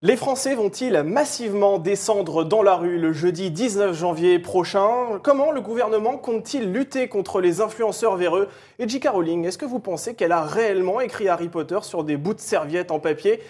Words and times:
Les 0.00 0.14
Français 0.14 0.54
vont-ils 0.54 1.02
massivement 1.02 1.80
descendre 1.80 2.44
dans 2.44 2.62
la 2.62 2.76
rue 2.76 3.00
le 3.00 3.12
jeudi 3.12 3.50
19 3.50 3.98
janvier 3.98 4.38
prochain? 4.38 5.18
Comment 5.24 5.50
le 5.50 5.60
gouvernement 5.60 6.18
compte-t-il 6.18 6.72
lutter 6.72 7.08
contre 7.08 7.40
les 7.40 7.60
influenceurs 7.60 8.14
véreux? 8.14 8.46
Et 8.78 8.88
J.K. 8.88 9.08
Rowling, 9.08 9.44
est-ce 9.44 9.58
que 9.58 9.64
vous 9.64 9.80
pensez 9.80 10.14
qu'elle 10.14 10.30
a 10.30 10.42
réellement 10.42 11.00
écrit 11.00 11.26
Harry 11.26 11.48
Potter 11.48 11.80
sur 11.82 12.04
des 12.04 12.16
bouts 12.16 12.34
de 12.34 12.40
serviettes 12.40 12.92
en 12.92 13.00
papier? 13.00 13.40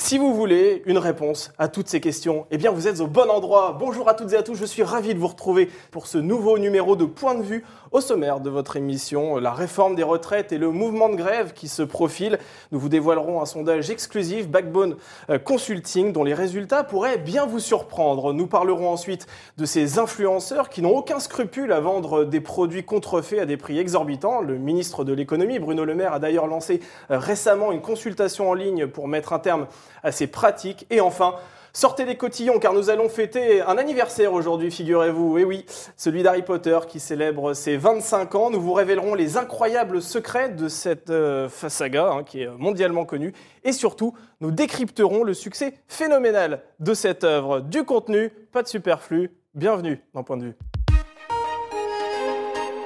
Si 0.00 0.16
vous 0.16 0.32
voulez 0.32 0.80
une 0.86 0.96
réponse 0.96 1.50
à 1.58 1.66
toutes 1.66 1.88
ces 1.88 2.00
questions, 2.00 2.46
eh 2.52 2.56
bien 2.56 2.70
vous 2.70 2.86
êtes 2.86 3.00
au 3.00 3.08
bon 3.08 3.28
endroit. 3.28 3.76
Bonjour 3.80 4.08
à 4.08 4.14
toutes 4.14 4.32
et 4.32 4.36
à 4.36 4.44
tous, 4.44 4.54
je 4.54 4.64
suis 4.64 4.84
ravi 4.84 5.12
de 5.12 5.18
vous 5.18 5.26
retrouver 5.26 5.68
pour 5.90 6.06
ce 6.06 6.18
nouveau 6.18 6.56
numéro 6.56 6.94
de 6.94 7.04
Point 7.04 7.34
de 7.34 7.42
vue 7.42 7.64
au 7.90 8.00
sommaire 8.00 8.38
de 8.38 8.48
votre 8.48 8.76
émission, 8.76 9.38
la 9.38 9.52
réforme 9.52 9.96
des 9.96 10.04
retraites 10.04 10.52
et 10.52 10.58
le 10.58 10.70
mouvement 10.70 11.08
de 11.08 11.16
grève 11.16 11.52
qui 11.52 11.66
se 11.66 11.82
profile. 11.82 12.38
Nous 12.70 12.78
vous 12.78 12.88
dévoilerons 12.88 13.42
un 13.42 13.44
sondage 13.44 13.90
exclusif 13.90 14.48
Backbone 14.48 14.96
euh, 15.30 15.38
Consulting 15.38 16.12
dont 16.12 16.22
les 16.22 16.34
résultats 16.34 16.84
pourraient 16.84 17.18
bien 17.18 17.46
vous 17.46 17.60
surprendre. 17.60 18.32
Nous 18.32 18.46
parlerons 18.46 18.90
ensuite 18.90 19.26
de 19.56 19.64
ces 19.64 19.98
influenceurs 19.98 20.68
qui 20.68 20.80
n'ont 20.80 20.96
aucun 20.96 21.18
scrupule 21.18 21.72
à 21.72 21.80
vendre 21.80 22.24
des 22.24 22.40
produits 22.40 22.84
contrefaits 22.84 23.40
à 23.40 23.46
des 23.46 23.56
prix 23.56 23.78
exorbitants. 23.78 24.42
Le 24.42 24.58
ministre 24.58 25.02
de 25.02 25.12
l'économie, 25.12 25.58
Bruno 25.58 25.84
Le 25.84 25.96
Maire, 25.96 26.12
a 26.12 26.18
d'ailleurs 26.20 26.46
lancé 26.46 26.80
euh, 27.10 27.18
récemment 27.18 27.72
une 27.72 27.80
consultation 27.80 28.48
en 28.48 28.54
ligne 28.54 28.86
pour 28.86 29.08
mettre 29.08 29.32
un 29.32 29.40
terme 29.40 29.66
à 30.02 30.12
ces 30.12 30.26
pratiques. 30.26 30.86
Et 30.90 31.00
enfin, 31.00 31.34
Sortez 31.78 32.04
les 32.04 32.16
cotillons 32.16 32.58
car 32.58 32.72
nous 32.72 32.90
allons 32.90 33.08
fêter 33.08 33.60
un 33.62 33.78
anniversaire 33.78 34.32
aujourd'hui, 34.32 34.70
figurez-vous. 34.70 35.38
Et 35.38 35.44
oui, 35.44 35.64
celui 35.96 36.24
d'Harry 36.24 36.42
Potter 36.42 36.76
qui 36.88 36.98
célèbre 36.98 37.54
ses 37.54 37.76
25 37.76 38.34
ans. 38.34 38.50
Nous 38.50 38.60
vous 38.60 38.72
révélerons 38.72 39.14
les 39.14 39.36
incroyables 39.36 40.02
secrets 40.02 40.48
de 40.48 40.66
cette 40.66 41.10
euh, 41.10 41.48
saga 41.48 42.10
hein, 42.10 42.24
qui 42.24 42.42
est 42.42 42.48
mondialement 42.48 43.04
connue. 43.04 43.32
Et 43.62 43.70
surtout, 43.70 44.12
nous 44.40 44.50
décrypterons 44.50 45.22
le 45.22 45.34
succès 45.34 45.74
phénoménal 45.86 46.62
de 46.80 46.94
cette 46.94 47.22
œuvre. 47.22 47.60
Du 47.60 47.84
contenu, 47.84 48.30
pas 48.50 48.64
de 48.64 48.68
superflu. 48.68 49.30
Bienvenue 49.54 50.02
dans 50.14 50.24
Point 50.24 50.38
de 50.38 50.44
vue. 50.46 50.54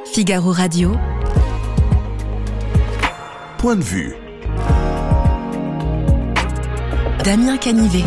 Figaro 0.04 0.50
Radio. 0.50 0.90
Point 3.56 3.76
de 3.76 3.82
vue. 3.82 4.21
Damien 7.24 7.56
Canivet. 7.56 8.02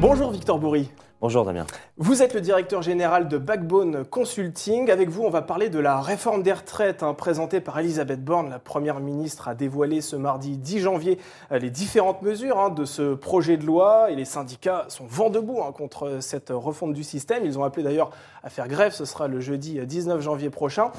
Bonjour 0.00 0.32
Victor 0.32 0.58
Bourri. 0.58 0.90
Bonjour 1.20 1.44
Damien. 1.44 1.64
Vous 1.96 2.24
êtes 2.24 2.34
le 2.34 2.40
directeur 2.40 2.82
général 2.82 3.28
de 3.28 3.38
Backbone 3.38 4.04
Consulting. 4.04 4.90
Avec 4.90 5.10
vous, 5.10 5.22
on 5.22 5.30
va 5.30 5.42
parler 5.42 5.68
de 5.68 5.78
la 5.78 6.00
réforme 6.00 6.42
des 6.42 6.52
retraites 6.52 7.04
hein, 7.04 7.14
présentée 7.14 7.60
par 7.60 7.78
Elisabeth 7.78 8.24
Borne. 8.24 8.50
La 8.50 8.58
Première 8.58 8.98
ministre 8.98 9.46
a 9.46 9.54
dévoilé 9.54 10.00
ce 10.00 10.16
mardi 10.16 10.58
10 10.58 10.80
janvier 10.80 11.18
euh, 11.52 11.60
les 11.60 11.70
différentes 11.70 12.22
mesures 12.22 12.58
hein, 12.58 12.70
de 12.70 12.84
ce 12.84 13.14
projet 13.14 13.56
de 13.56 13.64
loi 13.64 14.10
et 14.10 14.16
les 14.16 14.24
syndicats 14.24 14.86
sont 14.88 15.06
vent 15.06 15.30
debout 15.30 15.60
hein, 15.62 15.70
contre 15.70 16.18
cette 16.20 16.50
refonte 16.50 16.94
du 16.94 17.04
système. 17.04 17.44
Ils 17.44 17.60
ont 17.60 17.64
appelé 17.64 17.84
d'ailleurs 17.84 18.10
à 18.42 18.50
faire 18.50 18.66
grève. 18.66 18.92
Ce 18.92 19.04
sera 19.04 19.28
le 19.28 19.38
jeudi 19.38 19.78
19 19.78 20.20
janvier 20.20 20.50
prochain. 20.50 20.90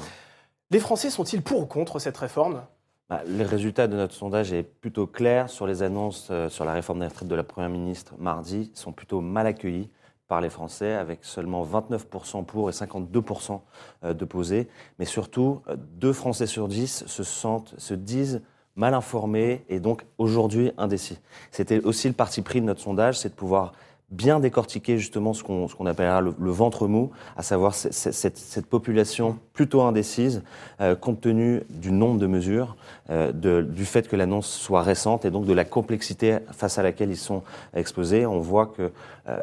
Les 0.70 0.80
Français 0.80 1.10
sont-ils 1.10 1.42
pour 1.42 1.60
ou 1.60 1.66
contre 1.66 1.98
cette 1.98 2.16
réforme? 2.16 2.62
Le 3.10 3.44
résultat 3.44 3.86
de 3.86 3.96
notre 3.96 4.14
sondage 4.14 4.52
est 4.52 4.62
plutôt 4.62 5.06
clair 5.06 5.50
sur 5.50 5.66
les 5.66 5.82
annonces 5.82 6.28
euh, 6.30 6.48
sur 6.48 6.64
la 6.64 6.72
réforme 6.72 7.00
des 7.00 7.06
retraites 7.06 7.28
de 7.28 7.34
la 7.34 7.44
Première 7.44 7.68
ministre 7.68 8.14
mardi 8.18 8.70
sont 8.74 8.92
plutôt 8.92 9.20
mal 9.20 9.46
accueillies 9.46 9.90
par 10.26 10.40
les 10.40 10.48
Français, 10.48 10.94
avec 10.94 11.22
seulement 11.22 11.64
29% 11.66 12.44
pour 12.46 12.70
et 12.70 12.72
52% 12.72 13.60
euh, 14.04 14.14
d'opposés. 14.14 14.68
Mais 14.98 15.04
surtout, 15.04 15.60
euh, 15.68 15.76
deux 15.76 16.14
Français 16.14 16.46
sur 16.46 16.66
dix 16.66 17.04
se, 17.06 17.22
sentent, 17.22 17.74
se 17.76 17.92
disent 17.92 18.40
mal 18.74 18.94
informés 18.94 19.64
et 19.68 19.80
donc 19.80 20.04
aujourd'hui 20.16 20.72
indécis. 20.78 21.18
C'était 21.50 21.80
aussi 21.84 22.08
le 22.08 22.14
parti 22.14 22.40
pris 22.40 22.60
de 22.60 22.66
notre 22.66 22.80
sondage, 22.80 23.18
c'est 23.18 23.28
de 23.28 23.34
pouvoir 23.34 23.72
bien 24.10 24.40
décortiquer 24.40 24.98
justement 24.98 25.32
ce 25.32 25.42
qu'on 25.42 25.66
qu 25.66 25.88
appellera 25.88 26.20
le, 26.20 26.50
ventre 26.50 26.86
mou, 26.86 27.10
à 27.36 27.42
savoir 27.42 27.74
cette, 27.74 28.66
population 28.66 29.38
plutôt 29.52 29.82
indécise, 29.82 30.42
euh, 30.80 30.94
compte 30.94 31.20
tenu 31.20 31.62
du 31.70 31.90
nombre 31.90 32.18
de 32.18 32.26
mesures, 32.26 32.76
euh, 33.10 33.32
du 33.62 33.84
fait 33.84 34.08
que 34.08 34.16
l'annonce 34.16 34.48
soit 34.48 34.82
récente 34.82 35.24
et 35.24 35.30
donc 35.30 35.46
de 35.46 35.52
la 35.52 35.64
complexité 35.64 36.38
face 36.52 36.78
à 36.78 36.82
laquelle 36.82 37.10
ils 37.10 37.16
sont 37.16 37.42
exposés. 37.74 38.26
On 38.26 38.40
voit 38.40 38.66
que 38.66 38.92
euh, 39.28 39.38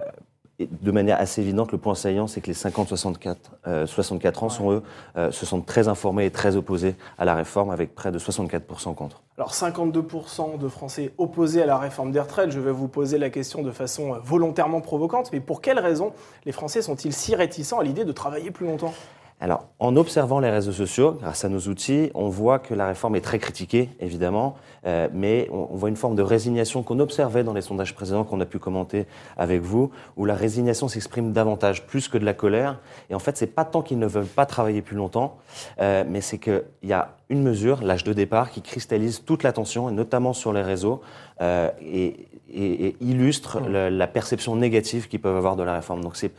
de 0.69 0.91
manière 0.91 1.19
assez 1.19 1.41
évidente, 1.41 1.71
le 1.71 1.77
point 1.77 1.95
saillant, 1.95 2.27
c'est 2.27 2.41
que 2.41 2.47
les 2.47 2.53
50-64 2.53 3.35
64 3.85 4.43
ans 4.43 4.49
sont 4.49 4.71
eux, 4.71 4.83
se 5.31 5.45
sont 5.45 5.61
très 5.61 5.87
informés 5.87 6.25
et 6.25 6.31
très 6.31 6.55
opposés 6.55 6.95
à 7.17 7.25
la 7.25 7.35
réforme, 7.35 7.69
avec 7.71 7.95
près 7.95 8.11
de 8.11 8.19
64% 8.19 8.95
contre. 8.95 9.21
Alors 9.37 9.53
52% 9.53 10.57
de 10.57 10.67
Français 10.67 11.13
opposés 11.17 11.63
à 11.63 11.65
la 11.65 11.77
réforme 11.77 12.11
des 12.11 12.19
retraites, 12.19 12.51
je 12.51 12.59
vais 12.59 12.71
vous 12.71 12.87
poser 12.87 13.17
la 13.17 13.29
question 13.29 13.61
de 13.61 13.71
façon 13.71 14.17
volontairement 14.23 14.81
provocante, 14.81 15.31
mais 15.31 15.39
pour 15.39 15.61
quelles 15.61 15.79
raisons 15.79 16.13
les 16.45 16.51
Français 16.51 16.81
sont-ils 16.81 17.13
si 17.13 17.35
réticents 17.35 17.79
à 17.79 17.83
l'idée 17.83 18.05
de 18.05 18.11
travailler 18.11 18.51
plus 18.51 18.65
longtemps? 18.65 18.93
Alors, 19.41 19.69
en 19.79 19.95
observant 19.95 20.39
les 20.39 20.51
réseaux 20.51 20.71
sociaux, 20.71 21.17
grâce 21.19 21.43
à 21.43 21.49
nos 21.49 21.61
outils, 21.61 22.11
on 22.13 22.29
voit 22.29 22.59
que 22.59 22.75
la 22.75 22.85
réforme 22.85 23.15
est 23.15 23.21
très 23.21 23.39
critiquée, 23.39 23.89
évidemment, 23.99 24.55
euh, 24.85 25.07
mais 25.11 25.49
on, 25.51 25.75
voit 25.75 25.89
une 25.89 25.95
forme 25.95 26.15
de 26.15 26.21
résignation 26.21 26.83
qu'on 26.83 26.99
observait 26.99 27.43
dans 27.43 27.53
les 27.53 27.63
sondages 27.63 27.95
précédents 27.95 28.23
qu'on 28.23 28.39
a 28.39 28.45
pu 28.45 28.59
commenter 28.59 29.07
avec 29.37 29.61
vous, 29.61 29.89
où 30.15 30.25
la 30.25 30.35
résignation 30.35 30.87
s'exprime 30.87 31.33
davantage, 31.33 31.87
plus 31.87 32.07
que 32.07 32.19
de 32.19 32.23
la 32.23 32.35
colère. 32.35 32.77
Et 33.09 33.15
en 33.15 33.19
fait, 33.19 33.35
c'est 33.35 33.47
pas 33.47 33.65
tant 33.65 33.81
qu'ils 33.81 33.97
ne 33.97 34.05
veulent 34.05 34.25
pas 34.25 34.45
travailler 34.45 34.83
plus 34.83 34.95
longtemps, 34.95 35.37
euh, 35.79 36.03
mais 36.07 36.21
c'est 36.21 36.37
qu'il 36.37 36.61
y 36.83 36.93
a 36.93 37.15
une 37.29 37.41
mesure, 37.41 37.81
l'âge 37.81 38.03
de 38.03 38.13
départ, 38.13 38.51
qui 38.51 38.61
cristallise 38.61 39.23
toute 39.25 39.41
l'attention, 39.41 39.89
et 39.89 39.91
notamment 39.91 40.33
sur 40.33 40.53
les 40.53 40.61
réseaux, 40.61 41.01
euh, 41.41 41.71
et, 41.81 42.27
et, 42.53 42.95
illustre 43.01 43.59
mmh. 43.59 43.89
la, 43.89 44.07
perception 44.07 44.55
négative 44.55 45.07
qu'ils 45.07 45.21
peuvent 45.21 45.35
avoir 45.35 45.55
de 45.55 45.63
la 45.63 45.75
réforme. 45.75 46.01
Donc 46.01 46.15
c'est 46.15 46.31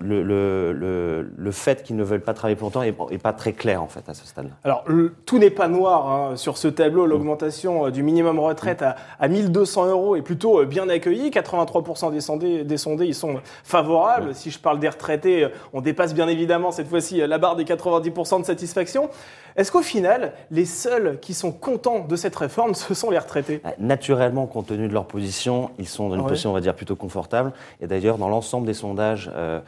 le, 0.00 0.22
le, 0.22 1.30
le, 1.36 1.50
fait 1.50 1.82
qu'ils 1.82 1.96
ne 1.96 2.04
veulent 2.04 2.22
pas 2.22 2.32
travailler 2.32 2.56
pour 2.56 2.66
longtemps 2.68 2.82
n'est 2.82 3.18
pas 3.18 3.32
très 3.32 3.52
clair 3.52 3.82
en 3.82 3.88
fait 3.88 4.08
à 4.08 4.14
ce 4.14 4.26
stade-là. 4.26 4.52
Alors 4.64 4.84
tout 5.26 5.38
n'est 5.38 5.50
pas 5.50 5.68
noir 5.68 6.08
hein. 6.08 6.36
sur 6.36 6.56
ce 6.56 6.68
tableau. 6.68 7.06
L'augmentation 7.06 7.86
euh, 7.86 7.90
du 7.90 8.02
minimum 8.02 8.38
retraite 8.38 8.82
à, 8.82 8.96
à, 9.20 9.28
1200 9.28 9.86
euros 9.86 10.16
est 10.16 10.22
plutôt 10.22 10.60
euh, 10.60 10.64
bien 10.64 10.88
accueillie. 10.88 11.30
83% 11.30 12.10
des 12.12 12.20
sondés, 12.20 12.64
des 12.64 12.76
sondés 12.78 13.06
ils 13.06 13.14
sont 13.14 13.40
favorables. 13.64 14.30
Mmh. 14.30 14.34
Si 14.34 14.50
je 14.50 14.58
parle 14.58 14.78
des 14.78 14.88
retraités, 14.88 15.48
on 15.72 15.80
dépasse 15.80 16.14
bien 16.14 16.28
évidemment 16.28 16.70
cette 16.70 16.88
fois-ci 16.88 17.18
la 17.18 17.38
barre 17.38 17.56
des 17.56 17.64
90% 17.64 18.40
de 18.40 18.46
satisfaction. 18.46 19.10
Est-ce 19.56 19.72
qu'au 19.72 19.82
final, 19.82 20.34
les 20.50 20.66
seuls 20.66 21.18
qui 21.20 21.32
sont 21.32 21.50
contents 21.50 22.00
de 22.00 22.16
cette 22.16 22.36
réforme, 22.36 22.74
ce 22.74 22.92
sont 22.92 23.10
les 23.10 23.18
retraités? 23.18 23.60
Bah, 23.64 23.70
Naturellement, 23.78 24.46
compte 24.46 24.66
tenu 24.66 24.86
de 24.86 24.92
leur 24.92 25.06
position, 25.06 25.70
ils 25.78 25.88
sont 25.88 26.10
dans 26.10 26.16
une 26.16 26.26
position, 26.26 26.50
on 26.50 26.54
va 26.54 26.60
dire, 26.60 26.74
plutôt 26.74 26.96
confortable. 26.96 27.52
Et 27.80 27.86
d'ailleurs, 27.86 28.18
dans 28.18 28.28
l'ensemble 28.28 28.66
des 28.66 28.74
sondages, 28.74 29.30
euh, 29.34 29.60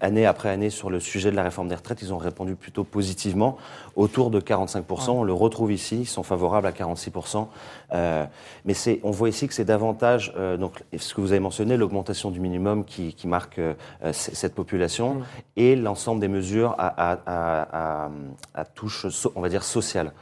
année 0.00 0.26
après 0.26 0.48
année, 0.48 0.70
sur 0.70 0.90
le 0.90 0.98
sujet 0.98 1.30
de 1.30 1.36
la 1.36 1.44
réforme 1.44 1.68
des 1.68 1.76
retraites, 1.76 2.02
ils 2.02 2.12
ont 2.12 2.18
répondu 2.18 2.56
plutôt 2.56 2.82
positivement, 2.82 3.56
autour 3.94 4.30
de 4.30 4.40
45%. 4.40 5.10
On 5.10 5.22
le 5.22 5.32
retrouve 5.32 5.72
ici, 5.72 6.00
ils 6.00 6.06
sont 6.06 6.24
favorables 6.24 6.66
à 6.66 6.72
46%. 6.72 7.46
Euh, 7.92 8.24
mais 8.64 8.74
on 9.02 9.10
voit 9.10 9.28
ici 9.28 9.46
que 9.48 9.54
c'est 9.54 9.64
davantage, 9.64 10.32
euh, 10.36 10.56
donc, 10.56 10.82
ce 10.96 11.14
que 11.14 11.20
vous 11.20 11.32
avez 11.32 11.40
mentionné, 11.40 11.76
l'augmentation 11.76 12.30
du 12.30 12.40
minimum 12.40 12.84
qui, 12.84 13.14
qui 13.14 13.28
marque 13.28 13.58
euh, 13.58 13.74
cette 14.12 14.54
population 14.54 15.14
mmh. 15.14 15.24
et 15.56 15.76
l'ensemble 15.76 16.20
des 16.20 16.28
mesures 16.28 16.74
à, 16.78 17.12
à, 17.12 17.18
à, 17.26 18.10
à 18.54 18.64
touche 18.64 19.06
on 19.34 19.40
va 19.40 19.48
dire, 19.48 19.64
sociale. 19.64 20.12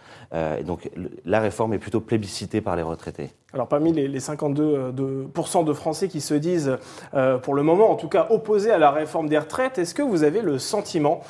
Et 0.58 0.64
donc 0.64 0.90
la 1.24 1.38
réforme 1.38 1.74
est 1.74 1.78
plutôt 1.78 2.00
plébiscitée 2.00 2.60
par 2.60 2.74
les 2.74 2.82
retraités. 2.82 3.30
Alors 3.54 3.68
parmi 3.68 3.92
les, 3.92 4.18
52% 4.18 4.58
euh, 4.58 4.92
de, 4.92 5.64
de 5.64 5.72
Français 5.72 6.08
qui 6.08 6.20
se 6.20 6.34
disent, 6.34 6.76
euh, 7.14 7.38
pour 7.38 7.54
le 7.54 7.62
moment 7.62 7.88
en 7.88 7.94
tout 7.94 8.08
cas, 8.08 8.26
opposés 8.30 8.72
à 8.72 8.78
la 8.78 8.90
réforme 8.90 9.28
des 9.28 9.38
retraites, 9.38 9.78
est-ce 9.78 9.94
que 9.94 10.02
vous 10.02 10.24
avez 10.24 10.42
le 10.42 10.58
sentiment 10.58 11.20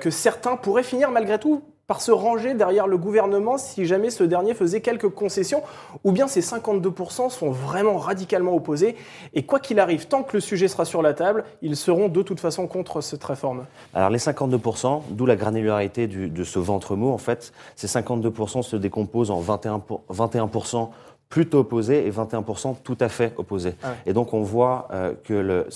que 0.00 0.10
certains 0.10 0.56
pourraient 0.56 0.84
finir 0.84 1.10
malgré 1.10 1.40
tout 1.40 1.62
par 1.86 2.00
se 2.00 2.10
ranger 2.10 2.54
derrière 2.54 2.86
le 2.86 2.96
gouvernement 2.96 3.58
si 3.58 3.86
jamais 3.86 4.10
ce 4.10 4.24
dernier 4.24 4.54
faisait 4.54 4.80
quelques 4.80 5.08
concessions, 5.08 5.62
ou 6.04 6.12
bien 6.12 6.28
ces 6.28 6.40
52% 6.40 7.30
sont 7.30 7.50
vraiment 7.50 7.98
radicalement 7.98 8.54
opposés, 8.54 8.96
et 9.34 9.44
quoi 9.44 9.58
qu'il 9.60 9.80
arrive, 9.80 10.06
tant 10.06 10.22
que 10.22 10.36
le 10.36 10.40
sujet 10.40 10.68
sera 10.68 10.84
sur 10.84 11.02
la 11.02 11.14
table, 11.14 11.44
ils 11.60 11.76
seront 11.76 12.08
de 12.08 12.22
toute 12.22 12.40
façon 12.40 12.66
contre 12.66 13.00
cette 13.00 13.24
réforme 13.24 13.64
Alors 13.94 14.10
les 14.10 14.18
52%, 14.18 15.02
d'où 15.10 15.26
la 15.26 15.36
granularité 15.36 16.06
de 16.06 16.44
ce 16.44 16.58
ventre 16.58 16.96
mot, 16.96 17.12
en 17.12 17.18
fait, 17.18 17.52
ces 17.76 17.86
52% 17.86 18.62
se 18.62 18.76
décomposent 18.76 19.30
en 19.30 19.40
21%, 19.42 20.00
21% 20.10 20.88
plutôt 21.32 21.60
opposés 21.60 22.06
et 22.06 22.10
21% 22.10 22.76
tout 22.84 22.98
à 23.00 23.08
fait 23.08 23.32
opposés. 23.38 23.74
Ah 23.82 23.94
et 24.04 24.12
donc 24.12 24.34
on 24.34 24.42
voit 24.42 24.88
euh, 24.92 25.14
que 25.24 25.32
le, 25.32 25.66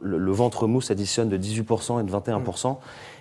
le, 0.00 0.32
ventre 0.32 0.66
mou 0.66 0.80
s'additionne 0.80 1.28
de 1.28 1.38
18% 1.38 2.00
et 2.00 2.02
de 2.02 2.10
21%. 2.10 2.72
Mmh. 2.72 2.76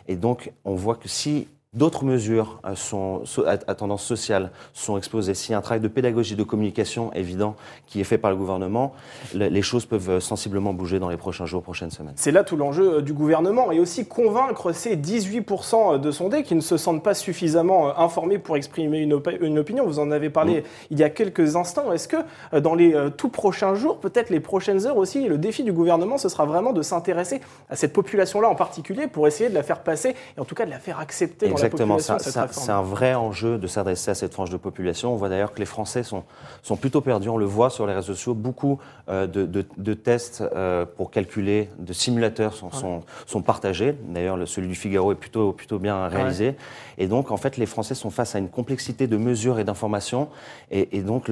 Et 0.07 0.16
donc 0.16 0.51
on 0.66 0.74
voit 0.74 0.96
que 0.96 1.07
si 1.07 1.48
d'autres 1.77 2.03
mesures 2.03 2.59
euh, 2.65 2.75
sont, 2.75 3.21
à, 3.45 3.57
tendance 3.57 4.03
sociale 4.03 4.51
sont 4.74 4.97
exposées, 4.97 5.33
s'il 5.33 5.51
y 5.51 5.56
a 5.56 5.57
un 5.57 5.62
travail 5.62 5.79
de 5.79 5.88
pédagogie, 5.88 6.35
de 6.35 6.44
communication 6.44 7.13
évident 7.13 7.56
qui 7.85 8.01
est 8.01 8.03
fait 8.03 8.18
par 8.18 8.31
le 8.31 8.38
gouvernement, 8.38 8.94
les 9.33 9.62
choses 9.62 9.85
peuvent 9.85 10.19
sensiblement 10.19 10.74
bouger 10.74 11.00
dans 11.00 11.09
les 11.09 11.18
prochains 11.18 11.45
jours, 11.45 11.62
prochaines 11.62 11.91
semaines. 11.91 12.13
C'est 12.15 12.31
là 12.31 12.44
tout 12.44 12.57
l'enjeu 12.57 13.01
du 13.01 13.13
gouvernement 13.13 13.71
et 13.71 13.79
aussi 13.79 14.06
convaincre 14.06 14.71
ces 14.71 14.97
18% 14.97 16.00
de 16.00 16.12
sondés 16.12 16.44
qui 16.44 16.56
ne 16.56 16.62
se 16.62 16.77
sentent 16.77 17.03
pas 17.03 17.13
suffisamment 17.13 17.97
informés 17.97 18.39
pour 18.39 18.57
exprimer 18.57 19.00
une, 19.00 19.13
opinion. 19.13 19.85
Vous 19.85 20.00
en 20.00 20.12
avez 20.12 20.29
parlé 20.29 20.63
il 20.89 21.00
y 21.00 21.03
a 21.03 21.09
quelques 21.09 21.56
instants. 21.56 21.91
Est-ce 21.91 22.07
que 22.07 22.18
dans 22.59 22.75
les 22.75 22.95
tout 23.18 23.29
prochains 23.29 23.75
jours, 23.75 24.00
peut-être 24.00 24.29
les 24.29 24.39
prochaines 24.39 24.85
heures 24.85 24.97
aussi, 24.97 25.27
le 25.27 25.38
défi 25.38 25.63
du 25.63 25.74
gouvernement, 25.74 26.18
ce 26.18 26.29
sera 26.29 26.45
vraiment 26.45 26.74
de 26.74 26.81
s'intéresser 26.81 27.41
à 27.69 27.75
cette 27.75 27.94
population-là 27.94 28.50
en 28.50 28.56
particulier 28.56 29.07
pour 29.07 29.27
essayer 29.27 29.50
de 29.50 29.56
la 29.56 29.63
faire 29.63 29.81
passer 29.81 30.15
et 30.38 30.39
en 30.39 30.45
tout 30.45 30.56
cas 30.56 30.65
de 30.65 30.71
la 30.71 30.79
faire 30.79 31.00
accepter 31.00 31.47
Exactement, 31.47 31.57
dans 31.57 31.63
la 31.63 31.67
population. 31.69 32.18
C'est 32.19 32.72
un 32.72 32.81
vrai 32.81 33.16
enjeu 33.16 33.58
de 33.58 33.68
s'adresser 33.68 34.12
à 34.12 34.16
cette 34.16 34.34
frange 34.34 34.50
de 34.50 34.58
population. 34.58 35.14
On 35.14 35.16
voit 35.16 35.30
d'ailleurs 35.30 35.54
que 35.54 35.60
les 35.60 35.66
Français 35.66 36.04
sont, 36.04 36.24
sont 36.64 36.75
plutôt 36.75 37.02
perdus. 37.02 37.30
On 37.30 37.38
le 37.38 37.46
voit 37.46 37.69
sur 37.69 37.88
les 37.88 37.94
réseaux 37.94 38.14
sociaux. 38.14 38.34
Beaucoup 38.34 38.80
euh, 39.10 39.28
de, 39.28 39.46
de, 39.46 39.94
tests 39.94 40.44
euh, 40.56 40.86
pour 40.86 41.12
calculer, 41.12 41.69
de 41.80 41.94
simulateurs 41.94 42.54
sont, 42.54 42.72
sont, 42.72 43.02
sont 43.25 43.42
partagés. 43.42 43.96
D'ailleurs, 44.04 44.38
celui 44.48 44.68
du 44.68 44.75
Figaro 44.75 45.12
est 45.12 45.16
plutôt, 45.16 45.54
plutôt 45.54 45.80
bien 45.80 46.08
réalisé. 46.08 46.56
Et 46.98 47.08
donc, 47.08 47.31
en 47.31 47.38
fait, 47.38 47.58
les 47.58 47.66
Français 47.66 47.96
sont 47.96 48.10
face 48.10 48.36
à 48.36 48.40
une 48.40 48.50
complexité 48.50 49.08
de 49.08 49.18
mesures 49.18 49.60
et 49.60 49.63
d'informations. 49.63 50.30
Et, 50.72 50.98
et, 50.98 51.02
donc, 51.02 51.31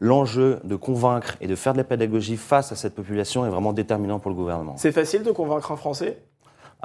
l'enjeu 0.00 0.60
de 0.64 0.76
convaincre 0.76 1.36
et 1.40 1.46
de 1.46 1.56
faire 1.56 1.72
de 1.72 1.78
la 1.78 1.84
pédagogie 1.84 2.36
face 2.36 2.72
à 2.72 2.76
cette 2.76 2.94
population 2.94 3.46
est 3.46 3.50
vraiment 3.50 3.72
déterminant 3.72 4.18
pour 4.18 4.30
le 4.30 4.36
gouvernement. 4.36 4.74
C'est 4.76 4.92
facile 4.92 5.22
de 5.22 5.30
convaincre 5.30 5.72
un 5.72 5.76
Français? 5.76 6.18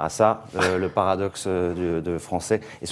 À 0.00 0.08
ça, 0.08 0.44
le, 0.54 0.88
paradoxe 0.88 1.44
euh, 1.46 2.00
de, 2.00 2.18
français. 2.18 2.60
Et 2.82 2.86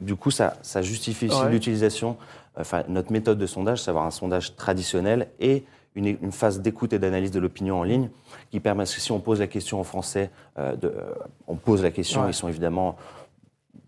du, 0.00 0.16
coup, 0.16 0.30
ça, 0.30 0.56
ça 0.62 0.82
justifie 0.82 1.26
aussi 1.26 1.46
l'utilisation, 1.50 2.16
enfin, 2.58 2.84
notre 2.88 3.10
méthode 3.10 3.38
de 3.38 3.46
sondage, 3.46 3.82
c'est 3.82 3.90
avoir 3.90 4.04
un 4.04 4.10
sondage 4.10 4.54
traditionnel 4.54 5.28
et 5.40 5.64
une, 5.94 6.32
phase 6.32 6.60
d'écoute 6.60 6.92
et 6.92 6.98
d'analyse 6.98 7.30
de 7.30 7.40
l'opinion 7.40 7.80
en 7.80 7.82
ligne 7.82 8.10
qui 8.50 8.60
permet, 8.60 8.84
que 8.84 8.90
si 8.90 9.12
on 9.12 9.20
pose 9.20 9.40
la 9.40 9.46
question 9.46 9.80
aux 9.80 9.84
Français, 9.84 10.30
euh, 10.58 10.76
de, 10.76 10.94
on 11.48 11.56
pose 11.56 11.82
la 11.82 11.90
question, 11.90 12.28
ils 12.28 12.34
sont 12.34 12.48
évidemment, 12.48 12.96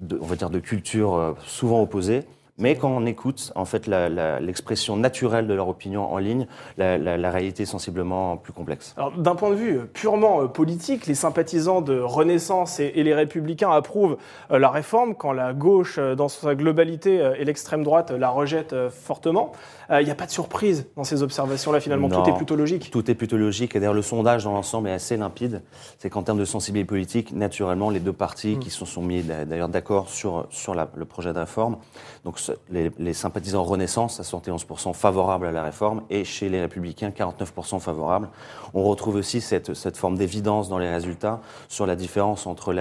de, 0.00 0.19
on 0.20 0.26
va 0.26 0.37
dire, 0.37 0.50
de 0.50 0.58
culture 0.58 1.14
euh, 1.14 1.32
souvent 1.46 1.82
opposées. 1.82 2.25
Mais 2.56 2.76
quand 2.76 2.88
on 2.88 3.04
écoute 3.04 3.52
en 3.56 3.64
fait 3.64 3.88
l'expression 3.88 4.96
naturelle 4.96 5.48
de 5.48 5.54
leur 5.54 5.68
opinion 5.68 6.12
en 6.12 6.18
ligne, 6.18 6.46
la, 6.78 7.30
réalité 7.30 7.64
est 7.64 7.66
sensiblement 7.66 8.36
plus 8.36 8.52
complexe. 8.52 8.94
d'un 9.16 9.34
point 9.34 9.50
de 9.50 9.56
vue 9.56 9.80
purement 9.92 10.42
euh, 10.42 10.46
politique, 10.46 11.06
les 11.06 11.16
sympathisants 11.16 11.80
de 11.80 11.98
Renaissance 11.98 12.78
et, 12.78 13.02
les 13.02 13.14
Républicains 13.14 13.70
approuvent 13.70 14.18
euh, 14.52 14.58
la 14.58 14.70
réforme 14.70 15.16
quand 15.16 15.32
la 15.32 15.52
gauche, 15.52 15.96
euh, 15.98 16.14
dans 16.14 16.28
sa 16.28 16.54
globalité, 16.54 17.32
et 17.38 17.44
l'extrême 17.44 17.82
droite 17.82 18.12
la 18.12 18.28
rejettent 18.28 18.88
fortement. 18.88 19.52
Il 19.90 20.04
n'y 20.04 20.10
a 20.10 20.14
pas 20.14 20.26
de 20.26 20.30
surprise 20.30 20.86
dans 20.96 21.04
ces 21.04 21.22
observations-là 21.22 21.78
finalement. 21.80 22.08
tout 22.08 22.28
est 22.28 22.36
plutôt 22.36 22.56
logique. 22.56 22.90
Tout 22.90 23.10
est 23.10 23.14
plutôt 23.14 23.36
logique. 23.36 23.76
Et 23.76 23.80
d'ailleurs, 23.80 23.94
le 23.94 24.02
sondage 24.02 24.44
dans 24.44 24.52
l'ensemble 24.52 24.88
est 24.88 24.92
assez 24.92 25.16
limpide. 25.16 25.62
C'est 25.98 26.08
qu'en 26.08 26.22
termes 26.22 26.38
de 26.38 26.44
sensibilité 26.46 26.86
politique, 26.86 27.32
naturellement, 27.32 27.90
les 27.90 28.00
deux 28.00 28.12
partis 28.12 28.56
mm. 28.56 28.58
qui 28.60 28.70
se 28.70 28.84
sont 28.84 29.02
mis 29.02 29.22
d'ailleurs 29.22 29.68
d'accord 29.68 30.08
sur 30.08 30.46
sur 30.50 30.74
le 30.74 31.04
projet 31.04 31.32
de 31.32 31.38
réforme. 31.38 31.76
Donc 32.24 32.38
les, 32.70 33.12
sympathisants 33.14 33.62
Renaissance 33.62 34.20
à 34.20 34.23
71% 34.23 34.93
favorables 34.93 35.46
à 35.46 35.52
la 35.52 35.62
réforme 35.62 36.02
et 36.11 36.25
chez 36.25 36.49
les 36.49 36.61
Républicains 36.61 37.11
49% 37.11 37.81
favorables. 37.81 38.29
On 38.75 38.82
retrouve 38.85 39.17
aussi 39.17 39.41
cette, 39.41 39.75
cette 39.75 39.96
forme 39.96 40.17
d'évidence 40.17 40.69
dans 40.69 40.79
les 40.79 40.91
résultats 40.91 41.41
sur 41.69 41.87
la 41.87 41.96
différence 41.96 42.46
entre 42.46 42.73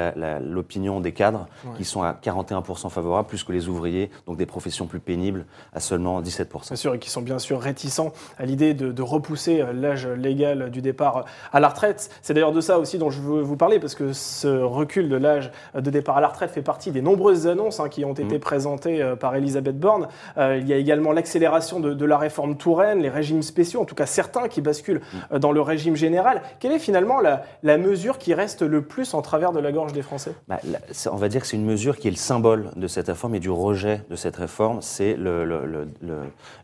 l'opinion 0.41 0.99
des 0.99 1.11
cadres 1.11 1.47
qui 1.77 1.85
sont 1.85 2.03
à 2.03 2.13
41% 2.13 2.89
favorables 2.89 3.27
plus 3.27 3.43
que 3.43 3.51
les 3.51 3.67
ouvriers, 3.67 4.09
donc 4.25 4.37
des 4.37 4.45
professions 4.45 4.87
plus 4.87 4.99
pénibles, 4.99 5.45
à 5.73 5.79
seulement 5.79 6.21
17%. 6.21 6.67
Bien 6.67 6.75
sûr, 6.75 6.93
et 6.95 6.99
qui 6.99 7.09
sont 7.09 7.21
bien 7.21 7.39
sûr 7.39 7.59
réticents 7.59 8.13
à 8.37 8.45
l'idée 8.45 8.73
de, 8.73 9.01
repousser 9.03 9.61
euh, 9.61 9.73
l'âge 9.73 10.07
légal 10.07 10.69
du 10.69 10.81
départ 10.81 11.25
à 11.51 11.59
la 11.59 11.69
retraite. 11.69 12.09
C'est 12.21 12.33
d'ailleurs 12.33 12.53
de 12.53 12.61
ça 12.61 12.79
aussi 12.79 12.97
dont 12.97 13.09
je 13.09 13.21
veux 13.21 13.41
vous 13.41 13.57
parler 13.57 13.79
parce 13.79 13.95
que 13.95 14.13
ce 14.13 14.47
recul 14.47 15.09
de 15.09 15.17
l'âge 15.17 15.51
de 15.75 15.89
départ 15.89 16.17
à 16.17 16.21
la 16.21 16.29
retraite 16.29 16.51
fait 16.51 16.61
partie 16.61 16.91
des 16.91 17.01
nombreuses 17.01 17.47
annonces 17.47 17.79
hein, 17.79 17.89
qui 17.89 18.05
ont 18.05 18.13
été 18.13 18.37
mmh. 18.37 18.39
présentées 18.39 19.01
euh, 19.01 19.15
par 19.15 19.35
Elisabeth 19.35 19.52
Borne. 19.61 20.07
Euh, 20.37 20.57
il 20.59 20.67
y 20.67 20.73
a 20.73 20.77
également 20.77 21.11
l'accélération 21.11 21.79
de, 21.79 22.05
la 22.05 22.17
réforme 22.17 22.57
Touraine, 22.57 22.99
les 23.01 23.09
régimes 23.09 23.41
spéciaux, 23.41 23.81
en 23.81 23.85
tout 23.85 23.95
cas 23.95 24.05
certains 24.05 24.47
qui 24.47 24.61
basculent 24.61 25.01
euh, 25.31 25.39
dans 25.39 25.51
le 25.51 25.61
régime 25.61 25.95
général. 25.95 26.41
Quelle 26.59 26.71
est 26.71 26.79
finalement 26.79 27.19
la, 27.19 27.43
mesure 27.77 28.17
qui 28.17 28.33
reste 28.33 28.61
le 28.61 28.81
plus 28.81 29.13
en 29.13 29.21
travers 29.21 29.51
de 29.51 29.59
la 29.59 29.71
gorge 29.71 29.93
des 29.93 30.01
Français? 30.01 30.35
Bah, 30.47 30.59
On 31.11 31.15
va 31.15 31.29
dire 31.29 31.41
que 31.41 31.47
c'est 31.47 31.57
une 31.57 31.65
mesure 31.65 31.97
qui 31.97 32.07
est 32.07 32.11
le 32.11 32.17
symbole 32.17 32.71
de 32.75 32.87
cette 32.87 33.07
réforme 33.07 33.35
et 33.35 33.39
du 33.39 33.49
rejet 33.49 34.01
de 34.09 34.15
cette 34.15 34.35
réforme. 34.35 34.81
C'est 34.81 35.17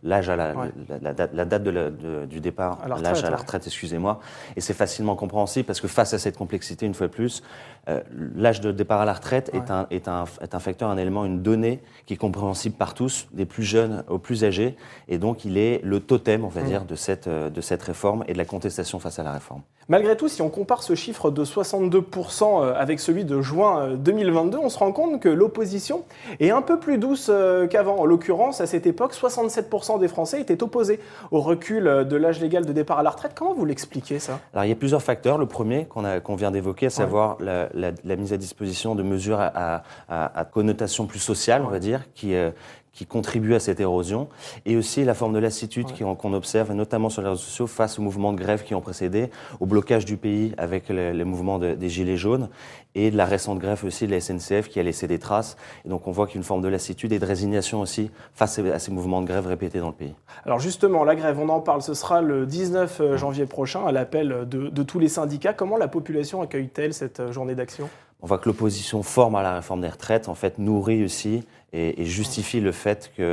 l'âge 0.04 0.30
à 0.30 0.36
la, 0.36 0.54
la, 1.02 1.46
date 1.46 1.64
du 1.64 2.40
départ, 2.40 2.80
l'âge 3.02 3.24
à 3.24 3.30
la 3.30 3.38
retraite, 3.38 3.64
excusez-moi. 3.66 4.20
Et 4.56 4.62
c'est 4.62 4.74
facilement 4.74 5.16
compréhensible 5.16 5.66
parce 5.66 5.82
que 5.82 5.88
face 5.88 6.14
à 6.14 6.20
cette 6.20 6.38
complexité, 6.38 6.86
une 6.86 6.94
fois 6.94 7.08
de 7.08 7.12
plus, 7.12 7.44
euh, 7.88 8.02
l'âge 8.36 8.62
de 8.62 8.72
départ 8.72 9.02
à 9.02 9.06
la 9.06 9.14
retraite 9.14 9.50
est, 9.54 9.72
un, 9.72 9.88
est, 9.90 10.08
un, 10.08 10.26
est 10.42 10.54
un 10.54 10.60
facteur, 10.60 10.90
un 10.90 10.98
élément, 10.98 11.26
une 11.26 11.42
donnée 11.42 11.82
qui 12.06 12.14
est 12.14 12.18
compréhensible 12.18 12.76
par 12.76 12.94
tous, 12.94 13.28
des 13.32 13.46
plus 13.46 13.64
jeunes 13.64 14.04
aux 14.08 14.20
plus 14.20 14.44
âgés, 14.44 14.76
et 15.08 15.18
donc 15.18 15.46
il 15.46 15.58
est 15.58 15.82
le 15.84 16.00
totem, 16.00 16.44
on 16.46 16.50
va 16.50 16.62
dire, 16.62 16.86
de 16.86 16.96
cette, 16.96 17.28
euh, 17.28 17.50
de 17.50 17.62
cette 17.62 17.84
réforme 17.84 18.24
et 18.28 18.34
de 18.34 18.38
la 18.38 18.46
contestation 18.46 19.00
face 19.00 19.20
à 19.20 19.24
la 19.24 19.34
réforme. 19.34 19.62
Malgré 19.90 20.16
tout, 20.16 20.28
si 20.28 20.42
on 20.42 20.50
compare 20.50 20.84
ce 20.84 20.96
chiffre 20.96 21.32
de 21.32 21.44
62% 21.44 22.64
euh, 22.64 22.74
avec 22.76 23.00
celui 23.00 23.26
de 23.26 23.42
juin 23.42 23.96
2022, 23.96 24.58
on 24.58 24.70
se 24.70 24.78
rend 24.78 24.92
compte 24.92 25.20
que 25.20 25.30
l'opposition 25.30 26.04
est 26.40 26.52
un 26.52 26.62
peu 26.62 26.80
plus 26.80 26.98
douce 26.98 27.32
qu'avant. 27.70 27.98
En 27.98 28.06
l'occurrence, 28.06 28.62
à 28.62 28.68
cette 28.68 28.88
époque, 28.88 29.14
67% 29.14 30.00
des 30.00 30.08
Français 30.08 30.40
étaient 30.40 30.64
opposés 30.64 31.00
au 31.32 31.42
recul 31.42 31.84
de 31.84 32.16
l'âge 32.16 32.40
légal 32.40 32.66
de 32.66 32.74
départ 32.74 33.00
à 33.00 33.04
la 33.04 33.10
retraite. 33.10 33.34
Comment 33.36 33.54
vous 33.54 33.66
l'expliquez 33.66 34.20
ça? 34.20 34.40
Alors 34.54 34.66
il 34.66 34.70
y 34.70 34.72
a 34.72 34.76
plusieurs 34.76 35.02
facteurs. 35.02 35.38
Le 35.38 35.46
premier 35.46 35.86
qu'on 35.86 36.36
vient 36.36 36.52
d'évoquer, 36.52 36.88
à 36.88 36.90
savoir 36.90 37.38
la, 37.40 37.70
la, 37.74 38.16
mise 38.16 38.34
à 38.34 38.38
disposition 38.38 38.96
de 38.96 39.04
mesures 39.04 39.40
à, 39.40 39.84
à, 40.08 40.46
connotation 40.46 41.06
plus 41.06 41.20
sociale, 41.20 41.64
on 41.66 41.70
va 41.70 41.80
dire, 41.80 42.02
qui, 42.14 42.36
euh, 42.36 42.52
qui 43.00 43.06
contribuent 43.06 43.56
à 43.56 43.62
cette 43.62 43.80
érosion, 43.80 44.28
et 44.66 44.76
aussi 44.76 45.06
la 45.06 45.14
forme 45.14 45.32
de 45.32 45.40
lassitude 45.40 45.88
qu'on 46.18 46.34
observe, 46.34 46.74
notamment 46.74 47.08
sur 47.08 47.22
les 47.22 47.30
réseaux 47.30 47.42
sociaux, 47.42 47.66
face 47.66 47.98
aux 47.98 48.02
mouvements 48.02 48.34
de 48.34 48.38
grève 48.38 48.66
qui 48.66 48.76
ont 48.76 48.82
précédé, 48.82 49.30
au 49.62 49.66
blocage 49.66 50.04
du 50.04 50.18
pays 50.18 50.54
avec 50.58 50.90
les, 50.90 51.24
mouvements 51.24 51.60
des 51.60 51.88
Gilets 51.88 52.18
jaunes, 52.18 52.50
et 52.96 53.10
de 53.10 53.16
la 53.16 53.24
récente 53.24 53.60
grève 53.60 53.86
aussi 53.86 54.06
de 54.06 54.12
la 54.12 54.20
SNCF 54.20 54.68
qui 54.68 54.82
a 54.82 54.84
laissé 54.84 55.08
des 55.08 55.18
traces. 55.18 55.56
Et 55.86 55.88
donc 55.88 56.08
on 56.08 56.12
voit 56.12 56.28
qu'il 56.28 56.36
y 56.36 56.38
a 56.40 56.42
une 56.42 56.44
forme 56.44 56.62
de 56.62 56.68
lassitude 56.68 57.14
et 57.14 57.20
de 57.20 57.26
résignation 57.26 57.80
aussi 57.80 58.12
face 58.34 58.60
à 58.60 58.80
ces 58.80 58.92
mouvements 58.92 59.22
de 59.22 59.28
grève 59.28 59.48
répétés 59.48 59.80
dans 59.80 59.88
le 59.88 59.94
pays. 59.94 60.14
Alors 60.46 60.60
justement, 60.60 61.06
la 61.06 61.16
grève, 61.16 61.40
on 61.40 61.48
en 61.48 61.62
parle, 61.62 61.82
ce 61.82 61.94
sera 61.94 62.22
le 62.22 62.46
19 62.46 63.00
euh, 63.00 63.18
janvier 63.18 63.46
prochain, 63.46 63.86
à 63.86 63.94
l'appel 63.94 64.46
de, 64.46 64.68
de 64.68 64.84
tous 64.84 65.00
les 65.00 65.08
syndicats. 65.08 65.54
Comment 65.54 65.78
la 65.78 65.88
population 65.88 66.42
accueille-t-elle 66.42 66.94
cette 66.94 67.22
euh, 67.22 67.32
journée 67.32 67.56
d'action? 67.56 67.90
On 68.22 68.28
voit 68.28 68.38
que 68.38 68.50
l'opposition 68.50 69.02
forme 69.02 69.36
à 69.36 69.44
la 69.44 69.56
réforme 69.56 69.80
des 69.80 69.88
retraites, 69.88 70.28
en 70.28 70.36
fait, 70.36 70.58
nourrit 70.58 71.06
aussi 71.06 71.46
et, 71.74 72.06
justifie 72.06 72.60
le 72.60 72.72
fait 72.72 73.12
que 73.16 73.24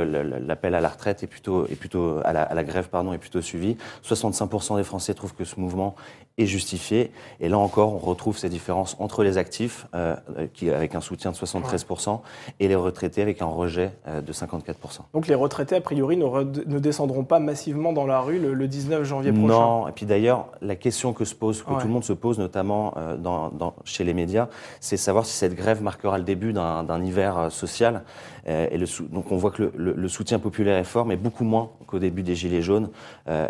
l'appel 0.45 0.75
à 0.75 0.81
la 0.81 0.89
retraite 0.89 1.23
est 1.23 1.27
plutôt, 1.27 1.65
est 1.67 1.75
plutôt 1.75 2.19
à, 2.23 2.33
la, 2.33 2.63
grève 2.63 2.89
pardon, 2.89 3.13
est 3.13 3.17
plutôt 3.17 3.41
suivi. 3.41 3.77
65% 4.05 4.77
des 4.77 4.83
Français 4.83 5.13
trouvent 5.13 5.33
que 5.33 5.45
ce 5.45 5.59
mouvement 5.59 5.95
est 6.37 6.45
justifié. 6.45 7.11
Et 7.39 7.49
là 7.49 7.57
encore, 7.57 7.93
on 7.93 7.97
retrouve 7.97 8.37
ces 8.37 8.49
différences 8.49 8.95
entre 8.99 9.23
les 9.23 9.37
actifs, 9.37 9.87
euh, 9.95 10.15
qui, 10.53 10.69
avec 10.69 10.93
un 10.93 11.01
soutien 11.01 11.31
de 11.31 11.35
73%, 11.35 12.19
et 12.59 12.67
les 12.67 12.75
retraités 12.75 13.21
avec 13.21 13.41
un 13.41 13.47
rejet 13.47 13.91
euh, 14.07 14.21
de 14.21 14.31
54%. 14.31 14.75
Donc 15.13 15.27
les 15.27 15.35
retraités, 15.35 15.75
a 15.75 15.81
priori, 15.81 16.17
ne, 16.17 16.79
descendront 16.79 17.23
pas 17.23 17.39
massivement 17.39 17.91
dans 17.91 18.05
la 18.05 18.19
rue 18.19 18.39
le, 18.39 18.67
19 18.67 19.03
janvier 19.03 19.31
prochain 19.31 19.47
Non, 19.47 19.87
et 19.87 19.91
puis 19.91 20.05
d'ailleurs, 20.05 20.47
la 20.61 20.75
question 20.75 21.13
que, 21.13 21.25
se 21.25 21.33
pose, 21.33 21.63
que 21.63 21.71
tout 21.71 21.87
le 21.87 21.93
monde 21.93 22.03
se 22.03 22.13
pose, 22.13 22.37
notamment 22.37 22.93
euh, 22.97 23.17
dans, 23.17 23.73
chez 23.85 24.03
les 24.03 24.13
médias, 24.13 24.47
c'est 24.79 24.97
savoir 24.97 25.25
si 25.25 25.33
cette 25.33 25.55
grève 25.55 25.81
marquera 25.81 26.17
le 26.17 26.23
début 26.23 26.53
d'un 26.53 27.03
hiver 27.03 27.51
social. 27.51 28.03
Euh, 28.49 28.67
et 28.71 28.77
le, 28.77 28.85
donc 29.09 29.31
on 29.31 29.37
voit 29.37 29.51
que 29.51 29.71
le, 29.75 30.07
soutien 30.07 30.39
populaire 30.39 30.77
est 30.77 30.85
fort, 30.85 31.05
mais 31.05 31.17
beaucoup 31.17 31.43
moins 31.43 31.71
qu'au 31.87 31.99
début 31.99 32.23
des 32.23 32.35
Gilets 32.35 32.61
jaunes. 32.61 32.89
Euh, 33.27 33.47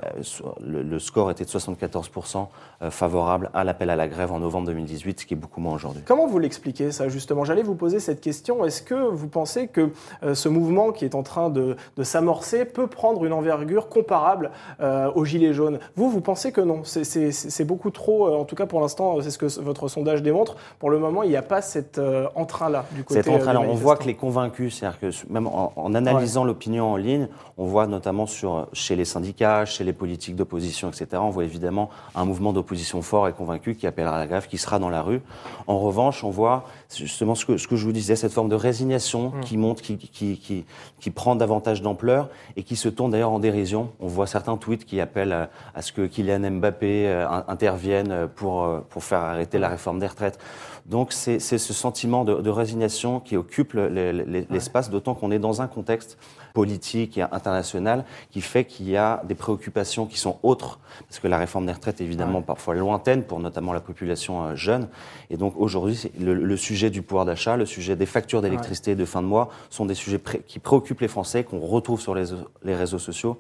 le, 0.62 1.00
score 1.00 1.32
était 1.32 1.44
de 1.44 1.50
74% 1.50 2.48
euh, 2.82 2.91
favorable 2.91 3.50
à 3.53 3.63
l'appel 3.63 3.89
à 3.89 3.96
la 3.96 4.08
grève 4.08 4.32
en 4.32 4.39
novembre 4.39 4.67
2018, 4.67 5.22
ce 5.22 5.25
qui 5.25 5.34
est 5.34 5.38
beaucoup 5.38 5.60
moins 5.60 5.74
aujourd'hui. 5.74 6.01
Comment 6.06 6.27
vous 6.27 6.39
l'expliquez 6.39 6.91
ça 6.91 7.10
justement? 7.10 7.44
J'allais 7.44 7.63
vous 7.63 7.75
poser 7.75 8.00
cette 8.00 8.22
question. 8.22 8.65
Est-ce 8.65 8.82
que 8.82 8.96
vous 8.96 9.27
pensez 9.27 9.67
que 9.67 9.89
ce 10.34 10.50
mouvement 10.50 10.91
qui 10.91 11.06
est 11.06 11.15
en 11.15 11.24
train 11.24 11.50
de, 11.50 11.75
s'amorcer 12.01 12.65
peut 12.65 12.88
prendre 12.88 13.25
une 13.25 13.34
envergure 13.34 13.89
comparable 13.89 14.51
aux 14.79 15.25
Gilets 15.25 15.53
jaunes? 15.53 15.79
Vous, 15.96 16.10
vous 16.10 16.22
pensez 16.22 16.51
que 16.51 16.62
non? 16.62 16.82
C'est 16.84 17.65
beaucoup 17.65 17.91
trop, 17.91 18.36
en 18.36 18.46
tout 18.46 18.56
cas 18.56 18.65
pour 18.65 18.82
l'instant, 18.82 19.22
c'est 19.22 19.32
ce 19.32 19.38
que 19.38 19.60
votre 19.62 19.88
sondage 19.88 20.22
démontre. 20.22 20.56
Pour 20.79 20.89
le 20.89 21.00
moment, 21.00 21.24
il 21.24 21.29
n'y 21.29 21.36
a 21.36 21.41
pas 21.41 21.62
cet 21.62 22.00
entrain-là 22.36 22.86
du 22.91 23.03
côté. 23.03 23.24
Cet 23.24 23.34
entrain-là, 23.34 23.62
on 23.62 23.75
voit 23.75 23.96
que 23.96 24.06
les 24.06 24.15
convaincus, 24.15 24.77
C'est-à-dire 24.77 25.00
que 25.00 25.08
même 25.29 25.48
en, 25.48 25.94
analysant 25.94 26.44
l'opinion 26.44 26.91
en 26.91 26.98
ligne, 26.98 27.27
on 27.58 27.65
voit 27.65 27.88
notamment 27.88 28.27
sur, 28.30 28.68
chez 28.74 28.96
les 28.96 29.06
syndicats, 29.06 29.66
chez 29.66 29.84
les 29.84 29.94
politiques 29.94 30.36
d'opposition, 30.36 30.90
etc., 30.90 31.08
on 31.14 31.30
voit 31.30 31.44
évidemment 31.44 31.90
un 32.16 32.26
mouvement 32.26 32.54
d'opposition 32.54 33.02
fort 33.02 33.28
et 33.28 33.34
convaincu 33.34 33.76
qui 33.76 33.88
appellera 33.88 34.16
à 34.16 34.20
la 34.20 34.28
grève, 34.28 34.48
qui 34.48 34.58
sera 34.58 34.80
dans 34.80 34.90
la 34.90 35.02
rue. 35.02 35.22
En 35.68 35.80
revanche, 35.80 36.24
on 36.24 36.30
voit 36.30 36.66
justement 36.96 37.36
ce 37.36 37.46
que, 37.46 37.58
ce 37.58 37.68
que 37.68 37.76
je 37.76 37.86
vous 37.86 37.92
disais, 37.92 38.16
cette 38.16 38.34
forme 38.34 38.50
de 38.50 38.56
résignation 38.56 39.30
mmh. 39.30 39.40
qui 39.42 39.58
monte, 39.58 39.82
qui, 39.82 39.98
qui, 39.98 40.38
qui, 40.38 40.66
qui 41.00 41.12
prend 41.12 41.36
davantage 41.36 41.82
d'ampleur 41.82 42.30
et 42.56 42.64
qui 42.64 42.76
se 42.76 42.90
tourne 42.90 43.12
d'ailleurs 43.12 43.32
en 43.32 43.40
dérision. 43.40 43.92
On 44.00 44.08
voit 44.08 44.28
certains 44.28 44.58
tweets 44.58 44.86
qui 44.86 45.00
appellent 45.02 45.34
à, 45.34 45.50
à 45.76 45.82
ce 45.82 45.92
que 45.92 46.06
Kylian 46.06 46.52
Mbappé 46.52 47.08
euh, 47.08 47.28
intervienne 47.48 48.28
pour, 48.36 48.64
euh, 48.64 48.80
pour 48.90 49.04
faire 49.04 49.20
arrêter 49.20 49.60
la 49.60 49.70
réforme 49.70 50.00
des 50.00 50.08
retraites. 50.08 50.40
Donc 50.88 51.12
c'est 51.12 51.40
ce 51.40 51.58
sentiment 51.58 52.24
de, 52.24 52.36
de, 52.36 52.50
résignation 52.50 53.20
qui 53.20 53.36
occupe 53.36 53.74
l'espace, 53.74 54.90
d'autant 54.90 55.16
qu'on 55.16 55.32
est 55.32 55.40
dans 55.40 55.62
un 55.62 55.68
contexte 55.68 56.18
politique 56.58 57.20
et 57.20 57.22
international 57.22 58.04
qui 58.32 58.42
fait 58.42 58.66
qu'il 58.66 58.90
y 58.90 58.98
a 58.98 59.22
des 59.26 59.36
préoccupations 59.36 60.08
qui 60.08 60.18
sont 60.18 60.40
autres, 60.42 60.80
parce 61.08 61.20
que 61.20 61.28
la 61.28 61.38
réforme 61.38 61.68
des 61.68 61.72
retraites 61.72 62.02
est 62.02 62.04
évidemment 62.04 62.42
parfois 62.42 62.74
lointaine 62.74 63.22
pour 63.22 63.40
notamment 63.40 63.74
la 63.74 63.80
population 63.80 64.44
euh, 64.44 64.56
jeune. 64.56 64.88
Et 65.30 65.38
donc 65.38 65.54
aujourd'hui, 65.56 66.10
le, 66.20 66.34
le, 66.34 66.58
sujet 66.58 66.90
du 66.90 67.04
pouvoir 67.04 67.26
d'achat, 67.26 67.58
le 67.58 67.68
sujet 67.68 67.96
des 67.96 68.08
factures 68.08 68.42
d'électricité 68.42 68.96
de 68.96 69.06
fin 69.06 69.22
de 69.22 69.28
mois 69.28 69.50
sont 69.70 69.86
des 69.86 69.94
sujets 69.94 70.20
qui 70.48 70.58
préoccupent 70.58 71.02
les 71.02 71.08
Français, 71.08 71.44
qu'on 71.44 71.60
retrouve 71.60 72.02
sur 72.02 72.16
les, 72.16 72.26
les, 72.64 72.74
réseaux 72.74 72.98
sociaux, 72.98 73.38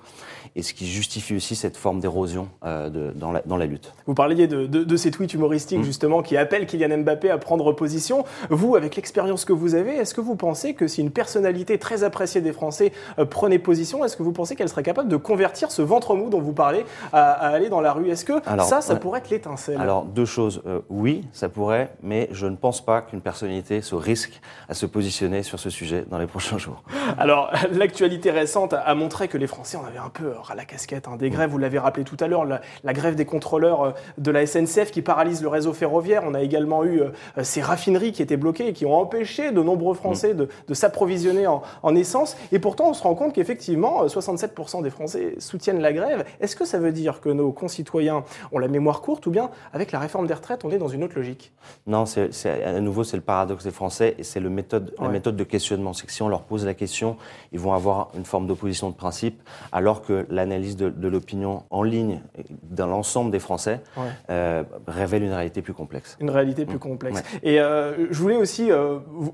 et 0.55 0.63
ce 0.63 0.73
qui 0.73 0.87
justifie 0.87 1.35
aussi 1.35 1.55
cette 1.55 1.77
forme 1.77 1.99
d'érosion 1.99 2.49
euh, 2.65 2.89
dans, 3.13 3.31
la, 3.31 3.41
dans, 3.45 3.57
la, 3.57 3.65
lutte. 3.65 3.93
Vous 4.05 4.13
parliez 4.13 4.47
de, 4.47 4.65
de, 4.65 4.83
de 4.83 4.97
ces 4.97 5.11
tweets 5.11 5.33
humoristiques, 5.33 5.79
mmh. 5.79 5.83
justement, 5.83 6.21
qui 6.21 6.37
appellent 6.37 6.65
Kylian 6.65 6.99
Mbappé 6.99 7.29
à 7.29 7.37
prendre 7.37 7.71
position. 7.73 8.23
Vous, 8.49 8.75
avec 8.75 8.95
l'expérience 8.95 9.45
que 9.45 9.53
vous 9.53 9.75
avez, 9.75 9.95
est-ce 9.95 10.13
que 10.13 10.21
vous 10.21 10.35
pensez 10.35 10.73
que 10.73 10.87
si 10.87 11.01
une 11.01 11.11
personnalité 11.11 11.77
très 11.77 12.03
appréciée 12.03 12.41
des 12.41 12.53
Français 12.53 12.91
euh, 13.19 13.25
prenait 13.25 13.59
position, 13.59 14.03
est-ce 14.03 14.17
que 14.17 14.23
vous 14.23 14.31
pensez 14.31 14.55
qu'elle 14.55 14.69
serait 14.69 14.83
capable 14.83 15.09
de 15.09 15.17
convertir 15.17 15.71
ce 15.71 15.81
ventre 15.81 16.15
mou 16.15 16.29
dont 16.29 16.41
vous 16.41 16.53
parlez 16.53 16.85
à, 17.13 17.31
aller 17.31 17.69
dans 17.69 17.81
la 17.81 17.93
rue? 17.93 18.09
Est-ce 18.09 18.25
que 18.25 18.41
ça, 18.63 18.81
ça 18.81 18.95
pourrait 18.95 19.19
être 19.19 19.29
l'étincelle? 19.29 19.79
Alors, 19.79 20.05
deux 20.05 20.25
choses. 20.25 20.61
Euh, 20.65 20.81
oui, 20.89 21.25
ça 21.33 21.49
pourrait, 21.49 21.91
mais 22.01 22.29
je 22.31 22.47
ne 22.47 22.55
pense 22.55 22.83
pas 22.83 23.01
qu'une 23.01 23.21
personnalité 23.21 23.81
se 23.81 23.95
risque 23.95 24.41
à 24.69 24.73
se 24.73 24.85
positionner 24.85 25.43
sur 25.43 25.59
ce 25.59 25.69
sujet 25.69 26.05
dans 26.09 26.17
les 26.17 26.27
prochains 26.37 26.57
jours. 26.57 26.83
Alors, 27.17 27.51
l'actualité 27.71 28.31
récente 28.31 28.73
a 28.73 28.95
montré 28.95 29.27
que 29.27 29.37
les 29.37 29.47
Français 29.47 29.77
en 29.77 29.85
avaient 29.85 29.97
un 29.97 30.09
peu 30.09 30.33
ras 30.41 30.55
la 30.55 30.65
casquette. 30.65 31.07
Hein. 31.07 31.17
Des 31.17 31.29
grèves, 31.29 31.49
vous 31.49 31.57
l'avez 31.57 31.79
rappelé 31.79 32.03
tout 32.03 32.17
à 32.19 32.27
l'heure, 32.27 32.45
la, 32.45 32.93
grève 32.93 33.15
des 33.15 33.25
contrôleurs 33.25 33.83
euh, 33.83 33.91
de 34.17 34.31
la 34.31 34.45
SNCF 34.45 34.91
qui 34.91 35.01
paralyse 35.01 35.41
le 35.41 35.47
réseau 35.47 35.73
ferroviaire. 35.73 36.23
On 36.25 36.33
a 36.33 36.41
également 36.41 36.83
eu 36.83 37.01
ces 37.41 37.61
raffineries 37.61 38.11
qui 38.11 38.21
étaient 38.21 38.37
bloquées 38.37 38.67
et 38.67 38.73
qui 38.73 38.85
ont 38.85 38.95
empêché 38.95 39.51
de 39.51 39.61
nombreux 39.61 39.93
Français 39.93 40.33
de, 40.33 40.47
s'approvisionner 40.73 41.47
en, 41.47 41.61
en 41.83 41.95
essence. 41.95 42.37
Et 42.51 42.59
pourtant, 42.59 42.89
on 42.89 42.93
se 42.93 43.03
rend 43.03 43.15
compte 43.15 43.33
qu'effectivement, 43.33 44.05
67% 44.05 44.79
euh, 44.79 44.83
des 44.83 44.89
Français 44.89 45.35
soutiennent 45.39 45.79
la 45.79 45.93
grève. 45.93 46.25
Est-ce 46.39 46.55
que 46.55 46.65
ça 46.65 46.79
veut 46.79 46.91
dire 46.91 47.21
que 47.21 47.29
nos 47.29 47.51
concitoyens 47.51 48.23
ont 48.51 48.59
la 48.59 48.67
mémoire 48.67 49.01
courte 49.01 49.25
ou 49.25 49.31
bien 49.31 49.49
avec 49.73 49.91
la 49.91 49.99
réforme 49.99 50.27
des 50.27 50.33
retraites, 50.33 50.65
on 50.65 50.71
est 50.71 50.77
dans 50.77 50.87
une 50.87 51.03
autre 51.03 51.15
logique? 51.15 51.51
Non, 51.85 52.05
c'est, 52.05 52.29
à 52.63 52.79
nouveau, 52.79 53.03
c'est 53.03 53.17
le 53.17 53.23
paradoxe 53.23 53.63
des 53.63 53.71
Français 53.71 54.15
et 54.17 54.23
c'est 54.23 54.39
le 54.39 54.49
méthode, 54.49 54.93
la 54.99 55.09
méthode 55.09 55.35
de 55.35 55.43
questionnement. 55.43 55.93
C'est 55.93 56.05
que 56.05 56.11
si 56.11 56.21
on 56.21 56.29
leur 56.29 56.43
pose 56.43 56.65
la 56.65 56.73
question, 56.73 57.17
ils 57.51 57.59
vont 57.59 57.73
avoir 57.73 58.09
une 58.15 58.25
forme 58.25 58.47
d'opposition 58.47 58.89
de 58.89 58.95
principe, 58.95 59.41
alors 59.71 60.01
que 60.01 60.26
l'analyse 60.29 60.77
de, 60.77 61.07
l'opinion 61.07 61.63
en 61.69 61.83
ligne 61.83 62.21
dans 62.63 62.87
l'ensemble 62.87 63.31
des 63.31 63.39
Français 63.39 63.81
euh, 64.29 64.63
révèle 64.87 65.23
une 65.23 65.33
réalité 65.33 65.61
plus 65.61 65.73
complexe. 65.73 66.17
Une 66.19 66.29
réalité 66.29 66.65
plus 66.65 66.75
mmh. 66.75 66.79
complexe. 66.79 67.23
Et 67.43 67.59
euh, 67.59 68.07
je 68.11 68.19
voulais 68.19 68.35
aussi 68.35 68.69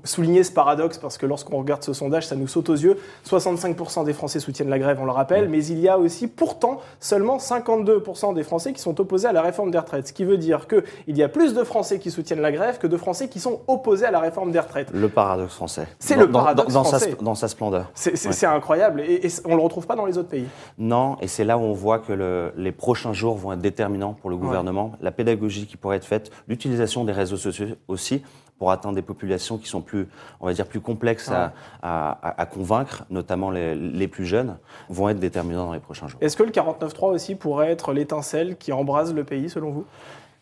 souligner 0.04 0.44
ce 0.44 0.52
paradoxe 0.52 0.98
parce 0.98 1.18
que 1.18 1.26
lorsqu'on 1.26 1.58
regarde 1.58 1.82
ce 1.82 1.92
sondage, 1.92 2.26
ça 2.26 2.36
nous 2.36 2.48
saute 2.48 2.68
aux 2.68 2.74
yeux. 2.74 2.98
65% 3.28 4.04
des 4.04 4.12
Français 4.12 4.40
soutiennent 4.40 4.68
la 4.68 4.78
grève, 4.78 4.98
on 5.00 5.04
le 5.04 5.12
rappelle, 5.12 5.48
mais 5.48 5.64
il 5.66 5.80
y 5.80 5.88
a 5.88 5.98
aussi 5.98 6.28
pourtant 6.28 6.80
seulement 7.00 7.38
52% 7.38 8.34
des 8.34 8.42
Français 8.42 8.72
qui 8.72 8.80
sont 8.80 9.00
opposés 9.00 9.28
à 9.28 9.32
la 9.32 9.42
réforme 9.42 9.70
des 9.70 9.78
retraites. 9.78 10.08
Ce 10.08 10.12
qui 10.12 10.24
veut 10.24 10.38
dire 10.38 10.66
qu'il 10.68 11.16
y 11.16 11.22
a 11.22 11.28
plus 11.28 11.54
de 11.54 11.64
Français 11.64 11.98
qui 11.98 12.10
soutiennent 12.10 12.40
la 12.40 12.52
grève 12.52 12.78
que 12.78 12.86
de 12.86 12.96
Français 12.96 13.28
qui 13.28 13.40
sont 13.40 13.60
opposés 13.66 14.06
à 14.06 14.10
la 14.10 14.20
réforme 14.20 14.52
des 14.52 14.60
retraites. 14.60 14.90
Le 14.92 15.08
paradoxe 15.08 15.54
français. 15.54 15.86
C'est 15.98 16.16
le 16.16 16.30
paradoxe 16.30 16.72
dans, 16.72 16.84
français. 16.84 17.10
Sa, 17.10 17.22
dans 17.22 17.34
sa 17.34 17.48
splendeur. 17.48 17.90
C'est 17.94 18.46
incroyable 18.46 19.00
et, 19.00 19.28
on 19.44 19.50
ne 19.50 19.56
le 19.56 19.62
retrouve 19.62 19.86
pas 19.86 19.96
dans 19.96 20.06
les 20.06 20.18
autres 20.18 20.28
pays. 20.28 20.46
Non, 20.84 21.16
et 21.22 21.28
c'est 21.28 21.44
là 21.44 21.56
où 21.56 21.62
on 21.62 21.72
voit 21.72 21.98
que 21.98 22.12
le, 22.12 22.52
les 22.58 22.70
prochains 22.70 23.14
jours 23.14 23.36
vont 23.36 23.54
être 23.54 23.60
déterminants 23.62 24.12
pour 24.12 24.28
le 24.28 24.36
gouvernement. 24.36 24.92
La 25.00 25.12
pédagogie 25.12 25.66
qui 25.66 25.78
pourrait 25.78 25.96
être 25.96 26.04
faite, 26.04 26.30
l'utilisation 26.46 27.04
des 27.04 27.12
réseaux 27.12 27.38
sociaux 27.38 27.68
aussi 27.88 28.22
pour 28.58 28.70
atteindre 28.70 28.94
des 28.94 29.02
populations 29.02 29.56
qui 29.56 29.66
sont 29.66 29.80
plus, 29.80 30.06
on 30.40 30.46
va 30.46 30.52
dire, 30.52 30.66
plus 30.66 30.80
complexes 30.80 31.30
à, 31.30 31.52
à, 31.82 32.44
convaincre, 32.44 33.04
notamment 33.08 33.50
les, 33.50 33.74
les, 33.74 34.08
plus 34.08 34.26
jeunes, 34.26 34.58
vont 34.90 35.08
être 35.08 35.18
déterminants 35.18 35.64
dans 35.64 35.72
les 35.72 35.80
prochains 35.80 36.06
jours. 36.06 36.20
Est-ce 36.20 36.36
que 36.36 36.42
le 36.42 36.50
49.3 36.50 37.14
aussi 37.14 37.34
pourrait 37.34 37.70
être 37.70 37.94
l'étincelle 37.94 38.56
qui 38.58 38.70
embrase 38.70 39.14
le 39.14 39.24
pays, 39.24 39.48
selon 39.48 39.70
vous? 39.70 39.86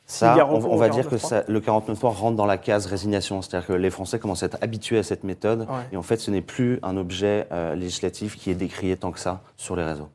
Ça, 0.06 0.46
on, 0.46 0.76
va 0.76 0.88
dire 0.88 1.08
que 1.08 1.16
ça, 1.16 1.44
le 1.46 1.60
49.3 1.60 2.06
rentre 2.08 2.36
dans 2.36 2.44
la 2.44 2.58
case 2.58 2.86
résignation. 2.86 3.40
C'est-à-dire 3.40 3.68
que 3.68 3.72
les 3.72 3.88
Français 3.88 4.18
commencent 4.18 4.42
à 4.42 4.46
être 4.46 4.58
habitués 4.60 4.98
à 4.98 5.02
cette 5.02 5.24
méthode. 5.24 5.66
Et 5.92 5.96
en 5.96 6.02
fait, 6.02 6.16
ce 6.16 6.30
n'est 6.30 6.42
plus 6.42 6.80
un 6.82 6.96
objet 6.96 7.46
euh, 7.52 7.74
législatif 7.74 8.36
qui 8.36 8.50
est 8.50 8.54
décrié 8.54 8.96
tant 8.96 9.12
que 9.12 9.20
ça 9.20 9.42
sur 9.56 9.76
les 9.76 9.84
réseaux. 9.84 10.08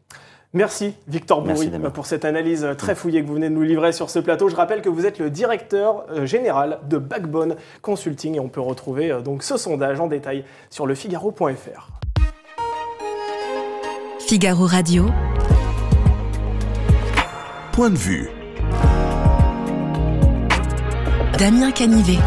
Merci 0.54 0.94
Victor 1.08 1.42
Bourri 1.42 1.70
pour 1.94 2.06
cette 2.06 2.24
analyse 2.24 2.68
très 2.78 2.96
fouillée 2.96 3.22
que 3.22 3.28
vous 3.28 3.34
venez 3.34 3.50
de 3.50 3.54
nous 3.54 3.64
livrer 3.64 3.92
sur 3.92 4.10
ce 4.10 4.20
plateau. 4.20 4.48
Je 4.48 4.56
rappelle 4.56 4.82
que 4.82 4.90
vous 4.90 5.06
êtes 5.06 5.20
le 5.20 5.30
directeur 5.30 6.06
euh, 6.10 6.26
général 6.26 6.80
de 6.90 6.98
Backbone 6.98 7.58
Consulting 7.82 8.36
et 8.36 8.40
on 8.40 8.48
peut 8.48 8.62
retrouver 8.62 9.12
euh, 9.12 9.22
donc 9.22 9.44
ce 9.44 9.58
sondage 9.58 10.00
en 10.00 10.08
détail 10.08 10.46
sur 10.70 10.88
lefigaro.fr. 10.88 11.90
Figaro 14.20 14.66
Radio. 14.66 15.06
Point 17.74 17.90
de 17.90 17.98
vue. 17.98 18.30
Damien 21.38 21.72
Canivet. 21.72 22.18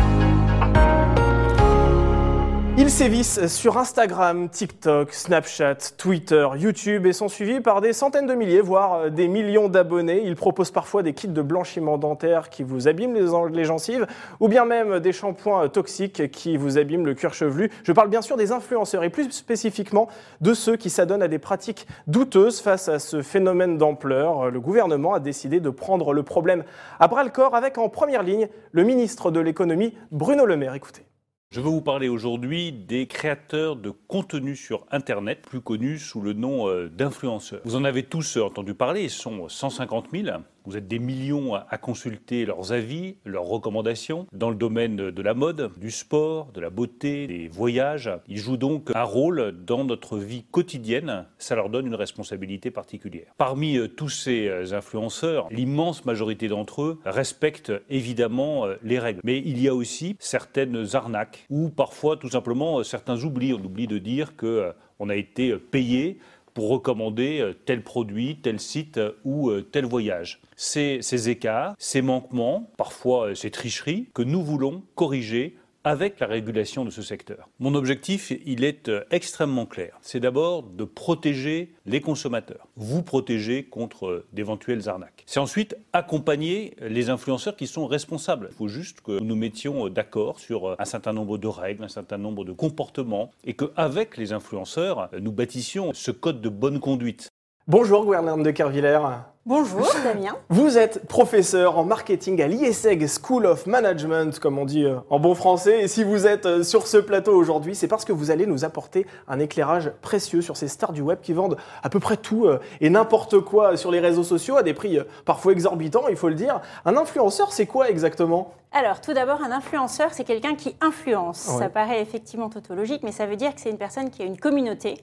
Ils 2.82 2.88
sévissent 2.88 3.46
sur 3.46 3.76
Instagram, 3.76 4.48
TikTok, 4.48 5.12
Snapchat, 5.12 5.76
Twitter, 5.98 6.48
YouTube 6.56 7.04
et 7.04 7.12
sont 7.12 7.28
suivis 7.28 7.60
par 7.60 7.82
des 7.82 7.92
centaines 7.92 8.26
de 8.26 8.32
milliers, 8.32 8.62
voire 8.62 9.10
des 9.10 9.28
millions 9.28 9.68
d'abonnés. 9.68 10.22
Ils 10.24 10.34
proposent 10.34 10.70
parfois 10.70 11.02
des 11.02 11.12
kits 11.12 11.28
de 11.28 11.42
blanchiment 11.42 11.98
dentaire 11.98 12.48
qui 12.48 12.62
vous 12.62 12.88
abîment 12.88 13.18
les 13.52 13.64
gencives 13.64 14.06
ou 14.40 14.48
bien 14.48 14.64
même 14.64 14.98
des 14.98 15.12
shampoings 15.12 15.68
toxiques 15.68 16.30
qui 16.30 16.56
vous 16.56 16.78
abîment 16.78 17.04
le 17.04 17.12
cuir 17.12 17.34
chevelu. 17.34 17.70
Je 17.84 17.92
parle 17.92 18.08
bien 18.08 18.22
sûr 18.22 18.38
des 18.38 18.50
influenceurs 18.50 19.04
et 19.04 19.10
plus 19.10 19.30
spécifiquement 19.30 20.08
de 20.40 20.54
ceux 20.54 20.76
qui 20.76 20.88
s'adonnent 20.88 21.22
à 21.22 21.28
des 21.28 21.38
pratiques 21.38 21.86
douteuses 22.06 22.62
face 22.62 22.88
à 22.88 22.98
ce 22.98 23.20
phénomène 23.20 23.76
d'ampleur. 23.76 24.50
Le 24.50 24.58
gouvernement 24.58 25.12
a 25.12 25.20
décidé 25.20 25.60
de 25.60 25.68
prendre 25.68 26.14
le 26.14 26.22
problème 26.22 26.64
à 26.98 27.08
bras 27.08 27.24
le 27.24 27.30
corps 27.30 27.54
avec 27.54 27.76
en 27.76 27.90
première 27.90 28.22
ligne 28.22 28.48
le 28.72 28.84
ministre 28.84 29.30
de 29.30 29.40
l'économie 29.40 29.94
Bruno 30.10 30.46
Le 30.46 30.56
Maire. 30.56 30.74
Écoutez. 30.74 31.09
Je 31.52 31.60
veux 31.60 31.68
vous 31.68 31.80
parler 31.80 32.08
aujourd'hui 32.08 32.70
des 32.70 33.08
créateurs 33.08 33.74
de 33.74 33.90
contenu 33.90 34.54
sur 34.54 34.86
Internet, 34.92 35.42
plus 35.42 35.60
connus 35.60 35.98
sous 35.98 36.20
le 36.20 36.32
nom 36.32 36.68
euh, 36.68 36.88
d'influenceurs. 36.88 37.60
Vous 37.64 37.74
en 37.74 37.82
avez 37.82 38.04
tous 38.04 38.36
entendu 38.36 38.72
parler, 38.72 39.02
ils 39.02 39.10
sont 39.10 39.48
150 39.48 40.10
000. 40.12 40.28
Vous 40.66 40.76
êtes 40.76 40.88
des 40.88 40.98
millions 40.98 41.54
à 41.54 41.78
consulter 41.78 42.44
leurs 42.44 42.72
avis, 42.72 43.16
leurs 43.24 43.44
recommandations 43.44 44.26
dans 44.32 44.50
le 44.50 44.56
domaine 44.56 44.96
de 44.96 45.22
la 45.22 45.34
mode, 45.34 45.70
du 45.78 45.90
sport, 45.90 46.52
de 46.52 46.60
la 46.60 46.70
beauté, 46.70 47.26
des 47.26 47.48
voyages. 47.48 48.10
Ils 48.28 48.38
jouent 48.38 48.56
donc 48.56 48.90
un 48.94 49.02
rôle 49.02 49.54
dans 49.66 49.84
notre 49.84 50.18
vie 50.18 50.44
quotidienne. 50.50 51.26
Ça 51.38 51.54
leur 51.54 51.70
donne 51.70 51.86
une 51.86 51.94
responsabilité 51.94 52.70
particulière. 52.70 53.32
Parmi 53.38 53.76
euh, 53.76 53.88
tous 53.88 54.08
ces 54.08 54.48
euh, 54.48 54.72
influenceurs, 54.72 55.48
l'immense 55.50 56.04
majorité 56.04 56.48
d'entre 56.48 56.82
eux 56.82 57.00
respectent 57.04 57.72
évidemment 57.88 58.66
euh, 58.66 58.76
les 58.82 58.98
règles. 58.98 59.20
Mais 59.24 59.38
il 59.38 59.60
y 59.60 59.68
a 59.68 59.74
aussi 59.74 60.16
certaines 60.18 60.94
arnaques 60.94 61.46
ou 61.50 61.70
parfois 61.70 62.16
tout 62.16 62.30
simplement 62.30 62.82
certains 62.82 63.24
oublis. 63.24 63.54
On 63.54 63.64
oublie 63.64 63.86
de 63.86 63.98
dire 63.98 64.36
que 64.36 64.72
on 64.98 65.08
a 65.08 65.16
été 65.16 65.56
payé 65.56 66.18
pour 66.54 66.68
recommander 66.68 67.40
euh, 67.40 67.52
tel 67.52 67.82
produit, 67.82 68.38
tel 68.42 68.60
site 68.60 68.98
euh, 68.98 69.12
ou 69.24 69.50
euh, 69.50 69.62
tel 69.62 69.84
voyage. 69.84 70.40
C'est 70.56 70.98
ces 71.02 71.28
écarts, 71.28 71.74
ces 71.78 72.02
manquements, 72.02 72.70
parfois 72.76 73.34
ces 73.34 73.50
tricheries 73.50 74.08
que 74.14 74.22
nous 74.22 74.42
voulons 74.42 74.82
corriger 74.94 75.56
avec 75.90 76.20
la 76.20 76.28
régulation 76.28 76.84
de 76.84 76.90
ce 76.90 77.02
secteur. 77.02 77.48
Mon 77.58 77.74
objectif, 77.74 78.32
il 78.46 78.62
est 78.62 78.88
euh, 78.88 79.02
extrêmement 79.10 79.66
clair. 79.66 79.98
C'est 80.02 80.20
d'abord 80.20 80.62
de 80.62 80.84
protéger 80.84 81.72
les 81.84 82.00
consommateurs, 82.00 82.68
vous 82.76 83.02
protéger 83.02 83.64
contre 83.64 84.06
euh, 84.06 84.26
d'éventuelles 84.32 84.88
arnaques. 84.88 85.24
C'est 85.26 85.40
ensuite 85.40 85.76
accompagner 85.92 86.76
les 86.80 87.10
influenceurs 87.10 87.56
qui 87.56 87.66
sont 87.66 87.88
responsables. 87.88 88.50
Il 88.52 88.56
faut 88.56 88.68
juste 88.68 89.00
que 89.00 89.18
nous 89.20 89.34
mettions 89.34 89.86
euh, 89.86 89.90
d'accord 89.90 90.38
sur 90.38 90.76
un 90.80 90.84
certain 90.84 91.12
nombre 91.12 91.38
de 91.38 91.48
règles, 91.48 91.82
un 91.82 91.88
certain 91.88 92.18
nombre 92.18 92.44
de 92.44 92.52
comportements 92.52 93.32
et 93.42 93.54
qu'avec 93.54 94.16
les 94.16 94.32
influenceurs, 94.32 95.10
nous 95.20 95.32
bâtissions 95.32 95.90
ce 95.92 96.12
code 96.12 96.40
de 96.40 96.48
bonne 96.48 96.78
conduite. 96.78 97.30
Bonjour, 97.66 98.04
gouverneur 98.04 98.36
de 98.36 98.50
Kervillers. 98.52 99.00
Bonjour 99.46 99.90
Damien. 100.04 100.36
Vous 100.50 100.76
êtes 100.76 101.08
professeur 101.08 101.78
en 101.78 101.84
marketing 101.84 102.42
à 102.42 102.46
l'IESEG 102.46 103.06
School 103.08 103.46
of 103.46 103.66
Management, 103.66 104.38
comme 104.38 104.58
on 104.58 104.66
dit 104.66 104.84
euh, 104.84 104.96
en 105.08 105.18
bon 105.18 105.34
français. 105.34 105.80
Et 105.80 105.88
si 105.88 106.04
vous 106.04 106.26
êtes 106.26 106.44
euh, 106.44 106.62
sur 106.62 106.86
ce 106.86 106.98
plateau 106.98 107.34
aujourd'hui, 107.34 107.74
c'est 107.74 107.88
parce 107.88 108.04
que 108.04 108.12
vous 108.12 108.30
allez 108.30 108.44
nous 108.44 108.66
apporter 108.66 109.06
un 109.28 109.38
éclairage 109.38 109.92
précieux 110.02 110.42
sur 110.42 110.58
ces 110.58 110.68
stars 110.68 110.92
du 110.92 111.00
web 111.00 111.20
qui 111.22 111.32
vendent 111.32 111.56
à 111.82 111.88
peu 111.88 112.00
près 112.00 112.18
tout 112.18 112.44
euh, 112.44 112.60
et 112.82 112.90
n'importe 112.90 113.40
quoi 113.40 113.78
sur 113.78 113.90
les 113.90 114.00
réseaux 114.00 114.24
sociaux 114.24 114.58
à 114.58 114.62
des 114.62 114.74
prix 114.74 114.98
parfois 115.24 115.52
exorbitants, 115.52 116.06
il 116.10 116.16
faut 116.16 116.28
le 116.28 116.34
dire. 116.34 116.60
Un 116.84 116.98
influenceur, 116.98 117.50
c'est 117.50 117.66
quoi 117.66 117.88
exactement? 117.88 118.52
Alors, 118.72 119.00
tout 119.00 119.12
d'abord, 119.12 119.42
un 119.42 119.50
influenceur, 119.50 120.12
c'est 120.12 120.22
quelqu'un 120.22 120.54
qui 120.54 120.76
influence. 120.80 121.38
Ça 121.38 121.68
paraît 121.68 122.00
effectivement 122.00 122.48
tautologique, 122.48 123.02
mais 123.02 123.10
ça 123.10 123.26
veut 123.26 123.34
dire 123.34 123.52
que 123.52 123.60
c'est 123.60 123.70
une 123.70 123.78
personne 123.78 124.10
qui 124.10 124.22
a 124.22 124.24
une 124.24 124.38
communauté 124.38 125.02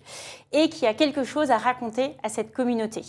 et 0.53 0.69
qui 0.69 0.87
a 0.87 0.93
quelque 0.93 1.25
chose 1.25 1.51
à 1.51 1.57
raconter 1.57 2.15
à 2.23 2.29
cette 2.29 2.53
communauté. 2.53 3.01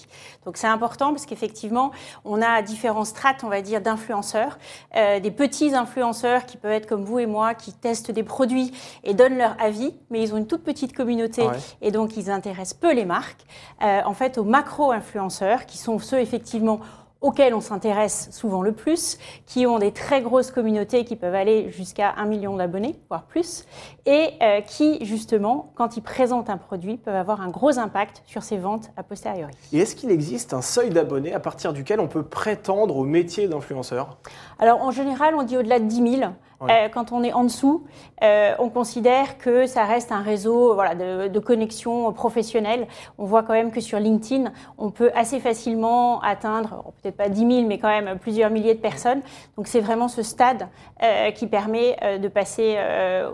Donc, 0.45 0.57
c'est 0.57 0.67
important 0.67 1.13
parce 1.19 1.27
qu'effectivement, 1.27 1.91
on 2.25 2.41
a 2.41 2.63
différents 2.63 3.05
strates, 3.05 3.43
on 3.43 3.49
va 3.49 3.61
dire, 3.61 3.81
d'influenceurs. 3.81 4.57
Euh, 4.95 5.19
des 5.19 5.33
petits 5.33 5.75
influenceurs 5.75 6.47
qui 6.47 6.57
peuvent 6.57 6.71
être 6.71 6.87
comme 6.87 7.05
vous 7.05 7.19
et 7.19 7.27
moi, 7.27 7.55
qui 7.55 7.73
testent 7.73 8.13
des 8.13 8.23
produits 8.23 8.73
et 9.03 9.15
donnent 9.15 9.37
leur 9.37 9.57
avis, 9.61 9.93
mais 10.11 10.23
ils 10.23 10.33
ont 10.33 10.37
une 10.37 10.47
toute 10.47 10.63
petite 10.63 10.93
communauté 10.93 11.43
et 11.83 11.91
donc 11.91 12.17
ils 12.17 12.31
intéressent 12.31 12.79
peu 12.79 12.95
les 12.95 13.05
marques. 13.05 13.45
Euh, 13.83 14.01
en 14.05 14.15
fait, 14.15 14.39
aux 14.39 14.45
macro-influenceurs, 14.45 15.67
qui 15.67 15.77
sont 15.77 15.99
ceux 15.99 16.21
effectivement 16.21 16.79
auxquels 17.21 17.55
on 17.55 17.61
s'intéresse 17.61 18.29
souvent 18.31 18.63
le 18.63 18.73
plus, 18.73 19.19
qui 19.45 19.67
ont 19.67 19.79
des 19.79 19.91
très 19.91 20.23
grosses 20.23 20.53
communautés 20.53 21.05
qui 21.05 21.17
peuvent 21.17 21.35
aller 21.35 21.73
jusqu'à 21.73 22.15
un 22.17 22.27
million 22.27 22.57
d'abonnés, 22.57 22.97
voire 23.09 23.25
plus, 23.25 23.65
et 24.09 24.31
euh, 24.41 24.63
qui, 24.63 25.05
justement, 25.05 25.71
quand 25.75 25.99
ils 25.99 26.01
présentent 26.01 26.49
un 26.49 26.57
produit, 26.57 26.97
peuvent 26.97 27.15
avoir 27.15 27.43
un 27.43 27.51
gros 27.51 27.79
impact 27.79 28.23
sur 28.25 28.43
ses 28.43 28.57
ventes 28.57 28.91
a 28.97 29.03
posteriori. 29.03 29.53
Et 29.71 29.81
est-ce 29.81 29.95
qu'il 29.95 30.11
existe 30.11 30.55
un 30.55 30.63
seuil 30.63 30.89
d'abonnés 30.89 31.35
à 31.35 31.41
partir 31.41 31.75
duquel 31.75 32.01
on 32.01 32.09
peut 32.09 32.23
prétendre 32.23 32.97
au 32.97 33.05
métier 33.05 33.49
d'influenceur? 33.49 34.17
Alors, 34.59 34.81
en 34.81 34.91
général, 34.91 35.35
on 35.35 35.43
dit 35.43 35.59
au-delà 35.59 35.79
de 35.79 35.85
10 35.85 36.19
000. 36.21 36.33
Euh, 36.63 36.89
quand 36.89 37.13
on 37.13 37.23
est 37.23 37.33
en 37.33 37.45
dessous, 37.45 37.85
euh, 38.23 38.53
on 38.59 38.69
considère 38.69 39.39
que 39.39 39.67
ça 39.67 39.85
reste 39.85 40.11
un 40.11 40.23
réseau 40.23 40.75
voilà, 40.75 40.95
de, 40.97 41.29
de 41.29 41.39
connexion 41.39 42.13
professionnelle. 42.13 42.89
On 43.17 43.27
voit 43.27 43.45
quand 43.45 43.53
même 43.53 43.71
que 43.71 43.81
sur 43.81 44.01
LinkedIn, 44.01 44.51
on 44.77 44.91
peut 44.91 45.13
assez 45.15 45.39
facilement 45.39 46.21
atteindre, 46.21 46.93
peut-être 47.01 47.17
pas 47.17 47.29
10 47.29 47.39
000, 47.39 47.69
mais 47.69 47.79
quand 47.79 47.89
même 47.89 48.19
plusieurs 48.19 48.51
milliers 48.51 48.75
de 48.75 48.81
personnes. 48.81 49.21
Donc 49.57 49.69
c'est 49.69 49.81
vraiment 49.81 50.09
ce 50.09 50.23
stade 50.23 50.67
euh, 51.03 51.31
qui 51.31 51.47
permet 51.47 51.97
de 52.21 52.29
passer 52.29 52.77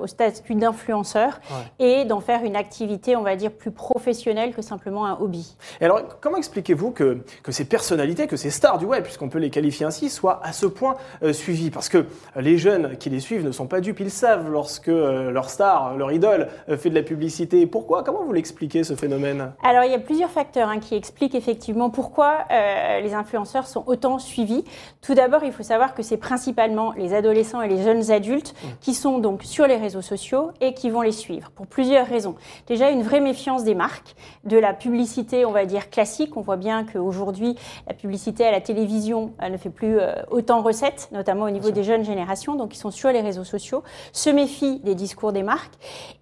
au 0.01 0.07
statut 0.07 0.55
d'influenceur 0.65 1.41
et 1.79 2.05
d'en 2.05 2.21
faire 2.21 2.43
une 2.45 2.57
activité, 2.57 3.17
on 3.17 3.23
va 3.23 3.37
dire, 3.37 3.53
plus 3.53 3.71
professionnelle 3.71 4.55
que 4.55 4.63
simplement 4.63 5.07
un 5.07 5.17
hobby. 5.21 5.57
Et 5.81 5.85
alors, 5.85 6.01
comment 6.21 6.37
expliquez-vous 6.37 6.91
que, 6.91 7.19
que 7.43 7.53
ces 7.53 7.65
personnalités, 7.65 8.27
que 8.27 8.37
ces 8.37 8.51
stars 8.51 8.79
du 8.79 8.87
web, 8.87 9.03
puisqu'on 9.05 9.29
peut 9.29 9.39
les 9.39 9.51
qualifier 9.51 9.87
ainsi, 9.87 10.11
soient 10.11 10.41
à 10.43 10.53
ce 10.53 10.67
point 10.67 10.97
suivies? 11.33 11.71
Parce 11.71 11.89
que 11.89 12.07
les 12.37 12.59
jeunes 12.59 12.97
qui 12.97 13.11
les 13.11 13.21
suivent 13.21 13.45
ne 13.45 13.53
sont 13.53 13.67
pas 13.67 13.81
dupes. 13.81 14.01
Ils 14.01 14.11
savent 14.11 14.51
lorsque 14.51 14.89
euh, 14.89 15.31
leur 15.31 15.51
star, 15.51 15.97
leur 15.97 16.13
idole, 16.13 16.49
euh, 16.69 16.77
fait 16.77 16.91
de 16.91 16.95
la 16.95 17.03
publicité. 17.03 17.67
Pourquoi? 17.67 18.03
Comment 18.03 18.25
vous 18.25 18.33
l'expliquez 18.33 18.85
ce 18.85 18.95
phénomène? 18.95 19.53
Alors 19.63 19.85
il 19.85 19.91
y 19.91 19.95
a 19.95 19.99
plusieurs 19.99 20.31
facteurs 20.31 20.69
hein, 20.69 20.81
qui 20.81 20.95
expliquent 20.95 21.35
effectivement 21.35 21.91
pourquoi 21.91 22.39
euh, 22.51 23.01
les 23.01 23.15
influenceurs 23.15 23.67
sont 23.67 23.85
autant 23.87 24.19
suivis. 24.19 24.65
Tout 25.03 25.15
d'abord, 25.15 25.45
il 25.45 25.53
faut 25.53 25.63
savoir 25.63 25.95
que 25.95 26.03
c'est 26.03 26.17
principalement 26.17 26.93
les 26.97 27.15
adolescents 27.15 27.63
et 27.63 27.69
les 27.69 27.83
jeunes 27.83 28.11
adultes 28.11 28.55
mmh. 28.55 28.69
qui 28.81 28.95
sont 28.95 29.19
donc 29.19 29.43
sur 29.45 29.67
les 29.67 29.77
réseaux 29.77 30.03
sociaux 30.03 30.51
et 30.61 30.75
qui 30.75 30.91
vont 30.91 31.03
les 31.03 31.13
suivre 31.13 31.51
pour 31.51 31.67
plusieurs 31.67 32.07
raisons. 32.07 32.35
Déjà, 32.67 32.91
une 32.91 33.03
vraie 33.03 33.21
méfiance 33.21 33.65
des 33.65 33.75
marques, 33.75 34.15
de 34.45 34.57
la 34.57 34.73
publicité, 34.73 35.45
on 35.45 35.53
va 35.53 35.65
dire 35.67 35.91
classique. 35.91 36.37
On 36.37 36.41
voit 36.41 36.57
bien 36.57 36.85
qu'aujourd'hui, 36.85 37.57
la 37.87 37.95
publicité 37.95 38.45
à 38.45 38.51
la 38.51 38.61
télévision 38.61 39.33
ne 39.43 39.57
fait 39.57 39.71
plus 39.71 39.99
autant 40.31 40.63
recette, 40.63 41.09
notamment 41.13 41.45
au 41.45 41.51
niveau 41.51 41.71
des 41.71 41.85
jeunes 41.85 42.05
générations. 42.05 42.55
Donc 42.55 42.75
ils 42.75 42.79
sont 42.79 42.91
sur 42.91 43.11
les 43.11 43.21
réseaux 43.21 43.45
sociaux, 43.45 43.83
se 44.13 44.31
méfient 44.31 44.81
des 44.81 44.95
discours 44.95 45.33
des 45.33 45.43
marques 45.43 45.75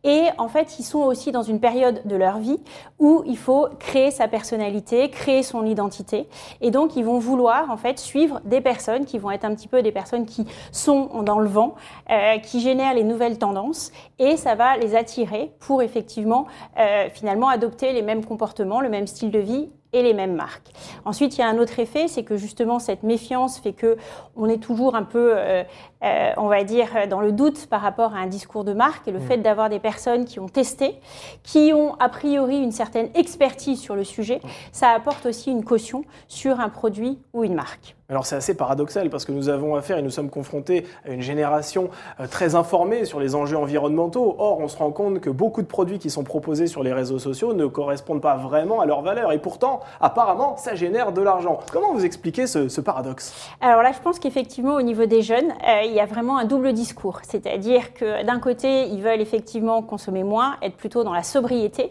et 0.04 0.24
en 0.38 0.48
fait, 0.48 0.78
ils 0.78 0.84
sont 0.84 1.00
aussi 1.00 1.32
dans 1.32 1.42
une 1.42 1.60
période 1.60 2.02
de 2.04 2.16
leur 2.16 2.38
vie 2.38 2.58
où 2.98 3.22
il 3.26 3.36
faut 3.36 3.68
créer 3.78 4.10
sa 4.10 4.28
personnalité, 4.28 5.08
créer 5.10 5.42
son 5.42 5.64
identité 5.64 6.28
et 6.60 6.70
donc 6.70 6.96
ils 6.96 7.04
vont 7.04 7.18
vouloir 7.18 7.70
en 7.70 7.76
fait 7.76 7.98
suivre 7.98 8.40
des 8.44 8.60
personnes 8.60 9.04
qui 9.04 9.18
vont 9.18 9.30
être 9.30 9.44
un 9.44 9.54
petit 9.54 9.68
peu 9.68 9.82
des 9.82 9.92
personnes 9.92 10.26
qui 10.26 10.46
sont 10.70 11.22
dans 11.22 11.38
le 11.38 11.48
vent, 11.48 11.74
euh, 12.10 12.38
qui 12.38 12.60
génèrent 12.60 12.94
les 12.94 13.04
nouvelles 13.04 13.38
tendances 13.38 13.92
et 14.18 14.36
ça 14.36 14.54
va 14.54 14.76
les 14.76 14.94
attirer 14.94 15.52
pour 15.60 15.82
effectivement 15.82 16.46
euh, 16.78 17.08
finalement 17.12 17.48
adopter 17.48 17.92
les 17.92 18.02
mêmes 18.02 18.24
comportements, 18.24 18.80
le 18.80 18.88
même 18.88 19.06
style 19.06 19.30
de 19.30 19.38
vie 19.38 19.68
et 19.92 20.02
les 20.02 20.14
mêmes 20.14 20.34
marques. 20.34 20.72
Ensuite, 21.04 21.36
il 21.36 21.42
y 21.42 21.44
a 21.44 21.48
un 21.48 21.58
autre 21.58 21.78
effet, 21.78 22.08
c'est 22.08 22.22
que 22.22 22.36
justement 22.36 22.78
cette 22.78 23.02
méfiance 23.02 23.58
fait 23.58 23.74
que 23.74 23.98
on 24.36 24.48
est 24.48 24.62
toujours 24.62 24.94
un 24.94 25.02
peu, 25.02 25.34
euh, 25.36 25.64
euh, 26.02 26.30
on 26.38 26.48
va 26.48 26.64
dire, 26.64 26.88
dans 27.08 27.20
le 27.20 27.32
doute 27.32 27.66
par 27.66 27.82
rapport 27.82 28.14
à 28.14 28.18
un 28.18 28.26
discours 28.26 28.64
de 28.64 28.72
marque 28.72 29.06
et 29.06 29.12
le 29.12 29.18
mm. 29.18 29.26
fait 29.26 29.38
d'avoir 29.38 29.68
des 29.68 29.80
personnes 29.80 30.24
qui 30.24 30.40
ont 30.40 30.48
testé, 30.48 30.98
qui 31.42 31.72
ont 31.74 31.94
a 31.96 32.08
priori 32.08 32.58
une 32.58 32.72
certaine 32.72 33.10
expertise 33.14 33.80
sur 33.80 33.94
le 33.94 34.04
sujet, 34.04 34.40
mm. 34.42 34.48
ça 34.72 34.88
apporte 34.90 35.26
aussi 35.26 35.50
une 35.50 35.64
caution 35.64 36.04
sur 36.26 36.60
un 36.60 36.70
produit 36.70 37.18
ou 37.34 37.44
une 37.44 37.54
marque. 37.54 37.94
Alors 38.12 38.26
c'est 38.26 38.36
assez 38.36 38.54
paradoxal 38.54 39.08
parce 39.08 39.24
que 39.24 39.32
nous 39.32 39.48
avons 39.48 39.74
affaire 39.74 39.96
et 39.96 40.02
nous 40.02 40.10
sommes 40.10 40.28
confrontés 40.28 40.84
à 41.08 41.12
une 41.12 41.22
génération 41.22 41.88
euh, 42.20 42.26
très 42.26 42.54
informée 42.54 43.06
sur 43.06 43.18
les 43.18 43.34
enjeux 43.34 43.56
environnementaux. 43.56 44.36
Or, 44.38 44.60
on 44.60 44.68
se 44.68 44.76
rend 44.76 44.90
compte 44.90 45.20
que 45.20 45.30
beaucoup 45.30 45.62
de 45.62 45.66
produits 45.66 45.98
qui 45.98 46.10
sont 46.10 46.22
proposés 46.22 46.66
sur 46.66 46.82
les 46.82 46.92
réseaux 46.92 47.18
sociaux 47.18 47.54
ne 47.54 47.64
correspondent 47.64 48.20
pas 48.20 48.36
vraiment 48.36 48.82
à 48.82 48.86
leur 48.86 49.00
valeur. 49.00 49.32
Et 49.32 49.38
pourtant, 49.38 49.80
apparemment, 49.98 50.58
ça 50.58 50.74
génère 50.74 51.12
de 51.12 51.22
l'argent. 51.22 51.58
Comment 51.72 51.94
vous 51.94 52.04
expliquez 52.04 52.46
ce, 52.46 52.80
paradoxe? 52.82 53.32
Alors 53.62 53.80
là, 53.80 53.92
je 53.92 54.00
pense 54.00 54.18
qu'effectivement, 54.18 54.74
au 54.74 54.82
niveau 54.82 55.06
des 55.06 55.22
jeunes, 55.22 55.50
euh, 55.66 55.80
il 55.86 55.94
y 55.94 56.00
a 56.00 56.04
vraiment 56.04 56.36
un 56.36 56.44
double 56.44 56.74
discours. 56.74 57.20
C'est-à-dire 57.22 57.94
que 57.94 58.26
d'un 58.26 58.40
côté, 58.40 58.88
ils 58.88 59.00
veulent 59.00 59.22
effectivement 59.22 59.80
consommer 59.80 60.22
moins, 60.22 60.56
être 60.60 60.76
plutôt 60.76 61.02
dans 61.02 61.14
la 61.14 61.22
sobriété 61.22 61.88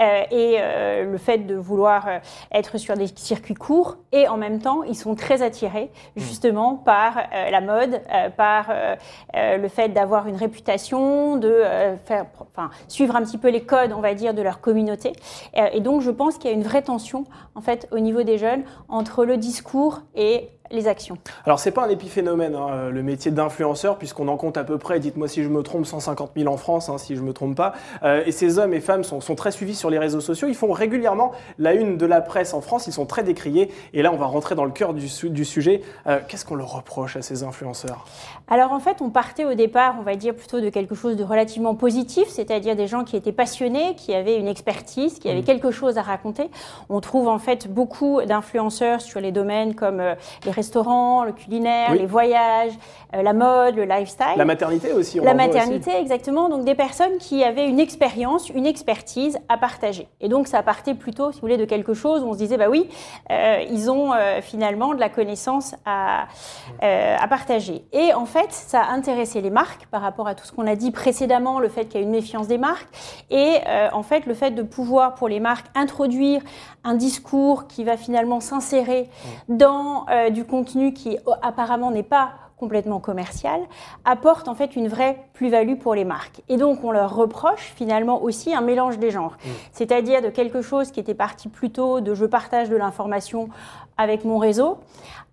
euh, 0.00 0.22
et 0.32 1.04
le 1.04 1.18
fait 1.18 1.46
de 1.46 1.54
vouloir 1.54 2.08
être 2.50 2.76
sur 2.76 2.96
des 2.96 3.06
circuits 3.14 3.54
courts. 3.54 3.98
Et 4.10 4.26
en 4.26 4.36
même 4.36 4.58
temps, 4.60 4.82
ils 4.82 4.96
sont 4.96 5.14
très 5.14 5.42
attirés 5.42 5.59
Hmm. 5.68 5.88
justement 6.16 6.74
par 6.74 7.18
euh, 7.18 7.50
la 7.50 7.60
mode, 7.60 8.00
euh, 8.12 8.30
par 8.30 8.66
euh, 8.70 9.56
le 9.56 9.68
fait 9.68 9.88
d'avoir 9.88 10.26
une 10.26 10.36
réputation, 10.36 11.36
de 11.36 11.62
faire, 12.04 12.26
enfin, 12.40 12.70
suivre 12.88 13.16
un 13.16 13.22
petit 13.22 13.38
peu 13.38 13.50
les 13.50 13.62
codes, 13.62 13.92
on 13.92 14.00
va 14.00 14.14
dire, 14.14 14.34
de 14.34 14.42
leur 14.42 14.60
communauté. 14.60 15.12
et 15.54 15.80
donc, 15.80 16.02
je 16.02 16.10
pense 16.10 16.38
qu'il 16.38 16.50
y 16.50 16.52
a 16.52 16.56
une 16.56 16.62
vraie 16.62 16.82
tension, 16.82 17.24
en 17.54 17.60
fait, 17.60 17.88
au 17.92 17.98
niveau 17.98 18.22
des 18.22 18.38
jeunes 18.38 18.62
entre 18.88 19.24
le 19.24 19.36
discours 19.36 20.00
et 20.14 20.50
les 20.70 20.88
actions. 20.88 21.18
Alors, 21.44 21.58
ce 21.58 21.68
n'est 21.68 21.72
pas 21.72 21.84
un 21.84 21.88
épiphénomène, 21.88 22.54
hein, 22.54 22.90
le 22.90 23.02
métier 23.02 23.30
d'influenceur, 23.30 23.98
puisqu'on 23.98 24.28
en 24.28 24.36
compte 24.36 24.56
à 24.56 24.64
peu 24.64 24.78
près, 24.78 25.00
dites-moi 25.00 25.28
si 25.28 25.42
je 25.42 25.48
me 25.48 25.62
trompe, 25.62 25.86
150 25.86 26.32
000 26.36 26.52
en 26.52 26.56
France, 26.56 26.88
hein, 26.88 26.98
si 26.98 27.16
je 27.16 27.20
ne 27.20 27.26
me 27.26 27.32
trompe 27.32 27.56
pas. 27.56 27.72
Euh, 28.02 28.22
et 28.26 28.32
ces 28.32 28.58
hommes 28.58 28.74
et 28.74 28.80
femmes 28.80 29.04
sont, 29.04 29.20
très 29.34 29.50
suivis 29.50 29.74
sur 29.74 29.90
les 29.90 29.98
réseaux 29.98 30.20
sociaux. 30.20 30.48
Ils 30.48 30.54
font 30.54 30.72
régulièrement 30.72 31.32
la 31.58 31.74
une 31.74 31.96
de 31.96 32.06
la 32.06 32.20
presse 32.20 32.52
en 32.54 32.60
France. 32.60 32.86
Ils 32.86 32.92
sont 32.92 33.06
très 33.06 33.22
décriés. 33.22 33.70
Et 33.94 34.02
là, 34.02 34.12
on 34.12 34.16
va 34.16 34.26
rentrer 34.26 34.54
dans 34.54 34.64
le 34.64 34.70
cœur 34.70 34.94
du, 34.94 35.06
du 35.24 35.44
sujet. 35.44 35.82
Euh, 36.06 36.18
qu'est-ce 36.26 36.44
qu'on 36.44 36.56
leur 36.56 36.72
reproche 36.72 37.16
à 37.16 37.22
ces 37.22 37.42
influenceurs? 37.42 38.06
Alors, 38.48 38.72
en 38.72 38.80
fait, 38.80 39.00
on 39.00 39.10
partait 39.10 39.44
au 39.44 39.54
départ, 39.54 39.96
on 39.98 40.02
va 40.02 40.16
dire, 40.16 40.34
plutôt 40.34 40.60
de 40.60 40.68
quelque 40.68 40.94
chose 40.94 41.16
de 41.16 41.24
relativement 41.24 41.74
positif, 41.74 42.28
c'est-à-dire 42.28 42.76
des 42.76 42.86
gens 42.86 43.04
qui 43.04 43.16
étaient 43.16 43.32
passionnés, 43.32 43.94
qui 43.96 44.14
avaient 44.14 44.36
une 44.36 44.48
expertise, 44.48 45.18
qui 45.18 45.28
avaient 45.28 45.40
mmh. 45.40 45.44
quelque 45.44 45.70
chose 45.70 45.98
à 45.98 46.02
raconter. 46.02 46.50
On 46.88 47.00
trouve 47.00 47.28
en 47.28 47.38
fait 47.38 47.68
beaucoup 47.68 48.20
d'influenceurs 48.22 49.00
sur 49.00 49.20
les 49.20 49.32
domaines 49.32 49.74
comme 49.74 50.00
euh, 50.00 50.14
les 50.44 50.50
restaurants, 50.60 51.24
le 51.24 51.32
culinaire, 51.32 51.94
les 51.94 52.06
voyages, 52.06 52.72
euh, 53.14 53.22
la 53.22 53.32
mode, 53.32 53.74
le 53.76 53.84
lifestyle. 53.84 54.36
La 54.36 54.44
maternité 54.44 54.92
aussi. 54.92 55.18
la 55.18 55.34
maternité, 55.34 55.90
exactement. 55.98 56.48
Donc 56.48 56.64
des 56.64 56.74
personnes 56.74 57.16
qui 57.18 57.42
avaient 57.42 57.66
une 57.66 57.80
expérience, 57.80 58.50
une 58.50 58.66
expertise 58.66 59.38
à 59.48 59.56
partager. 59.56 60.06
Et 60.20 60.28
donc 60.28 60.46
ça 60.46 60.62
partait 60.62 60.94
plutôt, 60.94 61.32
si 61.32 61.38
vous 61.38 61.46
voulez, 61.46 61.56
de 61.56 61.64
quelque 61.64 61.94
chose 61.94 62.22
où 62.22 62.26
on 62.26 62.34
se 62.34 62.38
disait, 62.38 62.56
bah 62.56 62.68
oui, 62.68 62.88
euh, 63.32 63.64
ils 63.68 63.90
ont 63.90 64.12
euh, 64.12 64.40
finalement 64.42 64.94
de 64.94 65.00
la 65.00 65.08
connaissance 65.08 65.74
à, 65.84 66.26
à 66.82 67.28
partager. 67.28 67.84
Et 67.92 68.12
en 68.14 68.26
fait, 68.26 68.52
ça 68.52 68.82
a 68.82 68.92
intéressé 68.92 69.40
les 69.40 69.50
marques 69.50 69.86
par 69.90 70.02
rapport 70.02 70.28
à 70.28 70.34
tout 70.34 70.44
ce 70.44 70.52
qu'on 70.52 70.66
a 70.66 70.76
dit 70.76 70.90
précédemment, 70.90 71.58
le 71.58 71.68
fait 71.68 71.86
qu'il 71.86 72.00
y 72.00 72.02
a 72.02 72.06
une 72.06 72.12
méfiance 72.12 72.46
des 72.46 72.58
marques. 72.58 72.88
Et 73.30 73.56
en 73.92 74.02
fait, 74.02 74.26
le 74.26 74.34
fait 74.34 74.50
de 74.52 74.62
pouvoir, 74.62 75.14
pour 75.14 75.28
les 75.28 75.40
marques, 75.40 75.66
introduire 75.74 76.42
un 76.84 76.94
discours 76.94 77.66
qui 77.66 77.84
va 77.84 77.96
finalement 77.96 78.40
s'insérer 78.40 79.08
dans 79.48 80.06
du 80.30 80.44
contenu 80.50 80.92
qui 80.92 81.16
apparemment 81.42 81.90
n'est 81.90 82.02
pas 82.02 82.32
complètement 82.60 83.00
commercial, 83.00 83.62
apporte 84.04 84.46
en 84.46 84.54
fait 84.54 84.76
une 84.76 84.86
vraie 84.86 85.16
plus-value 85.32 85.76
pour 85.76 85.94
les 85.94 86.04
marques. 86.04 86.42
Et 86.50 86.58
donc 86.58 86.84
on 86.84 86.90
leur 86.90 87.16
reproche 87.16 87.72
finalement 87.74 88.22
aussi 88.22 88.54
un 88.54 88.60
mélange 88.60 88.98
des 88.98 89.10
genres, 89.10 89.38
mmh. 89.42 89.48
c'est-à-dire 89.72 90.20
de 90.20 90.28
quelque 90.28 90.60
chose 90.60 90.90
qui 90.90 91.00
était 91.00 91.14
parti 91.14 91.48
plutôt 91.48 92.02
de 92.02 92.14
je 92.14 92.26
partage 92.26 92.68
de 92.68 92.76
l'information 92.76 93.48
avec 93.96 94.26
mon 94.26 94.36
réseau 94.36 94.78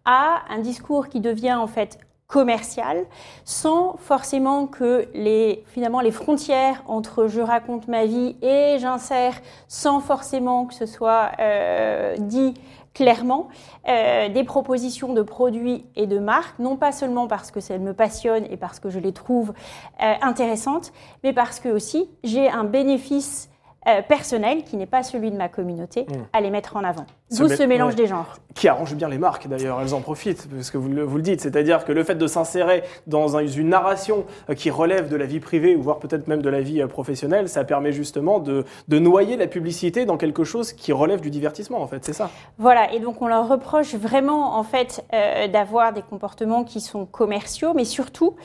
à 0.05 0.43
un 0.49 0.59
discours 0.59 1.09
qui 1.09 1.19
devient 1.19 1.55
en 1.55 1.67
fait 1.67 1.99
commercial, 2.27 3.05
sans 3.45 3.95
forcément 3.97 4.67
que 4.67 5.07
les, 5.13 5.63
finalement, 5.67 6.01
les 6.01 6.11
frontières 6.11 6.83
entre 6.85 7.27
je 7.27 7.39
raconte 7.39 7.87
ma 7.87 8.05
vie 8.05 8.35
et 8.41 8.77
j'insère, 8.79 9.33
sans 9.69 10.01
forcément 10.01 10.65
que 10.65 10.73
ce 10.73 10.85
soit 10.85 11.31
euh, 11.39 12.15
dit 12.19 12.53
clairement 12.97 13.47
euh, 13.87 14.27
des 14.27 14.43
propositions 14.43 15.13
de 15.13 15.21
produits 15.21 15.85
et 15.95 16.07
de 16.07 16.17
marques, 16.17 16.57
non 16.57 16.77
pas 16.77 16.91
seulement 16.91 17.27
parce 17.27 17.51
que 17.51 17.59
ça 17.59 17.77
me 17.77 17.93
passionne 17.93 18.45
et 18.49 18.57
parce 18.57 18.79
que 18.79 18.89
je 18.89 18.97
les 18.97 19.13
trouve 19.13 19.53
euh, 20.01 20.13
intéressantes, 20.21 20.91
mais 21.23 21.31
parce 21.31 21.59
que 21.59 21.69
aussi 21.69 22.09
j'ai 22.23 22.49
un 22.49 22.63
bénéfice 22.63 23.49
euh, 23.87 24.01
personnel, 24.01 24.63
qui 24.63 24.77
n'est 24.77 24.87
pas 24.87 25.03
celui 25.03 25.29
de 25.31 25.37
ma 25.37 25.47
communauté, 25.47 26.05
Mm. 26.09 26.13
à 26.33 26.41
les 26.41 26.49
mettre 26.49 26.75
en 26.75 26.83
avant. 26.83 27.05
D'où 27.31 27.49
ce 27.49 27.63
mélange 27.63 27.91
ouais. 27.91 27.95
des 27.95 28.07
genres. 28.07 28.37
Qui 28.55 28.67
arrange 28.69 28.95
bien 28.95 29.07
les 29.09 29.17
marques 29.19 29.47
d'ailleurs, 29.47 29.79
elles 29.81 29.93
en 29.93 29.99
profitent, 30.01 30.47
parce 30.49 30.71
que 30.71 30.77
vous 30.79 30.89
le, 30.89 31.03
vous 31.03 31.17
le 31.17 31.21
dites, 31.21 31.41
c'est-à-dire 31.41 31.85
que 31.85 31.91
le 31.91 32.03
fait 32.03 32.15
de 32.15 32.25
s'insérer 32.25 32.83
dans 33.05 33.37
un- 33.37 33.45
une 33.45 33.69
narration 33.69 34.25
euh, 34.49 34.55
qui 34.55 34.71
relève 34.71 35.09
de 35.09 35.15
la 35.15 35.25
vie 35.27 35.39
privée, 35.39 35.75
ou 35.75 35.81
voire 35.83 35.99
peut-être 35.99 36.27
même 36.27 36.41
de 36.41 36.49
la 36.49 36.61
vie 36.61 36.81
euh, 36.81 36.87
professionnelle, 36.87 37.49
ça 37.49 37.63
permet 37.65 37.91
justement 37.91 38.39
de, 38.39 38.65
de 38.87 38.97
noyer 38.99 39.37
la 39.37 39.45
publicité 39.45 40.05
dans 40.05 40.17
quelque 40.17 40.43
chose 40.43 40.73
qui 40.73 40.91
relève 40.91 41.21
du 41.21 41.29
divertissement 41.29 41.81
en 41.81 41.87
fait, 41.87 42.03
c'est 42.03 42.13
ça 42.13 42.31
Voilà, 42.57 42.91
et 42.93 42.99
donc 42.99 43.21
on 43.21 43.27
leur 43.27 43.47
reproche 43.47 43.93
vraiment 43.93 44.57
en 44.57 44.63
fait 44.63 45.05
euh, 45.13 45.47
d'avoir 45.47 45.93
des 45.93 46.01
comportements 46.01 46.63
qui 46.63 46.81
sont 46.81 47.05
commerciaux, 47.05 47.73
mais 47.75 47.85
surtout 47.85 48.35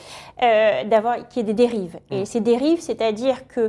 euh, 0.43 0.83
d'avoir 0.83 1.27
qu'il 1.27 1.37
y 1.37 1.39
ait 1.39 1.53
des 1.53 1.53
dérives. 1.53 1.97
Et 2.11 2.25
ces 2.25 2.39
dérives, 2.41 2.81
c'est-à-dire 2.81 3.47
que 3.47 3.61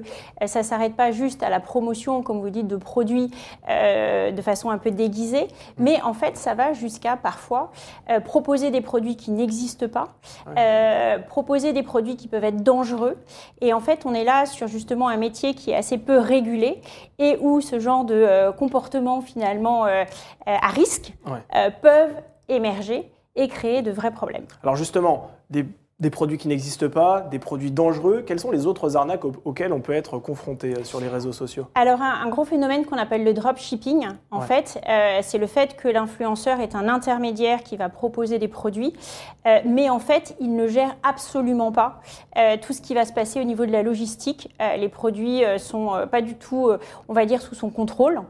euh, 0.42 0.46
ça 0.46 0.62
s'arrête 0.62 0.94
pas 0.94 1.10
juste 1.10 1.42
à 1.42 1.48
la 1.48 1.60
promotion, 1.60 2.22
comme 2.22 2.40
vous 2.42 2.50
dites, 2.50 2.66
de 2.68 2.76
produits 2.76 3.30
de 3.68 4.42
façon 4.42 4.68
un 4.70 4.78
peu 4.78 4.90
mais 5.78 6.00
en 6.02 6.14
fait 6.14 6.36
ça 6.36 6.54
va 6.54 6.72
jusqu'à 6.72 7.16
parfois 7.16 7.70
euh, 8.10 8.20
proposer 8.20 8.70
des 8.70 8.80
produits 8.80 9.16
qui 9.16 9.30
n'existent 9.30 9.88
pas, 9.88 10.08
euh, 10.56 11.18
proposer 11.18 11.72
des 11.72 11.82
produits 11.82 12.16
qui 12.16 12.28
peuvent 12.28 12.44
être 12.44 12.62
dangereux. 12.62 13.16
Et 13.60 13.72
en 13.72 13.80
fait, 13.80 14.04
on 14.06 14.14
est 14.14 14.24
là 14.24 14.46
sur 14.46 14.66
justement 14.68 15.08
un 15.08 15.16
métier 15.16 15.54
qui 15.54 15.70
est 15.70 15.76
assez 15.76 15.98
peu 15.98 16.18
régulé 16.18 16.80
et 17.18 17.36
où 17.40 17.60
ce 17.60 17.78
genre 17.80 18.04
de 18.04 18.14
euh, 18.14 18.52
comportement 18.52 19.20
finalement 19.20 19.86
euh, 19.86 20.04
à 20.46 20.68
risque 20.68 21.12
Ouais. 21.26 21.70
peuvent 21.82 22.14
émerger 22.48 23.10
et 23.36 23.48
créer 23.48 23.82
de 23.82 23.90
vrais 23.90 24.10
problèmes. 24.12 24.44
Alors 24.62 24.76
justement, 24.76 25.30
des, 25.50 25.64
des 26.00 26.10
produits 26.10 26.38
qui 26.38 26.48
n'existent 26.48 26.88
pas, 26.88 27.20
des 27.20 27.38
produits 27.38 27.70
dangereux, 27.70 28.24
quelles 28.26 28.40
sont 28.40 28.50
les 28.50 28.66
autres 28.66 28.96
arnaques 28.96 29.24
au- 29.24 29.32
auxquelles 29.44 29.72
on 29.72 29.80
peut 29.80 29.92
être 29.92 30.18
confronté 30.18 30.74
euh, 30.74 30.82
sur 30.84 31.00
les 31.00 31.06
réseaux 31.08 31.32
sociaux? 31.32 31.66
Alors 31.76 32.02
un, 32.02 32.24
un 32.24 32.28
gros 32.28 32.44
phénomène 32.44 32.84
qu'on 32.84 32.96
appelle 32.98 33.22
le 33.22 33.32
dropshipping, 33.32 34.08
en 34.32 34.40
Ouais. 34.40 34.46
fait, 34.46 34.80
euh, 34.88 35.20
c'est 35.22 35.38
le 35.38 35.46
fait 35.46 35.76
que 35.76 35.86
l'influenceur 35.86 36.60
est 36.60 36.74
un 36.74 36.88
intermédiaire 36.88 37.62
qui 37.62 37.76
va 37.76 37.88
proposer 37.88 38.40
des 38.40 38.48
produits, 38.48 38.92
euh, 39.46 39.60
mais 39.64 39.88
en 39.88 40.00
fait, 40.00 40.34
il 40.40 40.56
ne 40.56 40.66
gère 40.66 40.96
absolument 41.04 41.70
pas 41.70 42.00
euh, 42.36 42.56
tout 42.60 42.72
ce 42.72 42.80
qui 42.80 42.94
va 42.94 43.04
se 43.04 43.12
passer 43.12 43.40
au 43.40 43.44
niveau 43.44 43.64
de 43.64 43.70
la 43.72 43.82
logistique. 43.84 44.52
Les 44.78 44.88
produits 44.88 45.44
euh, 45.44 45.58
sont 45.58 45.90
pas 46.10 46.22
du 46.22 46.34
tout, 46.34 46.70
on 47.08 47.12
va 47.12 47.24
dire, 47.24 47.40
sous 47.40 47.54
son 47.54 47.70
contrôle, 47.70 48.20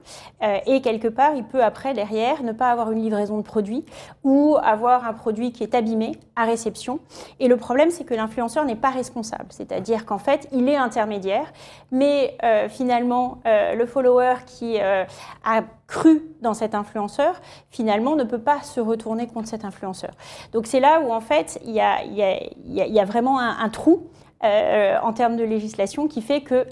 et 0.67 0.83
quelque 0.83 1.09
part, 1.09 1.35
il 1.35 1.45
peut 1.45 1.63
après 1.65 1.95
derrière 1.95 2.43
ne 2.43 2.53
pas 2.53 2.71
avoir 2.71 2.91
une 2.93 3.01
livraison 3.03 3.39
de 3.39 3.43
produit 3.43 3.85
ou 4.23 4.57
avoir 4.63 5.07
un 5.07 5.15
produit 5.15 5.53
qui 5.53 5.63
est 5.63 5.75
abîmé 5.75 6.13
à 6.37 6.45
réception. 6.45 6.99
Et 7.41 7.49
le 7.49 7.54
problème, 7.57 7.91
c'est 7.91 8.05
que 8.05 8.15
l'influenceur 8.15 8.65
n'est 8.65 8.77
pas 8.77 8.91
responsable. 8.91 9.47
C'est-à-dire 9.51 10.05
qu'en 10.05 10.19
fait, 10.19 10.49
il 10.53 10.69
est 10.69 10.77
intermédiaire, 10.77 11.53
mais 11.91 12.37
euh, 12.43 12.69
finalement, 12.69 13.39
euh, 13.47 13.75
le 13.75 13.87
follower 13.87 14.35
qui 14.47 14.81
euh, 14.81 15.05
a 15.45 15.63
cru 15.87 16.23
dans 16.41 16.55
cet 16.55 16.75
influenceur, 16.75 17.41
finalement, 17.71 18.17
ne 18.17 18.25
peut 18.25 18.41
pas 18.41 18.63
se 18.63 18.81
retourner 18.81 19.27
contre 19.27 19.49
cet 19.49 19.65
influenceur. 19.65 20.13
Donc 20.53 20.67
c'est 20.67 20.81
là 20.81 21.01
où, 21.01 21.13
en 21.13 21.21
fait, 21.21 21.61
il 21.65 21.73
y 21.73 21.81
a, 21.81 23.05
vraiment 23.05 23.39
un 23.39 23.69
trou. 23.69 24.09
Euh, 24.43 24.97
en 25.03 25.13
termes 25.13 25.37
de 25.37 25.45
législation 25.45 26.07
qui 26.09 26.21
fait 26.23 26.41
que 26.43 26.55
euh, 26.55 26.65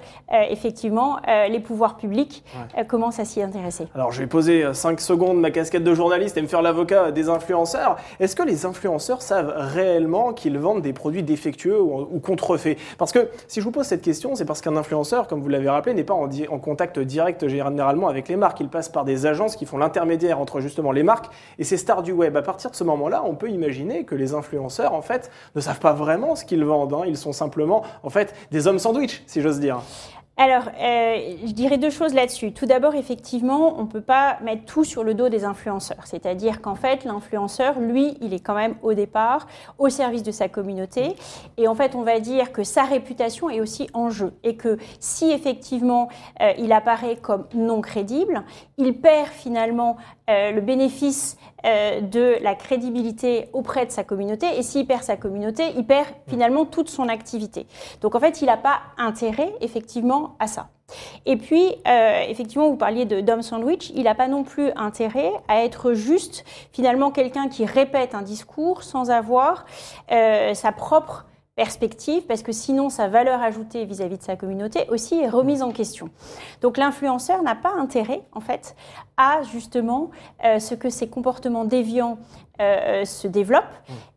effectivement 0.50 1.16
euh, 1.28 1.48
les 1.48 1.60
pouvoirs 1.60 1.96
publics 1.96 2.44
euh, 2.78 2.84
commencent 2.84 3.18
à 3.20 3.24
s'y 3.24 3.40
intéresser. 3.42 3.88
Alors 3.94 4.12
je 4.12 4.20
vais 4.20 4.26
poser 4.26 4.74
5 4.74 5.00
secondes 5.00 5.40
ma 5.40 5.50
casquette 5.50 5.84
de 5.84 5.94
journaliste 5.94 6.36
et 6.36 6.42
me 6.42 6.46
faire 6.48 6.62
l'avocat 6.62 7.12
des 7.12 7.28
influenceurs. 7.28 7.96
Est-ce 8.20 8.36
que 8.36 8.42
les 8.42 8.66
influenceurs 8.66 9.22
savent 9.22 9.54
réellement 9.56 10.32
qu'ils 10.32 10.58
vendent 10.58 10.82
des 10.82 10.92
produits 10.92 11.22
défectueux 11.22 11.80
ou, 11.80 12.08
ou 12.12 12.20
contrefaits? 12.20 12.76
Parce 12.98 13.12
que 13.12 13.28
si 13.48 13.60
je 13.60 13.64
vous 13.64 13.70
pose 13.72 13.86
cette 13.86 14.02
question, 14.02 14.34
c'est 14.34 14.44
parce 14.44 14.60
qu'un 14.60 14.76
influenceur, 14.76 15.26
comme 15.26 15.40
vous 15.40 15.48
l'avez 15.48 15.68
rappelé, 15.70 15.94
n'est 15.94 16.04
pas 16.04 16.14
en, 16.14 16.26
di- 16.26 16.48
en 16.48 16.58
contact 16.58 16.98
direct 16.98 17.48
généralement 17.48 18.08
avec 18.08 18.28
les 18.28 18.36
marques. 18.36 18.60
Il 18.60 18.68
passe 18.68 18.88
par 18.88 19.04
des 19.04 19.26
agences 19.26 19.56
qui 19.56 19.66
font 19.66 19.78
l'intermédiaire 19.78 20.40
entre 20.40 20.60
justement 20.60 20.92
les 20.92 21.02
marques 21.02 21.26
et 21.58 21.64
ces 21.64 21.76
stars 21.76 22.02
du 22.02 22.12
web. 22.12 22.36
À 22.36 22.42
partir 22.42 22.70
de 22.70 22.76
ce 22.76 22.84
moment-là, 22.84 23.22
on 23.26 23.34
peut 23.34 23.48
imaginer 23.50 24.04
que 24.04 24.14
les 24.14 24.34
influenceurs, 24.34 24.92
en 24.94 25.02
fait, 25.02 25.30
ne 25.54 25.60
savent 25.60 25.80
pas 25.80 25.92
vraiment 25.92 26.34
ce 26.34 26.44
qu'ils 26.44 26.64
vendent. 26.64 26.92
hein. 26.94 27.02
Ils 27.06 27.16
sont 27.16 27.32
simplement, 27.32 27.61
en 27.70 28.10
fait, 28.10 28.34
des 28.50 28.66
hommes 28.66 28.78
sandwich, 28.78 29.22
si 29.26 29.40
j'ose 29.40 29.60
dire. 29.60 29.82
Alors, 30.38 30.64
euh, 30.80 31.36
je 31.44 31.52
dirais 31.52 31.76
deux 31.76 31.90
choses 31.90 32.14
là-dessus. 32.14 32.52
Tout 32.52 32.64
d'abord, 32.64 32.94
effectivement, 32.94 33.78
on 33.78 33.82
ne 33.82 33.86
peut 33.86 34.00
pas 34.00 34.38
mettre 34.42 34.64
tout 34.64 34.82
sur 34.82 35.04
le 35.04 35.12
dos 35.12 35.28
des 35.28 35.44
influenceurs. 35.44 36.06
C'est-à-dire 36.06 36.62
qu'en 36.62 36.74
fait, 36.74 37.04
l'influenceur, 37.04 37.78
lui, 37.78 38.16
il 38.22 38.32
est 38.32 38.40
quand 38.40 38.54
même 38.54 38.74
au 38.82 38.94
départ 38.94 39.46
au 39.78 39.90
service 39.90 40.22
de 40.22 40.32
sa 40.32 40.48
communauté. 40.48 41.16
Et 41.58 41.68
en 41.68 41.74
fait, 41.74 41.94
on 41.94 42.02
va 42.02 42.18
dire 42.18 42.50
que 42.50 42.64
sa 42.64 42.84
réputation 42.84 43.50
est 43.50 43.60
aussi 43.60 43.88
en 43.92 44.08
jeu. 44.08 44.32
Et 44.42 44.56
que 44.56 44.78
si 45.00 45.30
effectivement 45.30 46.08
euh, 46.40 46.52
il 46.58 46.72
apparaît 46.72 47.16
comme 47.16 47.46
non 47.54 47.82
crédible, 47.82 48.42
il 48.78 48.94
perd 48.94 49.28
finalement 49.28 49.98
euh, 50.30 50.50
le 50.50 50.62
bénéfice 50.62 51.36
euh, 51.64 52.00
de 52.00 52.36
la 52.42 52.54
crédibilité 52.54 53.48
auprès 53.52 53.86
de 53.86 53.90
sa 53.90 54.04
communauté. 54.04 54.46
Et 54.58 54.62
s'il 54.62 54.86
perd 54.86 55.02
sa 55.02 55.16
communauté, 55.16 55.64
il 55.76 55.86
perd 55.86 56.06
finalement 56.28 56.64
toute 56.64 56.88
son 56.88 57.08
activité. 57.08 57.66
Donc 58.00 58.14
en 58.14 58.20
fait, 58.20 58.42
il 58.42 58.46
n'a 58.46 58.56
pas 58.56 58.80
intérêt 58.98 59.52
effectivement 59.60 60.36
à 60.38 60.46
ça. 60.46 60.68
Et 61.26 61.36
puis, 61.36 61.74
euh, 61.88 62.24
effectivement, 62.28 62.68
vous 62.68 62.76
parliez 62.76 63.04
de 63.04 63.20
Dom 63.20 63.42
Sandwich, 63.42 63.90
il 63.94 64.04
n'a 64.04 64.14
pas 64.14 64.28
non 64.28 64.44
plus 64.44 64.70
intérêt 64.76 65.32
à 65.48 65.64
être 65.64 65.94
juste 65.94 66.44
finalement 66.72 67.10
quelqu'un 67.10 67.48
qui 67.48 67.64
répète 67.64 68.14
un 68.14 68.22
discours 68.22 68.82
sans 68.82 69.10
avoir 69.10 69.64
euh, 70.10 70.54
sa 70.54 70.72
propre 70.72 71.26
perspective, 71.54 72.22
parce 72.26 72.42
que 72.42 72.52
sinon 72.52 72.88
sa 72.88 73.08
valeur 73.08 73.42
ajoutée 73.42 73.84
vis-à-vis 73.84 74.18
de 74.18 74.22
sa 74.22 74.36
communauté 74.36 74.86
aussi 74.88 75.16
est 75.16 75.28
remise 75.28 75.62
en 75.62 75.70
question. 75.70 76.08
Donc 76.60 76.76
l'influenceur 76.76 77.42
n'a 77.42 77.54
pas 77.54 77.72
intérêt, 77.72 78.22
en 78.32 78.40
fait, 78.40 78.74
à 79.16 79.42
justement 79.42 80.10
euh, 80.44 80.58
ce 80.58 80.74
que 80.74 80.88
ces 80.90 81.08
comportements 81.08 81.64
déviants 81.64 82.18
euh, 82.60 83.04
se 83.04 83.28
développent. 83.28 83.64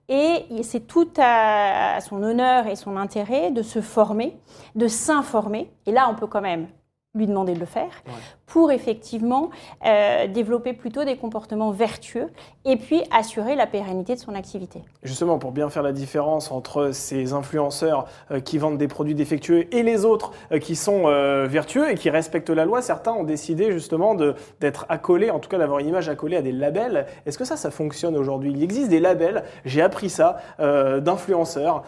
Et 0.07 0.45
c'est 0.61 0.87
tout 0.87 1.09
à, 1.17 1.95
à 1.95 2.01
son 2.01 2.21
honneur 2.21 2.67
et 2.67 2.75
son 2.75 2.95
intérêt 2.95 3.49
de 3.49 3.63
se 3.63 3.81
former, 3.81 4.37
de 4.75 4.87
s'informer. 4.87 5.71
Et 5.87 5.91
là, 5.91 6.07
on 6.11 6.15
peut 6.15 6.27
quand 6.27 6.41
même 6.41 6.67
lui 7.15 7.25
demander 7.27 7.53
de 7.53 7.59
le 7.59 7.65
faire, 7.65 8.03
Ouais. 8.05 8.13
pour 8.45 8.71
effectivement 8.71 9.49
euh, 9.85 10.27
développer 10.27 10.73
plutôt 10.73 11.03
des 11.05 11.15
comportements 11.17 11.71
vertueux 11.71 12.27
et 12.65 12.75
puis 12.77 13.01
assurer 13.09 13.55
la 13.55 13.65
pérennité 13.67 14.15
de 14.15 14.19
son 14.19 14.35
activité. 14.35 14.81
Justement, 15.01 15.39
pour 15.39 15.51
bien 15.51 15.69
faire 15.69 15.81
la 15.81 15.93
différence 15.93 16.51
entre 16.51 16.91
ces 16.91 17.33
influenceurs 17.33 18.05
euh, 18.31 18.39
qui 18.41 18.57
vendent 18.57 18.77
des 18.77 18.87
produits 18.87 19.15
défectueux 19.15 19.73
et 19.73 19.81
les 19.81 20.03
autres 20.05 20.31
euh, 20.51 20.59
qui 20.59 20.75
sont 20.75 21.05
vertueux 21.47 21.89
et 21.89 21.95
qui 21.95 22.09
respectent 22.09 22.49
la 22.49 22.65
loi, 22.65 22.81
certains 22.81 23.13
ont 23.13 23.23
décidé 23.23 23.71
justement 23.71 24.15
d'être 24.59 24.85
accolés, 24.89 25.31
en 25.31 25.39
tout 25.39 25.49
cas 25.49 25.57
d'avoir 25.57 25.79
une 25.79 25.87
image 25.87 26.09
accolée 26.09 26.37
à 26.37 26.41
des 26.41 26.51
labels. 26.51 27.05
Est-ce 27.25 27.37
que 27.37 27.45
ça, 27.45 27.55
ça 27.57 27.71
fonctionne 27.71 28.17
aujourd'hui? 28.17 28.51
Il 28.51 28.61
existe 28.63 28.89
des 28.89 28.99
labels, 28.99 29.43
j'ai 29.63 29.81
appris 29.81 30.09
ça, 30.09 30.37
d'influenceurs. 30.59 31.83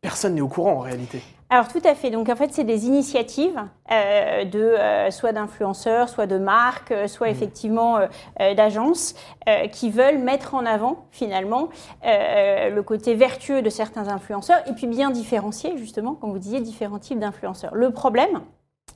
Personne 0.00 0.34
n'est 0.34 0.40
au 0.40 0.48
courant 0.48 0.72
en 0.74 0.78
réalité. 0.80 1.22
Alors 1.54 1.68
tout 1.68 1.82
à 1.84 1.94
fait. 1.94 2.10
Donc 2.10 2.28
en 2.28 2.34
fait, 2.34 2.52
c'est 2.52 2.64
des 2.64 2.86
initiatives 2.86 3.62
euh, 3.92 4.44
de 4.44 4.58
euh, 4.58 5.12
soit 5.12 5.30
d'influenceurs, 5.30 6.08
soit 6.08 6.26
de 6.26 6.36
marques, 6.36 6.90
euh, 6.90 7.06
soit 7.06 7.28
effectivement 7.28 7.96
euh, 7.96 8.06
euh, 8.40 8.54
d'agences 8.54 9.14
qui 9.70 9.90
veulent 9.90 10.18
mettre 10.18 10.54
en 10.54 10.64
avant 10.64 11.04
finalement 11.10 11.68
le 12.02 12.80
côté 12.80 13.14
vertueux 13.14 13.60
de 13.60 13.68
certains 13.68 14.08
influenceurs 14.08 14.56
et 14.66 14.72
puis 14.72 14.86
bien 14.86 15.10
différencier 15.10 15.76
justement, 15.76 16.14
comme 16.14 16.30
vous 16.30 16.38
disiez, 16.38 16.60
différents 16.60 16.98
types 16.98 17.18
d'influenceurs. 17.18 17.74
Le 17.74 17.90
problème, 17.90 18.40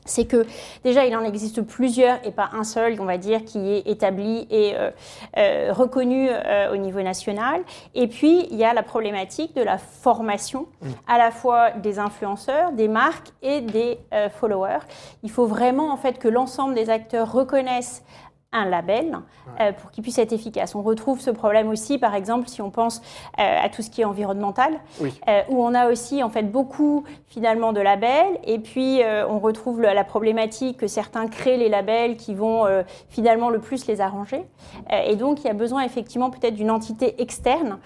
c'est 0.09 0.27
que 0.27 0.47
déjà, 0.85 1.05
il 1.07 1.17
en 1.17 1.25
existe 1.25 1.63
plusieurs 1.63 2.19
et 2.27 2.31
pas 2.31 2.51
un 2.53 2.65
seul, 2.65 2.97
on 3.01 3.05
va 3.05 3.19
dire, 3.19 3.45
qui 3.45 3.59
est 3.59 3.89
établi 3.89 4.47
et 4.51 4.75
euh, 4.75 4.91
euh, 5.37 5.73
reconnu 5.73 6.29
euh, 6.31 6.73
au 6.73 6.77
niveau 6.77 7.01
national. 7.03 7.63
Et 7.95 8.09
puis, 8.09 8.47
il 8.51 8.57
y 8.57 8.65
a 8.65 8.73
la 8.73 8.83
problématique 8.83 9.55
de 9.55 9.63
la 9.63 9.79
formation 9.79 10.67
à 11.07 11.19
la 11.19 11.31
fois 11.31 11.71
des 11.71 11.99
influenceurs, 11.99 12.73
des 12.73 12.89
marques 12.89 13.29
et 13.43 13.61
des 13.61 13.99
followers. 14.39 14.81
Il 15.23 15.31
faut 15.31 15.47
vraiment, 15.47 15.93
en 15.93 15.97
fait, 15.97 16.19
que 16.19 16.29
l'ensemble 16.29 16.75
des 16.75 16.91
acteurs 16.91 17.31
reconnaissent 17.33 18.03
un 18.53 18.65
label 18.65 19.19
euh, 19.61 19.73
pour 19.73 19.91
qu'il 19.91 20.03
puisse 20.03 20.19
être 20.19 20.33
efficace. 20.33 20.75
On 20.75 20.83
retrouve 20.83 21.21
ce 21.21 21.31
problème 21.31 21.69
aussi, 21.69 21.99
par 21.99 22.15
exemple, 22.15 22.49
si 22.49 22.63
on 22.63 22.71
pense 22.71 23.03
euh, 23.39 23.43
à 23.63 23.69
tout 23.69 23.83
ce 23.83 23.91
qui 23.91 24.01
est 24.01 24.05
environnemental, 24.07 24.81
Oui. 25.01 25.21
euh, 25.29 25.43
où 25.51 25.63
on 25.63 25.75
a 25.75 25.91
aussi 25.91 26.23
en 26.23 26.31
fait 26.31 26.45
beaucoup 26.45 27.05
finalement 27.27 27.73
de 27.75 27.81
labels, 27.81 28.39
et 28.45 28.59
puis 28.59 29.01
on 29.29 29.39
retrouve 29.39 29.81
le- 29.83 29.93
la 29.93 30.05
problématique 30.05 30.79
que 30.79 30.87
certains 30.87 31.27
créent 31.29 31.59
les 31.59 31.69
labels 31.69 32.17
qui 32.17 32.35
vont 32.35 32.65
finalement 33.09 33.51
le 33.51 33.59
plus 33.59 33.87
les 33.87 34.01
arranger, 34.01 34.45
et 34.91 35.17
donc 35.17 35.41
il 35.41 35.47
y 35.47 35.51
a 35.51 35.55
besoin 35.55 35.83
effectivement 35.83 36.31
peut-être 36.31 36.55
d'une 36.55 36.71
entité 36.71 37.21
externe. 37.21 37.79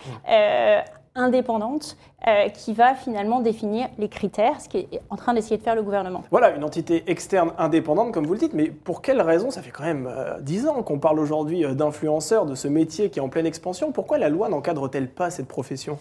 indépendante 1.14 1.98
euh, 2.29 2.49
qui 2.51 2.73
va 2.73 2.95
finalement 2.95 3.41
définir 3.41 3.89
les 3.99 4.09
critères, 4.09 4.61
ce 4.61 4.69
qui 4.69 4.79
est 4.79 5.01
en 5.11 5.17
train 5.17 5.35
d'essayer 5.35 5.57
de 5.57 5.63
faire 5.63 5.75
le 5.75 5.83
gouvernement. 5.83 6.23
Voilà, 6.31 6.55
une 6.55 6.63
entité 6.63 7.03
externe 7.09 7.53
indépendante, 7.59 8.13
comme 8.13 8.27
vous 8.27 8.35
le 8.35 8.39
dites, 8.39 8.55
mais 8.55 8.67
pour 8.71 9.03
quelle 9.03 9.21
raison 9.21 9.51
Ça 9.51 9.61
fait 9.61 9.73
quand 9.73 9.83
même 9.83 10.09
dix 10.41 10.69
ans 10.69 10.83
qu'on 10.83 11.01
parle 11.01 11.19
aujourd'hui 11.19 11.65
d'influenceurs, 11.75 12.47
de 12.47 12.55
ce 12.55 12.69
métier 12.69 13.11
qui 13.11 13.19
est 13.19 13.23
en 13.23 13.29
pleine 13.29 13.47
expansion. 13.47 13.91
Pourquoi 13.91 14.19
la 14.19 14.29
loi 14.29 14.49
n'encadre-t-elle 14.49 15.09
pas 15.09 15.31
cette 15.31 15.49
profession? 15.49 15.99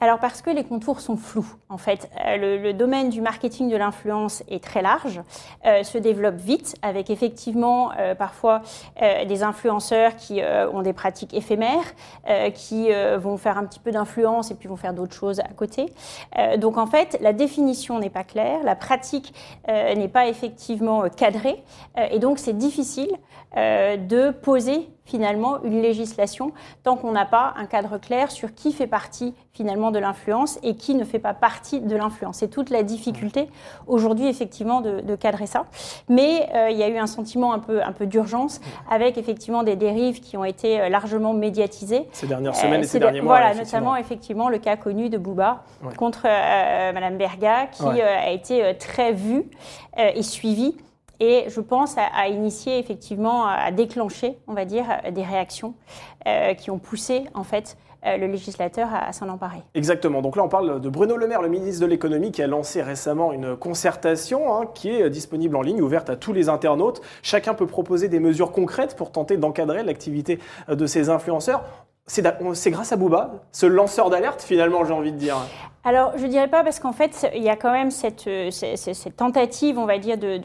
Alors 0.00 0.18
parce 0.18 0.42
que 0.42 0.50
les 0.50 0.64
contours 0.64 1.00
sont 1.00 1.16
flous, 1.16 1.54
en 1.68 1.78
fait. 1.78 2.10
Le, 2.24 2.58
le 2.58 2.74
domaine 2.74 3.08
du 3.08 3.22
marketing 3.22 3.70
de 3.70 3.76
l'influence 3.76 4.42
est 4.48 4.62
très 4.62 4.82
large, 4.82 5.22
se 5.64 5.96
développe 5.96 6.36
vite, 6.36 6.76
avec 6.82 7.08
effectivement 7.08 7.92
parfois 8.18 8.60
des 9.00 9.42
influenceurs 9.42 10.16
qui 10.16 10.42
ont 10.72 10.82
des 10.82 10.92
pratiques 10.92 11.32
éphémères, 11.32 11.94
qui 12.54 12.90
vont 13.18 13.36
faire 13.36 13.56
un 13.56 13.64
petit 13.64 13.80
peu 13.80 13.90
d'influence 13.90 14.50
et 14.50 14.54
puis 14.54 14.68
vont 14.68 14.76
faire 14.76 14.92
d'autres 14.92 15.14
choses 15.14 15.40
à 15.40 15.44
côté. 15.44 15.61
Euh, 16.38 16.56
donc 16.56 16.78
en 16.78 16.86
fait, 16.86 17.18
la 17.20 17.32
définition 17.32 17.98
n'est 17.98 18.10
pas 18.10 18.24
claire, 18.24 18.62
la 18.64 18.76
pratique 18.76 19.32
euh, 19.68 19.94
n'est 19.94 20.08
pas 20.08 20.28
effectivement 20.28 21.08
cadrée, 21.08 21.62
euh, 21.98 22.06
et 22.10 22.18
donc 22.18 22.38
c'est 22.38 22.56
difficile 22.56 23.10
de 23.54 24.30
poser 24.30 24.88
finalement 25.04 25.62
une 25.62 25.82
législation 25.82 26.52
tant 26.82 26.96
qu'on 26.96 27.12
n'a 27.12 27.26
pas 27.26 27.54
un 27.56 27.66
cadre 27.66 27.98
clair 27.98 28.30
sur 28.30 28.54
qui 28.54 28.72
fait 28.72 28.86
partie 28.86 29.34
finalement 29.52 29.90
de 29.90 29.98
l'influence 29.98 30.58
et 30.62 30.76
qui 30.76 30.94
ne 30.94 31.04
fait 31.04 31.18
pas 31.18 31.34
partie 31.34 31.80
de 31.80 31.96
l'influence. 31.96 32.38
C'est 32.38 32.48
toute 32.48 32.70
la 32.70 32.82
difficulté 32.82 33.48
aujourd'hui 33.86 34.26
effectivement 34.26 34.80
de, 34.80 35.16
cadrer 35.16 35.46
ça. 35.46 35.66
Mais 36.08 36.48
euh, 36.54 36.70
il 36.70 36.78
y 36.78 36.82
a 36.82 36.88
eu 36.88 36.96
un 36.96 37.06
sentiment 37.06 37.52
un 37.52 37.58
peu, 37.58 37.82
un 37.82 37.92
peu 37.92 38.06
d'urgence 38.06 38.60
avec 38.90 39.18
effectivement 39.18 39.62
des 39.62 39.76
dérives 39.76 40.20
qui 40.20 40.36
ont 40.36 40.44
été 40.44 40.80
euh, 40.80 40.88
largement 40.88 41.34
médiatisées. 41.34 42.08
Ces 42.12 42.26
dernières 42.26 42.56
semaines 42.56 42.80
et 42.80 42.86
ces 42.86 42.98
derniers 42.98 43.20
mois. 43.20 43.38
Voilà, 43.38 43.54
notamment 43.54 43.94
effectivement 43.96 44.48
le 44.48 44.58
cas 44.58 44.76
connu 44.76 45.10
de 45.10 45.18
Bouba 45.18 45.64
contre 45.98 46.22
euh, 46.24 46.92
Madame 46.92 47.18
Berga 47.18 47.66
qui 47.66 47.84
a 47.84 48.30
été 48.30 48.74
très 48.78 49.12
vu 49.12 49.44
et 49.96 50.22
suivi 50.22 50.74
et 51.22 51.44
je 51.48 51.60
pense 51.60 51.94
à, 51.96 52.26
initier 52.26 52.80
effectivement, 52.80 53.46
à 53.46 53.70
déclencher, 53.70 54.36
on 54.48 54.54
va 54.54 54.64
dire, 54.64 54.86
des 55.12 55.22
réactions 55.22 55.74
euh, 56.26 56.54
qui 56.54 56.72
ont 56.72 56.80
poussé 56.80 57.22
en 57.32 57.44
fait 57.44 57.76
euh, 58.04 58.16
le 58.16 58.26
législateur 58.26 58.88
à, 58.92 59.12
s'en 59.12 59.28
emparer. 59.28 59.62
Exactement. 59.76 60.20
Donc 60.20 60.34
là, 60.34 60.42
on 60.42 60.48
parle 60.48 60.80
de 60.80 60.88
Bruno 60.88 61.16
Le 61.16 61.28
Maire, 61.28 61.40
le 61.40 61.48
ministre 61.48 61.80
de 61.80 61.86
l'économie, 61.86 62.32
qui 62.32 62.42
a 62.42 62.48
lancé 62.48 62.82
récemment 62.82 63.32
une 63.32 63.54
concertation 63.54 64.52
hein, 64.52 64.66
qui 64.74 64.90
est 64.90 65.10
disponible 65.10 65.54
en 65.54 65.62
ligne, 65.62 65.80
ouverte 65.80 66.10
à 66.10 66.16
tous 66.16 66.32
les 66.32 66.48
internautes. 66.48 67.00
Chacun 67.22 67.54
peut 67.54 67.68
proposer 67.68 68.08
des 68.08 68.18
mesures 68.18 68.50
concrètes 68.50 68.96
pour 68.96 69.12
tenter 69.12 69.36
d'encadrer 69.36 69.84
l'activité 69.84 70.40
de 70.66 70.86
ces 70.86 71.08
influenceurs. 71.08 71.62
C'est 72.08 72.70
grâce 72.70 72.92
à 72.92 72.96
Bouba, 72.96 73.44
ce 73.52 73.66
lanceur 73.66 74.10
d'alerte 74.10 74.42
finalement, 74.42 74.84
j'ai 74.84 74.92
envie 74.92 75.12
de 75.12 75.18
dire. 75.18 75.36
Alors, 75.84 76.12
je 76.16 76.22
ne 76.22 76.28
dirais 76.28 76.46
pas 76.46 76.62
parce 76.62 76.78
qu'en 76.78 76.92
fait, 76.92 77.28
il 77.34 77.42
y 77.42 77.48
a 77.48 77.56
quand 77.56 77.72
même 77.72 77.90
cette, 77.90 78.28
euh, 78.28 78.50
cette, 78.52 79.16
tentative, 79.16 79.78
on 79.78 79.84
va 79.84 79.98
dire, 79.98 80.16
de, 80.16 80.40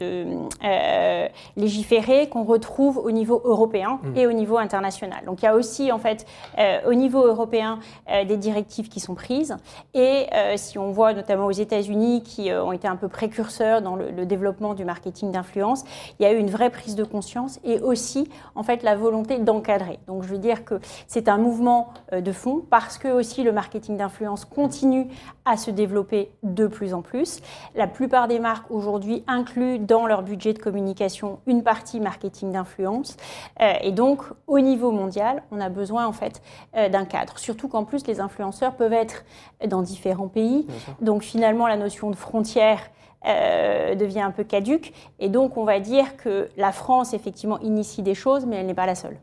euh, 0.64 1.28
légiférer 1.56 2.28
qu'on 2.28 2.42
retrouve 2.42 2.98
au 2.98 3.12
niveau 3.12 3.40
européen 3.44 4.00
mmh. 4.02 4.16
et 4.16 4.26
au 4.26 4.32
niveau 4.32 4.58
international. 4.58 5.24
Donc, 5.26 5.42
il 5.42 5.44
y 5.44 5.48
a 5.48 5.54
aussi, 5.54 5.92
en 5.92 5.98
fait, 5.98 6.26
euh, 6.58 6.80
au 6.88 6.94
niveau 6.94 7.24
européen, 7.24 7.78
des 8.26 8.36
directives 8.36 8.88
qui 8.88 9.00
sont 9.00 9.14
prises. 9.14 9.56
Et 9.94 10.26
si 10.56 10.78
on 10.78 10.90
voit 10.90 11.12
notamment 11.12 11.46
aux 11.46 11.52
États-Unis, 11.52 12.22
qui 12.22 12.50
ont 12.52 12.72
été 12.72 12.88
un 12.88 12.96
peu 12.96 13.08
précurseurs 13.08 13.82
dans 13.82 13.96
le, 13.96 14.26
développement 14.26 14.74
du 14.74 14.84
marketing 14.84 15.30
d'influence, 15.30 15.84
il 16.18 16.22
y 16.24 16.26
a 16.26 16.32
eu 16.32 16.38
une 16.38 16.50
vraie 16.50 16.70
prise 16.70 16.96
de 16.96 17.04
conscience 17.04 17.60
et 17.64 17.80
aussi, 17.80 18.28
en 18.54 18.62
fait, 18.62 18.82
la 18.82 18.96
volonté 18.96 19.38
d'encadrer. 19.38 19.98
Donc, 20.06 20.22
je 20.22 20.28
veux 20.28 20.38
dire 20.38 20.64
que 20.64 20.80
c'est 21.06 21.28
un 21.28 21.38
mouvement 21.38 21.88
de 22.12 22.32
fond 22.32 22.62
parce 22.68 22.98
que 22.98 23.08
aussi 23.08 23.42
le 23.42 23.52
marketing 23.52 23.96
d'influence 23.96 24.44
continue 24.44 25.08
à 25.44 25.56
se 25.56 25.70
développer 25.70 26.30
de 26.42 26.66
plus 26.66 26.94
en 26.94 27.02
plus. 27.02 27.40
La 27.74 27.86
plupart 27.86 28.28
des 28.28 28.38
marques 28.38 28.70
aujourd'hui 28.70 29.24
incluent 29.26 29.78
dans 29.78 30.06
leur 30.06 30.22
budget 30.22 30.52
de 30.52 30.58
communication 30.58 31.40
une 31.46 31.62
partie 31.62 32.00
marketing 32.00 32.52
d'influence. 32.52 33.16
Euh, 33.60 33.72
et 33.82 33.92
donc, 33.92 34.22
au 34.46 34.60
niveau 34.60 34.90
mondial, 34.90 35.42
on 35.50 35.60
a 35.60 35.68
besoin 35.68 36.06
en 36.06 36.12
fait 36.12 36.42
euh, 36.76 36.88
d'un 36.88 37.04
cadre. 37.04 37.38
Surtout 37.38 37.68
qu'en 37.68 37.84
plus, 37.84 38.06
les 38.06 38.20
influenceurs 38.20 38.74
peuvent 38.74 38.92
être 38.92 39.24
dans 39.66 39.82
différents 39.82 40.28
pays. 40.28 40.66
Donc, 41.00 41.22
finalement, 41.22 41.66
la 41.66 41.76
notion 41.76 42.10
de 42.10 42.16
frontière 42.16 42.80
euh, 43.26 43.96
devient 43.96 44.20
un 44.20 44.30
peu 44.30 44.44
caduque. 44.44 44.92
Et 45.18 45.28
donc, 45.28 45.56
on 45.56 45.64
va 45.64 45.80
dire 45.80 46.16
que 46.16 46.48
la 46.56 46.70
France, 46.70 47.14
effectivement, 47.14 47.58
initie 47.58 48.02
des 48.02 48.14
choses, 48.14 48.46
mais 48.46 48.56
elle 48.56 48.66
n'est 48.66 48.74
pas 48.74 48.86
la 48.86 48.94
seule. 48.94 49.18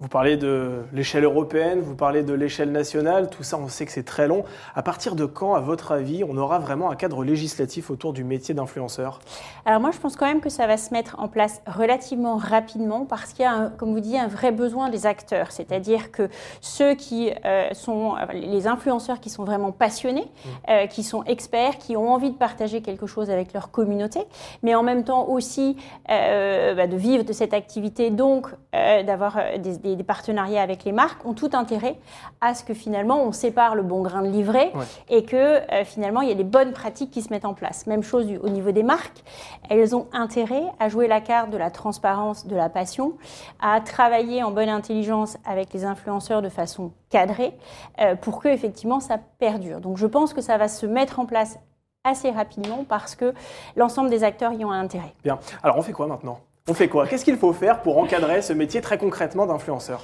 Vous 0.00 0.08
parlez 0.08 0.36
de 0.36 0.84
l'échelle 0.92 1.24
européenne, 1.24 1.80
vous 1.80 1.96
parlez 1.96 2.22
de 2.22 2.32
l'échelle 2.32 2.70
nationale, 2.70 3.30
tout 3.30 3.42
ça 3.42 3.58
on 3.58 3.68
sait 3.68 3.84
que 3.84 3.92
c'est 3.92 4.04
très 4.04 4.28
long. 4.28 4.44
À 4.74 4.82
partir 4.82 5.16
de 5.16 5.24
quand, 5.24 5.54
à 5.54 5.60
votre 5.60 5.92
avis, 5.92 6.22
on 6.22 6.36
aura 6.36 6.60
vraiment 6.60 6.90
un 6.90 6.94
cadre 6.94 7.24
législatif 7.24 7.90
autour 7.90 8.12
du 8.12 8.22
métier 8.22 8.54
d'influenceur? 8.54 9.18
Alors 9.64 9.80
moi 9.80 9.90
je 9.90 9.98
pense 9.98 10.14
quand 10.14 10.26
même 10.26 10.40
que 10.40 10.50
ça 10.50 10.66
va 10.66 10.76
se 10.76 10.92
mettre 10.92 11.16
en 11.18 11.26
place 11.28 11.62
relativement 11.66 12.36
rapidement 12.36 13.06
parce 13.06 13.32
qu'il 13.32 13.44
y 13.44 13.48
a, 13.48 13.70
comme 13.76 13.92
vous 13.92 14.00
dites, 14.00 14.16
un 14.16 14.28
vrai 14.28 14.52
besoin 14.52 14.88
des 14.88 15.04
acteurs. 15.04 15.50
C'est-à-dire 15.50 16.12
que 16.12 16.28
ceux 16.60 16.94
qui 16.94 17.32
euh, 17.44 17.68
sont, 17.72 18.14
les 18.32 18.68
influenceurs 18.68 19.18
qui 19.18 19.30
sont 19.30 19.44
vraiment 19.44 19.72
passionnés, 19.72 20.26
mmh. 20.26 20.48
euh, 20.70 20.86
qui 20.86 21.02
sont 21.02 21.24
experts, 21.24 21.78
qui 21.78 21.96
ont 21.96 22.12
envie 22.12 22.30
de 22.30 22.36
partager 22.36 22.82
quelque 22.82 23.06
chose 23.06 23.30
avec 23.30 23.52
leur 23.52 23.72
communauté, 23.72 24.20
mais 24.62 24.74
en 24.76 24.84
même 24.84 25.02
temps 25.02 25.26
aussi 25.28 25.76
euh, 26.10 26.74
bah, 26.74 26.86
de 26.86 26.96
vivre 26.96 27.24
de 27.24 27.32
cette 27.32 27.52
activité, 27.52 28.10
donc 28.10 28.46
d'avoir 28.72 29.38
des 29.58 29.78
des, 29.78 29.87
partenariats 29.96 30.62
avec 30.62 30.84
les 30.84 30.92
marques 30.92 31.24
ont 31.24 31.34
tout 31.34 31.50
intérêt 31.52 31.98
à 32.40 32.54
ce 32.54 32.64
que 32.64 32.74
finalement 32.74 33.22
on 33.22 33.32
sépare 33.32 33.74
le 33.74 33.82
bon 33.82 34.02
grain 34.02 34.22
de 34.22 34.28
livret 34.28 34.72
et 35.08 35.24
que 35.24 35.36
euh, 35.36 35.84
finalement 35.84 36.20
il 36.20 36.28
y 36.28 36.32
a 36.32 36.34
des 36.34 36.44
bonnes 36.44 36.72
pratiques 36.72 37.10
qui 37.10 37.22
se 37.22 37.32
mettent 37.32 37.44
en 37.44 37.54
place. 37.54 37.86
Même 37.86 38.02
chose 38.02 38.26
au 38.42 38.48
niveau 38.48 38.70
des 38.70 38.82
marques, 38.82 39.22
elles 39.68 39.94
ont 39.94 40.06
intérêt 40.12 40.64
à 40.78 40.88
jouer 40.88 41.08
la 41.08 41.20
carte 41.20 41.50
de 41.50 41.56
la 41.56 41.70
transparence, 41.70 42.46
de 42.46 42.56
la 42.56 42.68
passion, 42.68 43.14
à 43.60 43.80
travailler 43.80 44.42
en 44.42 44.50
bonne 44.50 44.68
intelligence 44.68 45.36
avec 45.44 45.72
les 45.72 45.84
influenceurs 45.84 46.42
de 46.42 46.48
façon 46.48 46.92
cadrée 47.10 47.54
euh, 48.00 48.14
pour 48.14 48.40
que 48.40 48.48
effectivement 48.48 49.00
ça 49.00 49.18
perdure. 49.38 49.80
Donc 49.80 49.96
je 49.96 50.06
pense 50.06 50.34
que 50.34 50.40
ça 50.40 50.58
va 50.58 50.68
se 50.68 50.86
mettre 50.86 51.20
en 51.20 51.26
place 51.26 51.58
assez 52.04 52.30
rapidement 52.30 52.84
parce 52.88 53.14
que 53.14 53.34
l'ensemble 53.76 54.10
des 54.10 54.24
acteurs 54.24 54.52
y 54.52 54.64
ont 54.64 54.72
un 54.72 54.80
intérêt. 54.80 55.14
Bien. 55.22 55.38
Alors 55.62 55.76
on 55.76 55.82
fait 55.82 55.92
quoi 55.92 56.06
maintenant? 56.06 56.38
On 56.68 56.74
fait 56.74 56.88
quoi? 56.88 57.06
Qu'est-ce 57.06 57.24
qu'il 57.24 57.36
faut 57.36 57.52
faire 57.52 57.82
pour 57.82 57.98
encadrer 57.98 58.42
ce 58.42 58.52
métier 58.52 58.80
très 58.80 58.98
concrètement 58.98 59.46
d'influenceur? 59.46 60.02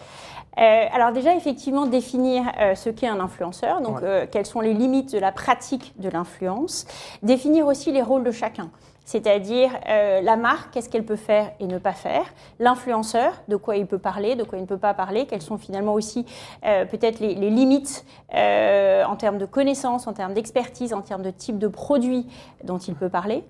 Euh, 0.59 0.87
alors 0.93 1.13
déjà, 1.13 1.35
effectivement, 1.35 1.87
définir 1.87 2.45
euh, 2.61 2.75
ce 2.75 2.89
qu'est 2.89 3.09
un 3.09 3.21
influenceur, 3.21 3.81
donc 3.81 4.03
euh, 4.03 4.27
quelles 4.31 4.47
sont 4.47 4.61
les 4.61 4.73
limites 4.73 5.13
de 5.13 5.19
la 5.19 5.33
pratique 5.33 5.93
de 5.99 6.09
l'influence, 6.09 6.87
définir 7.23 7.67
aussi 7.67 7.91
les 7.91 8.03
rôles 8.03 8.25
de 8.25 8.31
chacun 8.31 8.71
c'est-à-dire 9.05 9.71
euh, 9.89 10.21
la 10.23 10.37
marque, 10.37 10.73
qu'est-ce 10.73 10.89
qu'elle 10.89 11.05
peut 11.05 11.17
faire 11.17 11.53
et 11.61 11.67
ne 11.67 11.79
pas 11.79 11.93
faire, 11.93 12.25
l'influenceur, 12.59 13.33
de 13.49 13.57
quoi 13.57 13.77
il 13.77 13.87
peut 13.87 13.99
parler, 13.99 14.35
de 14.35 14.45
quoi 14.45 14.59
il 14.59 14.63
ne 14.63 14.67
peut 14.67 14.79
pas 14.79 14.95
parler, 14.95 15.27
quelles 15.27 15.43
sont 15.43 15.59
finalement 15.59 15.93
aussi 15.93 16.25
euh, 16.65 16.85
peut-être 16.87 17.21
les, 17.21 17.35
limites 17.35 18.05
euh, 18.35 19.05
en 19.05 19.17
termes 19.17 19.39
de 19.39 19.45
connaissances, 19.45 20.07
en 20.07 20.15
termes 20.15 20.33
d'expertise, 20.33 20.95
en 20.95 21.03
termes 21.03 21.23
de 21.23 21.31
type 21.31 21.59
de 21.59 21.69
produit 21.69 22.27
dont 22.65 22.79
il 22.79 22.95
peut 22.95 23.09
parler? 23.09 23.45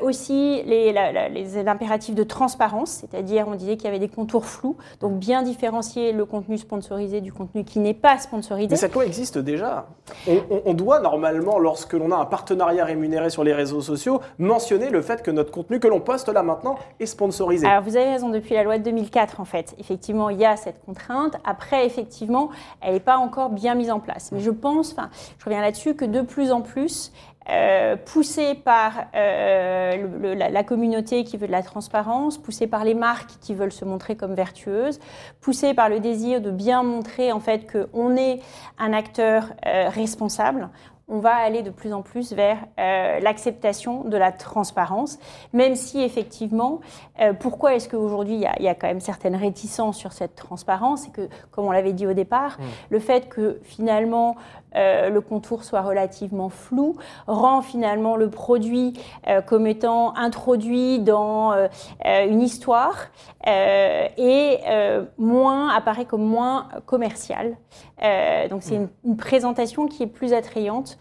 aussi 0.00 0.62
les, 0.64 0.94
impératifs 1.66 2.14
de 2.14 2.22
transparence, 2.22 2.90
c'est-à-dire 2.90 3.46
on 3.48 3.54
disait 3.54 3.76
qu'il 3.76 3.84
y 3.84 3.88
avait 3.88 3.98
des 3.98 4.08
contours 4.08 4.46
flous, 4.46 4.76
donc 5.00 5.18
bien 5.18 5.42
différencier 5.42 6.12
le 6.12 6.24
contenu 6.24 6.56
sponsorisé 6.58 7.20
du 7.20 7.32
contenu 7.32 7.64
qui 7.64 7.78
n'est 7.78 7.94
pas 7.94 8.18
sponsorisé. 8.18 8.68
Mais 8.70 8.76
cette 8.76 8.94
loi 8.94 9.04
existe 9.04 9.38
déjà. 9.38 9.86
On, 10.64 10.74
doit 10.74 11.00
normalement, 11.00 11.58
lorsque 11.58 11.92
l'on 11.92 12.12
a 12.12 12.16
un 12.16 12.24
partenariat 12.24 12.84
rémunéré 12.84 13.30
sur 13.30 13.44
les 13.44 13.52
réseaux 13.52 13.80
sociaux, 13.80 14.20
le 14.76 15.02
fait 15.02 15.22
que 15.22 15.30
notre 15.30 15.50
contenu 15.50 15.80
que 15.80 15.88
l'on 15.88 16.00
poste 16.00 16.28
là 16.28 16.42
maintenant 16.42 16.76
est 17.00 17.06
sponsorisé. 17.06 17.66
Alors 17.66 17.82
vous 17.82 17.96
avez 17.96 18.10
raison, 18.10 18.28
depuis 18.28 18.54
la 18.54 18.62
loi 18.62 18.78
de 18.78 18.84
2004 18.84 19.40
en 19.40 19.44
fait, 19.44 19.74
effectivement 19.78 20.30
il 20.30 20.38
y 20.38 20.44
a 20.44 20.56
cette 20.56 20.84
contrainte. 20.84 21.36
Après 21.44 21.86
effectivement, 21.86 22.50
elle 22.80 22.94
n'est 22.94 23.00
pas 23.00 23.16
encore 23.16 23.50
bien 23.50 23.74
mise 23.74 23.90
en 23.90 24.00
place. 24.00 24.30
Mais 24.32 24.40
je 24.40 24.50
pense, 24.50 24.92
enfin 24.92 25.10
je 25.38 25.44
reviens 25.44 25.60
là-dessus, 25.60 25.94
que 25.94 26.04
de 26.04 26.20
plus 26.20 26.52
en 26.52 26.60
plus, 26.60 27.12
euh, 27.50 27.96
poussé 27.96 28.54
par 28.54 29.06
euh, 29.14 30.34
la, 30.34 30.64
communauté 30.64 31.24
qui 31.24 31.38
veut 31.38 31.46
de 31.46 31.52
la 31.52 31.62
transparence, 31.62 32.36
poussé 32.36 32.66
par 32.66 32.84
les 32.84 32.92
marques 32.92 33.30
qui 33.40 33.54
veulent 33.54 33.72
se 33.72 33.86
montrer 33.86 34.16
comme 34.16 34.34
vertueuses, 34.34 35.00
poussé 35.40 35.72
par 35.72 35.88
le 35.88 35.98
désir 35.98 36.42
de 36.42 36.50
bien 36.50 36.82
montrer 36.82 37.32
en 37.32 37.40
fait 37.40 37.66
qu'on 37.72 38.16
est 38.18 38.40
un 38.78 38.92
acteur 38.92 39.54
euh, 39.66 39.88
responsable 39.88 40.68
on 41.08 41.18
va 41.18 41.34
aller 41.34 41.62
de 41.62 41.70
plus 41.70 41.92
en 41.92 42.02
plus 42.02 42.32
vers 42.32 42.58
euh, 42.78 43.20
l'acceptation 43.20 44.04
de 44.04 44.16
la 44.16 44.30
transparence, 44.30 45.18
même 45.52 45.74
si 45.74 46.02
effectivement, 46.02 46.80
euh, 47.20 47.32
pourquoi 47.32 47.74
est-ce 47.74 47.88
qu'aujourd'hui 47.88 48.34
il, 48.34 48.50
il, 48.58 48.64
y 48.64 48.68
a 48.68 48.74
quand 48.74 48.86
même 48.86 49.00
certaines 49.00 49.36
réticences 49.36 49.96
sur 49.96 50.12
cette 50.12 50.34
transparence, 50.34 51.02
c'est 51.02 51.12
que, 51.12 51.28
comme 51.50 51.64
on 51.64 51.70
l'avait 51.70 51.94
dit 51.94 52.06
au 52.06 52.12
départ, 52.12 52.58
mmh. 52.58 52.64
le 52.90 52.98
fait 52.98 53.28
que 53.28 53.58
finalement 53.62 54.36
euh, 54.76 55.08
le 55.10 55.20
contour 55.20 55.64
soit 55.64 55.80
relativement 55.82 56.48
flou, 56.48 56.96
rend 57.26 57.62
finalement 57.62 58.16
le 58.16 58.28
produit 58.30 58.94
euh, 59.26 59.40
comme 59.40 59.66
étant 59.66 60.14
introduit 60.16 60.98
dans 60.98 61.52
euh, 61.52 61.68
une 62.26 62.42
histoire 62.42 63.06
et 63.46 64.58
moins 65.16 65.70
apparaît 65.70 66.04
comme 66.04 66.24
moins 66.24 66.68
commercial. 66.84 67.56
donc 68.50 68.62
c'est 68.62 68.74
une, 69.04 69.16
présentation 69.16 69.86
qui 69.86 70.02
est 70.02 70.06
plus 70.06 70.34
attrayante 70.34 70.98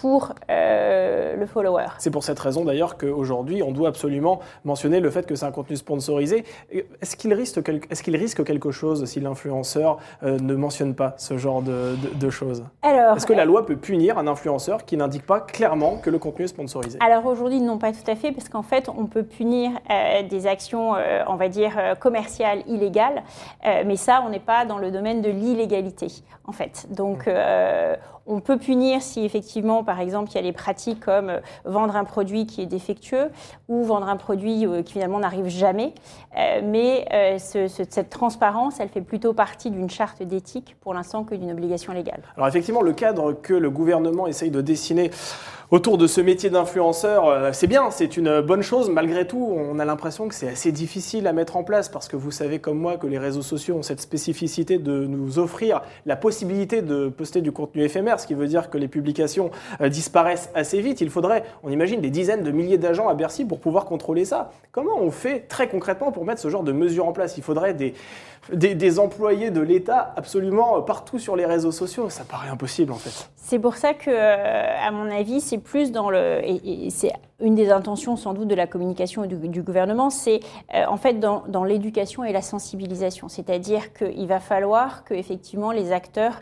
pour 0.00 0.32
le 0.48 1.46
follower. 1.46 1.86
C'est 1.98 2.10
pour 2.10 2.24
cette 2.24 2.40
raison 2.40 2.64
d'ailleurs 2.64 2.98
qu'aujourd'hui, 2.98 3.62
on 3.62 3.70
doit 3.70 3.88
absolument 3.90 4.40
mentionner 4.64 4.98
le 4.98 5.10
fait 5.10 5.26
que 5.26 5.36
c'est 5.36 5.46
un 5.46 5.52
contenu 5.52 5.76
sponsorisé. 5.76 6.44
Est-ce 6.72 7.14
qu'il 7.16 7.32
risque, 7.34 7.62
quel- 7.62 7.80
quelque 7.80 8.70
chose 8.72 9.04
si 9.04 9.20
l'influenceur 9.20 9.98
ne 10.22 10.54
mentionne 10.54 10.96
pas 10.96 11.14
ce 11.18 11.38
genre 11.38 11.62
de, 11.62 11.94
de- 12.02 12.18
de 12.18 12.30
choses? 12.30 12.64
Alors, 12.82 13.16
Est-ce 13.16 13.26
que 13.26 13.34
la 13.34 13.44
loi 13.44 13.66
peut 13.66 13.76
punir 13.76 14.16
un 14.16 14.26
influenceur 14.26 14.86
qui 14.86 14.96
n'indique 14.96 15.26
pas 15.26 15.40
clairement 15.40 15.98
que 15.98 16.08
le 16.08 16.18
contenu 16.18 16.46
est 16.46 16.48
sponsorisé? 16.48 16.98
Alors 17.04 17.26
aujourd'hui, 17.26 17.60
non, 17.60 17.76
pas 17.76 17.92
tout 17.92 18.10
à 18.10 18.16
fait, 18.16 18.32
parce 18.32 18.48
qu'en 18.48 18.62
fait, 18.62 18.88
on 18.88 19.04
peut 19.04 19.22
punir 19.22 19.72
euh, 19.90 20.22
des 20.22 20.46
actions, 20.46 20.94
euh, 20.96 21.22
on 21.26 21.34
va 21.36 21.48
dire, 21.48 21.72
euh, 21.78 21.94
commerciales 21.94 22.62
illégales, 22.66 23.22
euh, 23.66 23.82
mais 23.84 23.96
ça, 23.96 24.22
on 24.26 24.30
n'est 24.30 24.38
pas 24.40 24.64
dans 24.64 24.78
le 24.78 24.90
domaine 24.90 25.20
de 25.20 25.28
l'illégalité, 25.28 26.06
en 26.46 26.52
fait. 26.52 26.86
Donc, 26.90 27.28
euh, 27.28 27.96
on 28.30 28.40
peut 28.40 28.56
punir 28.58 29.02
si 29.02 29.24
effectivement, 29.24 29.82
par 29.84 30.00
exemple, 30.00 30.30
il 30.30 30.36
y 30.36 30.38
a 30.38 30.42
des 30.42 30.52
pratiques 30.52 31.00
comme 31.00 31.28
euh, 31.30 31.40
vendre 31.64 31.96
un 31.96 32.04
produit 32.04 32.46
qui 32.46 32.62
est 32.62 32.66
défectueux 32.66 33.30
ou 33.68 33.82
vendre 33.84 34.08
un 34.08 34.16
produit 34.16 34.66
euh, 34.66 34.82
qui 34.82 34.92
finalement 34.94 35.18
n'arrive 35.18 35.48
jamais. 35.48 35.92
Euh, 36.38 36.60
mais 36.64 37.06
ce- 37.38 37.66
ce- 37.68 37.82
cette 37.88 38.08
transparence, 38.10 38.78
elle 38.80 38.88
fait 38.88 39.00
plutôt 39.00 39.32
partie 39.32 39.70
d'une 39.70 39.90
charte 39.90 40.22
d'éthique 40.22 40.76
pour 40.80 40.94
l'instant 40.94 41.24
que 41.24 41.34
d'une 41.34 41.50
obligation 41.50 41.92
légale. 41.92 42.20
Alors 42.36 42.46
effectivement, 42.48 42.82
le 42.82 42.92
cadre 42.92 43.32
que 43.32 43.52
le 43.54 43.68
gouvernement 43.70 44.26
essaye 44.28 44.50
de 44.50 44.60
dessiner 44.60 45.10
autour 45.70 45.98
de 45.98 46.06
ce 46.06 46.20
métier 46.20 46.50
d'influenceur, 46.50 47.28
euh, 47.28 47.50
c'est 47.52 47.66
bien, 47.66 47.90
c'est 47.90 48.16
une 48.16 48.40
bonne 48.40 48.62
chose. 48.62 48.90
Malgré 48.90 49.26
tout, 49.26 49.54
on 49.56 49.78
a 49.78 49.84
l'impression 49.84 50.28
que 50.28 50.34
c'est 50.34 50.48
assez 50.48 50.72
difficile 50.72 51.26
à 51.26 51.32
mettre 51.32 51.56
en 51.56 51.64
place 51.64 51.88
parce 51.88 52.08
que 52.08 52.16
vous 52.16 52.30
savez 52.30 52.58
comme 52.58 52.78
moi 52.78 52.96
que 52.96 53.06
les 53.06 53.18
réseaux 53.18 53.42
sociaux 53.42 53.76
ont 53.76 53.82
cette 53.82 54.00
spécificité 54.00 54.78
de 54.78 55.06
nous 55.06 55.38
offrir 55.38 55.82
la 56.06 56.16
possibilité 56.16 56.82
de 56.82 57.08
poster 57.08 57.40
du 57.40 57.52
contenu 57.52 57.82
éphémère, 57.82 58.18
ce 58.18 58.26
qui 58.26 58.34
veut 58.34 58.48
dire 58.48 58.70
que 58.70 58.78
les 58.78 58.88
publications 58.88 59.50
euh, 59.80 59.88
disparaissent 59.88 60.50
assez 60.54 60.80
vite. 60.80 61.00
Il 61.00 61.10
faudrait, 61.10 61.44
on 61.62 61.70
imagine, 61.70 62.00
des 62.00 62.10
dizaines 62.10 62.42
de 62.42 62.50
milliers 62.50 62.78
d'agents 62.78 63.08
à 63.08 63.14
Bercy 63.14 63.44
pour 63.44 63.60
pouvoir 63.60 63.84
contrôler 63.84 64.24
ça. 64.24 64.50
Comment 64.72 64.98
on 64.98 65.10
fait 65.10 65.40
très 65.48 65.68
concrètement 65.68 66.10
pour 66.10 66.24
mettre 66.24 66.40
ce 66.40 66.48
genre 66.48 66.64
de 66.64 66.72
mesures 66.72 67.06
en 67.06 67.12
place? 67.12 67.36
Il 67.36 67.42
faudrait 67.44 67.74
des, 67.74 67.94
des, 68.52 68.74
des 68.74 68.98
employés 68.98 69.50
de 69.50 69.60
l'État 69.60 70.12
absolument 70.16 70.80
partout 70.82 71.18
sur 71.18 71.36
les 71.36 71.46
réseaux 71.46 71.72
sociaux. 71.72 72.08
Ça 72.10 72.24
paraît 72.24 72.48
impossible 72.48 72.92
en 72.92 72.96
fait. 72.96 73.30
C'est 73.36 73.58
pour 73.58 73.76
ça 73.76 73.94
que, 73.94 74.10
euh, 74.10 74.86
à 74.86 74.90
mon 74.90 75.10
avis, 75.10 75.40
c'est 75.40 75.58
plus 75.58 75.92
dans 75.92 76.10
le. 76.10 76.40
Et, 76.42 76.86
et 76.86 76.90
c'est 76.90 77.12
une 77.40 77.54
des 77.54 77.70
intentions 77.70 78.16
sans 78.16 78.34
doute 78.34 78.48
de 78.48 78.54
la 78.54 78.66
communication 78.66 79.24
et 79.24 79.28
du, 79.28 79.36
du 79.48 79.62
gouvernement, 79.62 80.10
c'est 80.10 80.40
euh, 80.74 80.84
en 80.86 80.96
fait 80.96 81.14
dans, 81.14 81.42
dans 81.48 81.64
l'éducation 81.64 82.22
et 82.24 82.32
la 82.32 82.42
sensibilisation. 82.42 83.28
C'est-à-dire 83.28 83.92
qu'il 83.92 84.26
va 84.26 84.40
falloir 84.40 85.04
que 85.04 85.14
effectivement 85.14 85.70
les 85.72 85.92
acteurs 85.92 86.40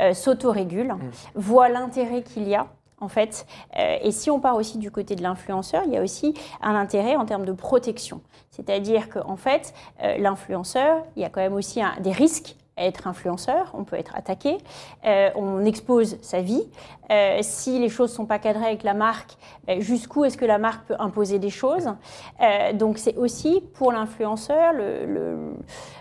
euh, 0.00 0.12
s'autorégulent, 0.12 0.94
voient 1.34 1.68
l'intérêt 1.68 2.22
qu'il 2.22 2.48
y 2.48 2.54
a. 2.54 2.66
En 3.00 3.08
fait, 3.08 3.46
Euh, 3.78 3.96
et 4.02 4.10
si 4.12 4.30
on 4.30 4.40
part 4.40 4.56
aussi 4.56 4.78
du 4.78 4.90
côté 4.90 5.14
de 5.16 5.22
l'influenceur, 5.22 5.82
il 5.86 5.92
y 5.92 5.96
a 5.96 6.02
aussi 6.02 6.34
un 6.60 6.74
intérêt 6.74 7.16
en 7.16 7.24
termes 7.24 7.44
de 7.44 7.52
protection. 7.52 8.20
C'est-à-dire 8.50 9.08
qu'en 9.08 9.36
fait, 9.36 9.74
euh, 10.02 10.18
l'influenceur, 10.18 11.04
il 11.16 11.22
y 11.22 11.24
a 11.24 11.28
quand 11.28 11.40
même 11.40 11.54
aussi 11.54 11.80
des 12.00 12.12
risques 12.12 12.56
à 12.76 12.86
être 12.86 13.06
influenceur, 13.06 13.70
on 13.74 13.84
peut 13.84 13.96
être 13.96 14.16
attaqué, 14.16 14.56
euh, 15.04 15.30
on 15.34 15.64
expose 15.64 16.16
sa 16.22 16.40
vie. 16.40 16.64
Si 17.42 17.78
les 17.78 17.88
choses 17.88 18.10
ne 18.10 18.16
sont 18.16 18.26
pas 18.26 18.38
cadrées 18.38 18.66
avec 18.66 18.84
la 18.84 18.94
marque, 18.94 19.36
jusqu'où 19.78 20.24
est-ce 20.24 20.38
que 20.38 20.46
la 20.46 20.58
marque 20.58 20.86
peut 20.86 20.96
imposer 20.98 21.38
des 21.40 21.50
choses? 21.50 21.88
Donc 22.74 22.98
c'est 22.98 23.16
aussi 23.16 23.62
pour 23.74 23.90
l'influenceur 23.90 24.74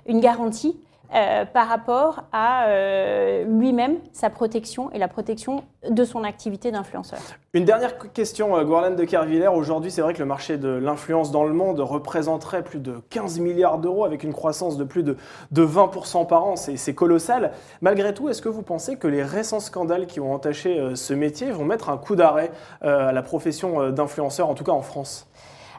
une 0.06 0.20
garantie 0.20 0.80
euh, 1.16 1.44
par 1.44 1.68
rapport 1.68 2.26
à 2.32 2.68
euh, 2.68 3.44
lui-même, 3.44 3.98
sa 4.14 4.30
protection 4.30 4.92
et 4.92 5.00
la 5.00 5.08
protection 5.08 5.64
de 5.90 6.04
son 6.04 6.24
activité 6.24 6.72
d'influenceur. 6.72 7.18
Une 7.54 7.66
dernière 7.66 7.98
question, 8.14 8.56
euh, 8.56 8.64
Gwarlaine 8.64 8.96
de 8.96 9.04
Kerviller. 9.06 9.48
Aujourd'hui, 9.48 9.90
c'est 9.90 10.02
vrai 10.02 10.14
que 10.14 10.20
le 10.20 10.26
marché 10.26 10.58
de 10.58 10.70
l'influence 10.70 11.32
dans 11.32 11.46
le 11.46 11.54
monde 11.54 11.80
représenterait 11.80 12.64
plus 12.64 12.78
de 12.78 13.02
15 13.10 13.40
milliards 13.40 13.80
d'euros 13.80 14.06
avec 14.06 14.24
une 14.24 14.34
croissance 14.34 14.78
de 14.78 14.84
plus 14.84 15.02
de, 15.02 15.18
de 15.52 15.66
20% 15.66 16.28
par 16.28 16.46
an. 16.46 16.56
C'est 16.56 16.94
colossal. 16.94 17.54
Malgré 17.82 18.14
tout, 18.14 18.30
est-ce 18.30 18.44
que 18.44 18.50
vous 18.50 18.62
pensez 18.62 18.98
que 18.98 19.08
les 19.08 19.24
récents 19.24 19.60
scandales 19.60 20.06
qui 20.06 20.20
ont 20.20 20.32
entaché 20.32 20.94
ce 20.94 21.14
métier 21.16 21.50
vont 21.50 21.66
mettre 21.66 21.90
un 21.90 21.98
coup 21.98 22.16
d'arrêt 22.16 22.52
à 22.82 23.12
la 23.12 23.22
profession 23.24 23.90
d'influenceur, 23.90 24.48
en 24.48 24.54
tout 24.54 24.64
cas 24.64 24.74
en 24.74 24.84
France? 24.84 25.29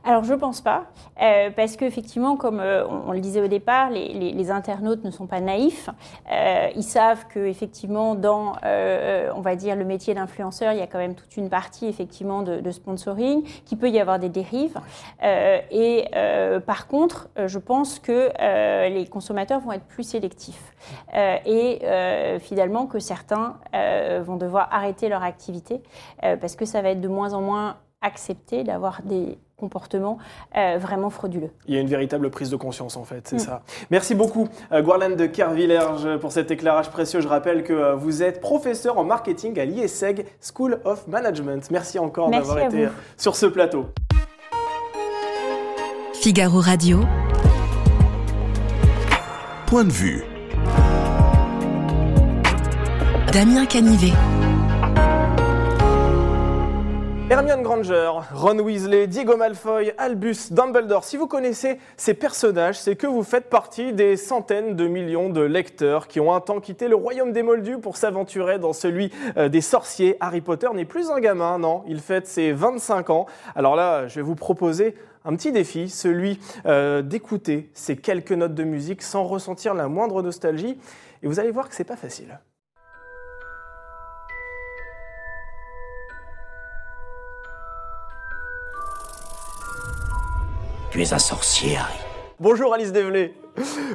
Alors 0.03 0.25
je 0.25 0.33
pense 0.33 0.63
pas, 0.63 0.85
euh, 1.23 1.51
parce 1.55 1.77
qu'effectivement, 1.77 2.37
comme 2.37 2.59
euh, 2.59 2.87
on, 2.89 3.13
le 3.13 3.21
disait 3.21 3.43
au 3.43 3.49
départ, 3.49 3.91
les, 3.91 4.51
internautes 4.51 5.05
ne 5.05 5.11
sont 5.11 5.27
pas 5.27 5.41
naïfs. 5.41 5.91
Euh, 6.33 6.69
ils 6.75 6.83
savent 6.83 7.27
que 7.29 7.41
effectivement, 7.41 8.15
dans, 8.15 8.55
euh, 8.65 9.31
on 9.37 9.43
va 9.43 9.57
dire, 9.57 9.77
le 9.77 9.85
métier 9.85 10.15
d'influenceur, 10.15 10.73
il 10.73 10.79
y 10.79 10.83
a 10.83 10.87
quand 10.87 10.99
même 10.99 11.15
toute 11.15 11.37
une 11.37 11.51
partie 11.51 11.87
effectivement 11.87 12.43
de, 12.43 12.61
de 12.61 12.71
sponsoring, 12.71 13.43
qu'il 13.67 13.77
peut 13.77 13.91
y 13.91 14.01
avoir 14.01 14.19
des 14.19 14.31
dérives. 14.31 14.79
Et 15.23 16.07
par 16.67 16.87
contre, 16.89 17.29
je 17.37 17.59
pense 17.59 17.99
que 17.99 18.31
les 18.89 19.07
consommateurs 19.07 19.61
vont 19.61 19.73
être 19.73 19.85
plus 19.85 20.05
sélectifs 20.05 20.75
et 21.15 21.81
finalement 22.41 22.87
que 22.87 22.99
certains 22.99 23.59
vont 24.23 24.37
devoir 24.37 24.69
arrêter 24.73 25.09
leur 25.09 25.23
activité 25.23 25.83
parce 26.23 26.57
que 26.57 26.65
ça 26.65 26.83
va 26.83 26.91
être 26.91 27.01
de 27.01 27.09
moins 27.09 27.35
en 27.35 27.43
moins 27.43 27.77
accepté 28.03 28.65
d'avoir 28.65 29.03
des 29.03 29.39
comportements 29.61 30.19
euh, 30.57 30.79
vraiment 30.81 31.11
frauduleux. 31.11 31.51
Il 31.69 31.75
y 31.75 31.79
a 31.79 31.81
une 31.81 31.87
véritable 31.87 32.31
prise 32.31 32.51
de 32.51 32.57
conscience 32.57 32.97
en 32.97 33.05
fait, 33.05 33.29
c'est 33.29 33.37
Mm. 33.37 33.39
ça. 33.41 33.63
Merci 33.91 34.15
beaucoup 34.15 34.49
euh, 34.73 34.83
de 34.83 35.27
Kerviller 35.27 35.81
pour 36.21 36.33
cet 36.33 36.51
éclairage 36.51 36.91
précieux. 36.91 37.21
Je 37.21 37.29
rappelle 37.29 37.63
que 37.63 37.73
euh, 37.73 37.95
vous 37.95 38.23
êtes 38.23 38.41
professeur 38.41 38.99
en 38.99 39.05
marketing 39.05 39.59
à 39.61 39.65
l'IESEG 39.65 40.27
School 40.41 40.81
of 40.85 41.07
Management. 41.07 41.71
Merci 41.71 41.99
encore 41.99 42.31
d'avoir 42.31 42.59
été 42.59 42.87
vous. 42.87 42.93
sur 43.17 43.37
ce 43.37 43.47
plateau. 43.47 43.87
Figaro 46.15 46.61
Radio. 46.61 47.01
Point 49.67 49.85
de 49.85 49.91
vue. 49.93 50.25
Damien 53.33 53.65
Canivet. 53.67 54.13
Hermione 57.31 57.63
Granger, 57.63 58.11
Ron 58.35 58.59
Weasley, 58.59 59.07
Diego 59.07 59.37
Malfoy, 59.37 59.93
Albus, 59.99 60.51
Dumbledore. 60.51 61.05
Si 61.05 61.17
vous 61.17 61.29
connaissez 61.29 61.79
ces 61.97 62.13
personnages, 62.13 62.81
c'est 62.81 62.97
que 62.97 63.07
vous 63.07 63.23
faites 63.23 63.49
partie 63.49 63.93
des 63.93 64.17
centaines 64.17 64.75
de 64.75 64.89
millions 64.89 65.29
de 65.29 65.41
lecteurs 65.41 66.09
qui 66.09 66.19
ont 66.19 66.35
un 66.35 66.41
temps 66.41 66.59
quitté 66.59 66.89
le 66.89 66.97
royaume 66.97 67.31
des 67.31 67.45
Moldus 67.45 67.79
pour 67.79 67.97
s'aventurer 67.97 68.59
dans 68.59 68.73
celui 68.73 69.13
euh, 69.37 69.49
des 69.49 69.61
sorciers. 69.61 70.17
Harry 70.19 70.41
Potter 70.41 70.67
n'est 70.75 70.85
plus 70.85 71.09
un 71.13 71.21
gamin, 71.21 71.61
non, 71.61 71.85
il 71.87 72.01
fête 72.01 72.27
ses 72.27 72.51
25 72.51 73.11
ans. 73.11 73.27
Alors 73.55 73.77
là, 73.77 74.09
je 74.09 74.17
vais 74.17 74.23
vous 74.23 74.35
proposer 74.35 74.97
un 75.25 75.37
petit 75.37 75.53
défi, 75.53 75.89
celui 75.89 76.41
euh, 76.67 77.01
d'écouter 77.01 77.71
ces 77.75 77.97
quelques 77.97 78.33
notes 78.33 78.55
de 78.55 78.65
musique 78.65 79.03
sans 79.03 79.23
ressentir 79.23 79.75
la 79.75 79.87
moindre 79.87 80.21
nostalgie. 80.21 80.79
Et 81.23 81.29
vous 81.29 81.39
allez 81.39 81.53
voir 81.53 81.69
que 81.69 81.77
c'est 81.77 81.85
pas 81.85 81.95
facile. 81.95 82.41
Tu 90.91 91.01
es 91.01 91.13
un 91.13 91.21
sorcier, 91.21 91.77
Harry. 91.77 91.95
Bonjour 92.41 92.75
Alice 92.75 92.91
Develay. 92.91 93.33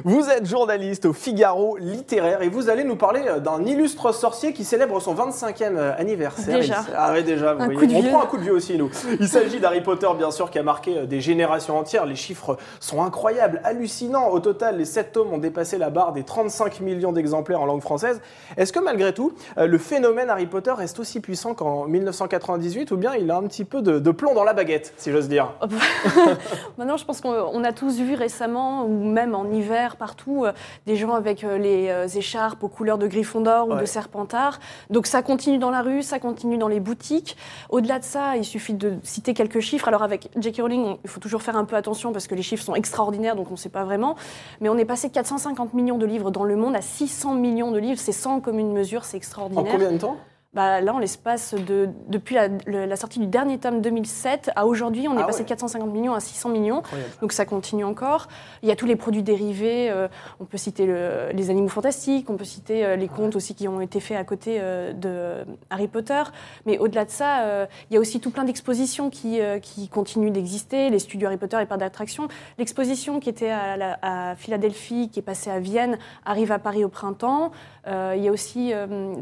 Vous 0.04 0.28
êtes 0.30 0.46
journaliste 0.46 1.06
au 1.06 1.12
Figaro 1.12 1.76
littéraire 1.78 2.42
et 2.42 2.48
vous 2.48 2.68
allez 2.70 2.84
nous 2.84 2.96
parler 2.96 3.22
d'un 3.44 3.64
illustre 3.64 4.12
sorcier 4.12 4.52
qui 4.52 4.64
célèbre 4.64 5.00
son 5.00 5.14
25e 5.14 5.76
anniversaire. 5.98 6.58
Déjà. 6.58 6.84
Il- 6.88 6.94
Ah 6.96 7.12
ouais, 7.12 7.22
déjà, 7.22 7.54
vous 7.54 7.64
voyez. 7.64 7.96
On 7.96 8.00
vieux. 8.00 8.10
prend 8.10 8.22
un 8.22 8.26
coup 8.26 8.36
de 8.36 8.42
vieux 8.42 8.52
aussi, 8.54 8.76
nous. 8.78 8.90
Il 9.20 9.28
s'agit 9.28 9.60
d'Harry 9.60 9.80
Potter, 9.82 10.08
bien 10.16 10.30
sûr, 10.30 10.50
qui 10.50 10.58
a 10.58 10.62
marqué 10.62 11.06
des 11.06 11.20
générations 11.20 11.78
entières. 11.78 12.06
Les 12.06 12.14
chiffres 12.16 12.56
sont 12.80 13.02
incroyables, 13.02 13.60
hallucinants. 13.64 14.28
Au 14.28 14.40
total, 14.40 14.78
les 14.78 14.84
7 14.84 15.12
tomes 15.12 15.32
ont 15.32 15.38
dépassé 15.38 15.78
la 15.78 15.90
barre 15.90 16.12
des 16.12 16.22
35 16.22 16.80
millions 16.80 17.12
d'exemplaires 17.12 17.60
en 17.60 17.66
langue 17.66 17.82
française. 17.82 18.20
Est-ce 18.56 18.72
que 18.72 18.80
malgré 18.80 19.12
tout, 19.12 19.32
euh, 19.58 19.66
le 19.66 19.78
phénomène 19.78 20.30
Harry 20.30 20.46
Potter 20.46 20.72
reste 20.72 20.98
aussi 21.00 21.20
puissant 21.20 21.54
qu'en 21.54 21.84
1998 21.86 22.90
ou 22.90 22.96
bien 22.96 23.14
il 23.14 23.30
a 23.30 23.36
un 23.36 23.42
petit 23.42 23.64
peu 23.64 23.82
de, 23.82 23.98
de 23.98 24.10
plomb 24.10 24.34
dans 24.34 24.44
la 24.44 24.52
baguette, 24.52 24.92
si 24.96 25.10
j'ose 25.12 25.28
dire? 25.28 25.52
Maintenant, 26.78 26.96
je 26.96 27.04
pense 27.04 27.20
qu'on 27.20 27.30
on 27.52 27.64
a 27.64 27.72
tous 27.72 27.98
vu 27.98 28.14
récemment, 28.14 28.84
ou 28.84 29.04
même 29.04 29.34
en 29.34 29.44
hiver, 29.56 29.96
partout, 29.96 30.44
euh, 30.44 30.52
des 30.86 30.96
gens 30.96 31.14
avec 31.14 31.42
euh, 31.44 31.58
les 31.58 31.88
euh, 31.88 32.06
écharpes 32.06 32.62
aux 32.62 32.68
couleurs 32.68 32.98
de 32.98 33.06
Gryffondor 33.06 33.68
ou 33.68 33.72
Ouais. 33.72 33.80
de 33.80 33.86
Serpentard. 33.86 34.60
Donc 34.90 35.06
ça 35.06 35.22
continue 35.22 35.58
dans 35.58 35.70
la 35.70 35.82
rue, 35.82 36.02
ça 36.02 36.18
continue 36.18 36.58
dans 36.58 36.68
les 36.68 36.80
boutiques. 36.80 37.36
Au-delà 37.70 37.98
de 37.98 38.04
ça, 38.04 38.36
il 38.36 38.44
suffit 38.44 38.74
de 38.74 38.94
citer 39.02 39.34
quelques 39.34 39.60
chiffres. 39.60 39.88
Alors 39.88 40.02
avec 40.02 40.28
J.K. 40.36 40.60
Rowling, 40.60 40.96
il 41.02 41.10
faut 41.10 41.20
toujours 41.20 41.42
faire 41.42 41.56
un 41.56 41.64
peu 41.64 41.76
attention 41.76 42.12
parce 42.12 42.26
que 42.26 42.34
les 42.34 42.42
chiffres 42.42 42.62
sont 42.64 42.74
extraordinaires, 42.74 43.36
donc 43.36 43.48
on 43.48 43.52
ne 43.52 43.56
sait 43.56 43.68
pas 43.68 43.84
vraiment. 43.84 44.14
Mais 44.60 44.68
on 44.68 44.76
est 44.78 44.84
passé 44.84 45.08
de 45.08 45.12
450 45.14 45.74
millions 45.74 45.98
de 45.98 46.06
livres 46.06 46.30
dans 46.30 46.44
le 46.44 46.56
monde 46.56 46.76
à 46.76 46.82
600 46.82 47.34
millions 47.34 47.70
de 47.72 47.78
livres. 47.78 47.98
C'est 48.00 48.12
sans 48.12 48.40
commune 48.40 48.72
mesure, 48.72 49.04
c'est 49.04 49.16
En 49.16 49.18
extraordinaire. 49.18 49.64
combien 49.72 49.92
de 49.92 49.98
temps? 49.98 50.16
Bah, 50.56 50.80
là, 50.80 50.94
en 50.94 50.98
l'espace 50.98 51.54
de 51.54 51.88
depuis 52.08 52.34
la, 52.66 52.96
sortie 52.96 53.18
du 53.20 53.26
dernier 53.26 53.58
tome 53.58 53.82
2007 53.82 54.50
à 54.56 54.66
aujourd'hui, 54.66 55.06
on 55.06 55.16
est 55.18 55.20
Ah 55.22 55.26
passé 55.26 55.40
ouais. 55.40 55.44
de 55.44 55.48
450 55.50 55.92
millions 55.92 56.14
à 56.14 56.20
600 56.20 56.48
millions. 56.48 56.78
Incroyable. 56.78 57.10
Donc 57.20 57.32
ça 57.32 57.44
continue 57.44 57.84
encore. 57.84 58.26
Il 58.62 58.68
y 58.68 58.72
a 58.72 58.76
tous 58.76 58.86
les 58.86 58.96
produits 58.96 59.22
dérivés. 59.22 59.90
euh, 59.90 60.08
on 60.40 60.46
peut 60.46 60.56
citer 60.56 60.86
le- 60.86 61.28
les 61.34 61.50
animaux 61.50 61.68
fantastiques, 61.68 62.30
on 62.30 62.36
peut 62.36 62.44
citer 62.44 62.84
euh, 62.86 62.96
les 62.96 63.06
contes 63.06 63.36
aussi 63.36 63.54
qui 63.54 63.68
ont 63.68 63.82
été 63.82 64.00
faits 64.00 64.16
à 64.16 64.24
côté 64.24 64.56
euh, 64.58 64.94
de 64.94 65.44
Harry 65.68 65.88
Potter. 65.88 66.22
Mais 66.64 66.78
au-delà 66.78 67.04
de 67.04 67.10
ça, 67.10 67.40
euh, 67.42 67.66
il 67.90 67.94
y 67.94 67.96
a 67.98 68.00
aussi 68.00 68.18
tout 68.20 68.30
plein 68.30 68.44
d'expositions 68.44 69.10
qui, 69.10 69.38
qui 69.60 69.88
continuent 69.88 70.30
d'exister. 70.32 70.88
Les 70.88 70.98
studios 70.98 71.26
Harry 71.26 71.36
Potter 71.36 71.58
et 71.60 71.66
parcs 71.66 71.80
d'attractions. 71.80 72.28
L'exposition 72.58 73.20
qui 73.20 73.28
était 73.28 73.50
à, 73.50 73.76
la- 73.76 73.98
à 74.00 74.36
Philadelphie, 74.36 75.10
qui 75.10 75.18
est 75.18 75.22
passée 75.22 75.50
à 75.50 75.60
Vienne, 75.60 75.98
arrive 76.24 76.50
à 76.50 76.58
Paris 76.58 76.82
au 76.82 76.88
printemps. 76.88 77.52
Il 77.86 78.20
y 78.22 78.26
a 78.28 78.32
aussi 78.32 78.72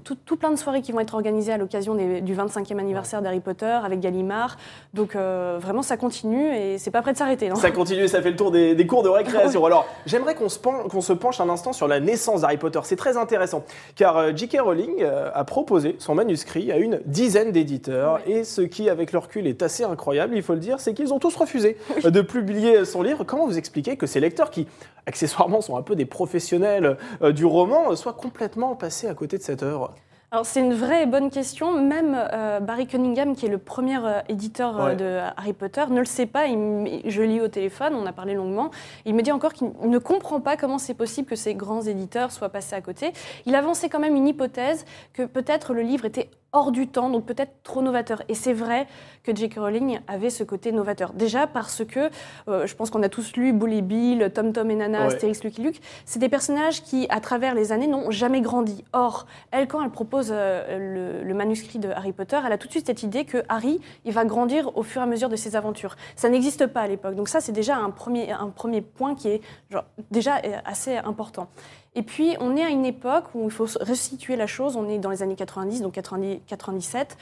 tout, 0.05 0.15
tout 0.15 0.37
plein 0.37 0.51
de 0.51 0.57
soirées 0.57 0.81
qui 0.81 0.93
vont 0.93 1.01
être 1.01 1.13
organisées 1.13 1.24
à 1.27 1.57
l'occasion 1.59 1.95
du 1.95 2.35
25e 2.35 2.79
anniversaire 2.79 3.23
d'Harry 3.23 3.41
Potter 3.41 3.79
avec 3.85 4.01
Gallimard. 4.01 4.57
Donc 4.93 5.17
euh, 5.17 5.59
vraiment, 5.61 5.83
ça 5.83 5.97
continue 5.97 6.55
et 6.55 6.79
c'est 6.79 6.91
pas 6.91 7.01
prêt 7.03 7.13
de 7.13 7.19
s'arrêter. 7.19 7.51
Ça 7.57 7.71
continue, 7.71 8.09
ça 8.09 8.21
fait 8.21 8.31
le 8.31 8.37
tour 8.37 8.51
des, 8.51 8.75
des 8.75 8.87
cours 8.87 9.03
de 9.03 9.09
récréation. 9.09 9.65
Alors, 9.67 9.87
j'aimerais 10.07 10.35
qu'on 10.35 10.49
se, 10.49 10.59
pen- 10.59 10.89
qu'on 10.91 11.01
se 11.01 11.13
penche 11.15 11.41
un 11.41 11.49
instant 11.49 11.73
sur 11.73 11.89
la 11.89 12.01
naissance 12.01 12.43
d'Harry 12.43 12.59
Potter. 12.59 12.81
C'est 12.85 12.97
très 12.97 13.17
intéressant, 13.17 13.65
car 13.97 14.17
euh, 14.19 14.33
J.K. 14.35 14.59
Rowling 14.61 15.03
euh, 15.03 15.31
a 15.33 15.45
proposé 15.45 15.97
son 15.99 16.15
manuscrit 16.15 16.71
à 16.71 16.77
une 16.77 17.01
dizaine 17.07 17.53
d'éditeurs, 17.53 18.21
et 18.27 18.45
ce 18.45 18.61
qui, 18.61 18.91
avec 18.91 19.13
le 19.13 19.19
recul, 19.19 19.47
est 19.47 19.63
assez 19.63 19.85
incroyable, 19.85 20.37
il 20.37 20.43
faut 20.43 20.55
le 20.55 20.61
dire, 20.61 20.81
c'est 20.81 20.93
qu'ils 20.95 21.13
ont 21.15 21.19
tous 21.19 21.35
refusé 21.37 21.77
de 22.05 22.21
publier 22.21 22.85
son 22.85 23.03
livre. 23.03 23.25
Comment 23.25 23.47
vous 23.47 23.57
expliquez 23.59 23.97
que 23.97 24.07
ces 24.07 24.21
lecteurs, 24.21 24.51
qui 24.51 24.67
accessoirement 25.07 25.61
sont 25.61 25.77
un 25.77 25.83
peu 25.83 25.97
des 25.97 26.07
professionnels 26.07 26.97
du 27.33 27.45
roman, 27.45 27.95
soient 27.97 28.13
complètement 28.15 28.75
passés 28.75 29.07
à 29.09 29.15
côté 29.15 29.39
de 29.39 29.43
cette 29.43 29.63
œuvre? 29.63 29.95
Alors 30.35 30.47
c'est 30.47 30.59
une 30.59 30.75
vraie 30.75 31.05
et 31.05 31.07
bonne 31.07 31.31
question. 31.31 31.81
Même 31.81 32.13
euh, 32.17 32.59
Barry 32.59 32.89
Cunningham, 32.89 33.37
qui 33.37 33.47
est 33.47 33.49
le 33.49 33.59
premier 33.59 33.99
euh, 34.05 34.21
éditeur 34.29 34.81
euh, 34.81 34.87
Ouais. 34.89 34.97
de 34.97 35.21
Harry 35.37 35.53
Potter, 35.53 35.85
ne 35.91 36.01
le 36.01 36.05
sait 36.05 36.27
pas. 36.27 36.47
Il 36.49 37.03
je 37.07 37.23
eu 37.23 37.41
au 37.41 37.47
téléphone, 37.47 37.95
on 37.95 38.05
a 38.05 38.13
parlé 38.13 38.35
longuement. 38.35 38.73
Il 39.05 39.15
me 39.15 39.23
dit 39.23 39.31
encore 39.31 39.53
qu'il 39.53 39.71
ne 39.85 39.99
comprend 39.99 40.41
pas 40.41 40.57
comment 40.57 40.79
c'est 40.79 40.95
possible 40.95 41.29
que 41.29 41.37
ces 41.37 41.55
grands 41.55 41.83
éditeurs 41.83 42.33
soient 42.33 42.49
passés 42.49 42.75
à 42.75 42.81
côté. 42.81 43.13
Il 43.47 43.55
avançait 43.55 43.89
quand 43.89 44.01
même 44.01 44.17
une 44.17 44.27
hypothèse 44.27 44.85
que 45.13 45.23
peut-être 45.23 45.73
le 45.73 45.83
livre 45.83 46.05
était 46.05 46.29
hors 46.55 46.73
du 46.73 46.89
temps, 46.89 47.11
donc 47.11 47.27
peut-être 47.27 47.53
trop 47.63 47.83
novateur. 47.83 48.23
Et 48.29 48.35
c'est 48.35 48.53
vrai 48.55 48.87
que 49.23 49.35
J.K. 49.35 49.57
Rowling 49.59 50.01
avait 50.09 50.31
ce 50.31 50.45
côté 50.45 50.73
novateur. 50.73 51.13
Déjà 51.13 51.47
parce 51.47 51.85
que, 51.85 52.09
euh, 52.49 52.67
je 52.67 52.75
pense 52.75 52.91
qu'on 52.91 53.03
a 53.03 53.09
tous 53.09 53.35
lu 53.37 53.53
Bully 53.53 53.83
Bill, 53.83 54.31
Tom 54.33 54.53
Tom 54.53 54.71
et 54.71 54.75
Nana, 54.77 55.01
Ouais. 55.01 55.07
Astérix, 55.07 55.43
Lucky 55.45 55.63
Luke, 55.63 55.81
c'est 56.07 56.19
des 56.19 56.29
personnages 56.29 56.83
qui, 56.83 57.07
à 57.11 57.21
travers 57.21 57.55
les 57.55 57.73
années, 57.73 57.87
n'ont 57.89 58.11
jamais 58.11 58.41
grandi. 58.41 58.85
Or, 58.93 59.27
elle, 59.51 59.67
quand 59.69 59.83
elle 59.83 59.91
propose 59.91 60.29
euh, 60.31 61.19
le, 61.21 61.25
le 61.25 61.35
manuscrit 61.35 61.79
de 61.79 61.89
Harry 61.91 62.13
Potter, 62.13 62.39
elle 62.47 62.53
a 62.53 62.59
tout 62.59 62.69
de 62.69 62.73
suite 62.73 62.87
cette 62.87 63.03
idée 63.03 63.25
que 63.25 63.43
Harry, 63.49 63.81
il 64.05 64.13
va 64.13 64.25
grandir 64.25 64.77
au 64.77 64.83
fur 64.83 65.01
et 65.01 65.05
à 65.05 65.07
mesure 65.07 65.29
de 65.29 65.37
ses 65.37 65.57
aventures. 65.57 65.97
Ça 66.17 66.29
n'existe 66.29 66.67
pas 66.69 66.83
à 66.83 66.87
l'époque. 66.87 67.17
Donc 67.17 67.29
ça, 67.29 67.41
c'est 67.41 67.53
déjà 67.53 67.77
un 67.77 67.91
premier, 67.91 68.31
un 68.33 68.49
premier 68.49 68.81
point 68.81 69.15
qui 69.15 69.29
est 69.29 69.41
genre, 69.71 69.85
déjà 70.11 70.37
euh, 70.45 70.57
assez 70.65 70.97
important. 70.97 71.49
Et 71.97 72.03
puis, 72.03 72.37
on 72.41 72.57
est 72.57 72.65
à 72.65 72.71
une 72.71 72.85
époque 72.85 73.27
où 73.35 73.45
il 73.45 73.51
faut 73.51 73.67
resituer 73.81 74.37
la 74.37 74.47
chose. 74.47 74.77
On 74.77 74.89
est 74.89 74.99
dans 74.99 75.11
les 75.11 75.23
années 75.23 75.37
90, 75.37 75.81
donc 75.83 75.93
90, 75.93 76.41
97. 76.47 77.17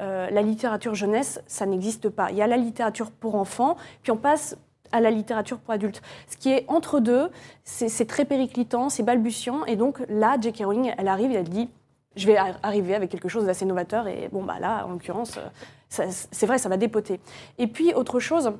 Euh, 0.00 0.28
la 0.30 0.42
littérature 0.42 0.94
jeunesse, 0.94 1.40
ça 1.46 1.64
n'existe 1.66 2.08
pas. 2.10 2.30
Il 2.30 2.36
y 2.36 2.42
a 2.42 2.46
la 2.46 2.56
littérature 2.58 3.10
pour 3.10 3.34
enfants, 3.36 3.76
puis 4.02 4.12
on 4.12 4.16
passe 4.16 4.56
à 4.92 5.00
la 5.00 5.10
littérature 5.10 5.58
pour 5.58 5.72
adultes. 5.74 6.02
Ce 6.28 6.36
qui 6.36 6.50
est 6.50 6.64
entre 6.68 7.00
deux, 7.00 7.30
c'est 7.64 8.06
très 8.06 8.24
périclitant, 8.24 8.88
c'est 8.88 9.02
balbutiant. 9.02 9.64
Et 9.66 9.76
donc 9.76 10.00
là, 10.08 10.36
J.K. 10.40 10.64
Rowling, 10.64 10.92
elle 10.96 11.08
arrive 11.08 11.30
et 11.30 11.34
elle 11.34 11.48
dit 11.48 11.68
je 12.16 12.26
vais 12.26 12.36
ar- 12.36 12.58
arriver 12.62 12.94
avec 12.94 13.10
quelque 13.10 13.28
chose 13.28 13.44
d'assez 13.46 13.64
novateur. 13.64 14.08
Et 14.08 14.28
bon, 14.32 14.42
bah 14.42 14.56
là, 14.60 14.86
en 14.86 14.90
l'occurrence, 14.90 15.38
euh, 15.38 16.10
c'est 16.30 16.46
vrai, 16.46 16.58
ça 16.58 16.68
va 16.68 16.76
dépoter. 16.76 17.20
Et 17.58 17.66
puis, 17.66 17.94
autre 17.94 18.18
chose. 18.18 18.52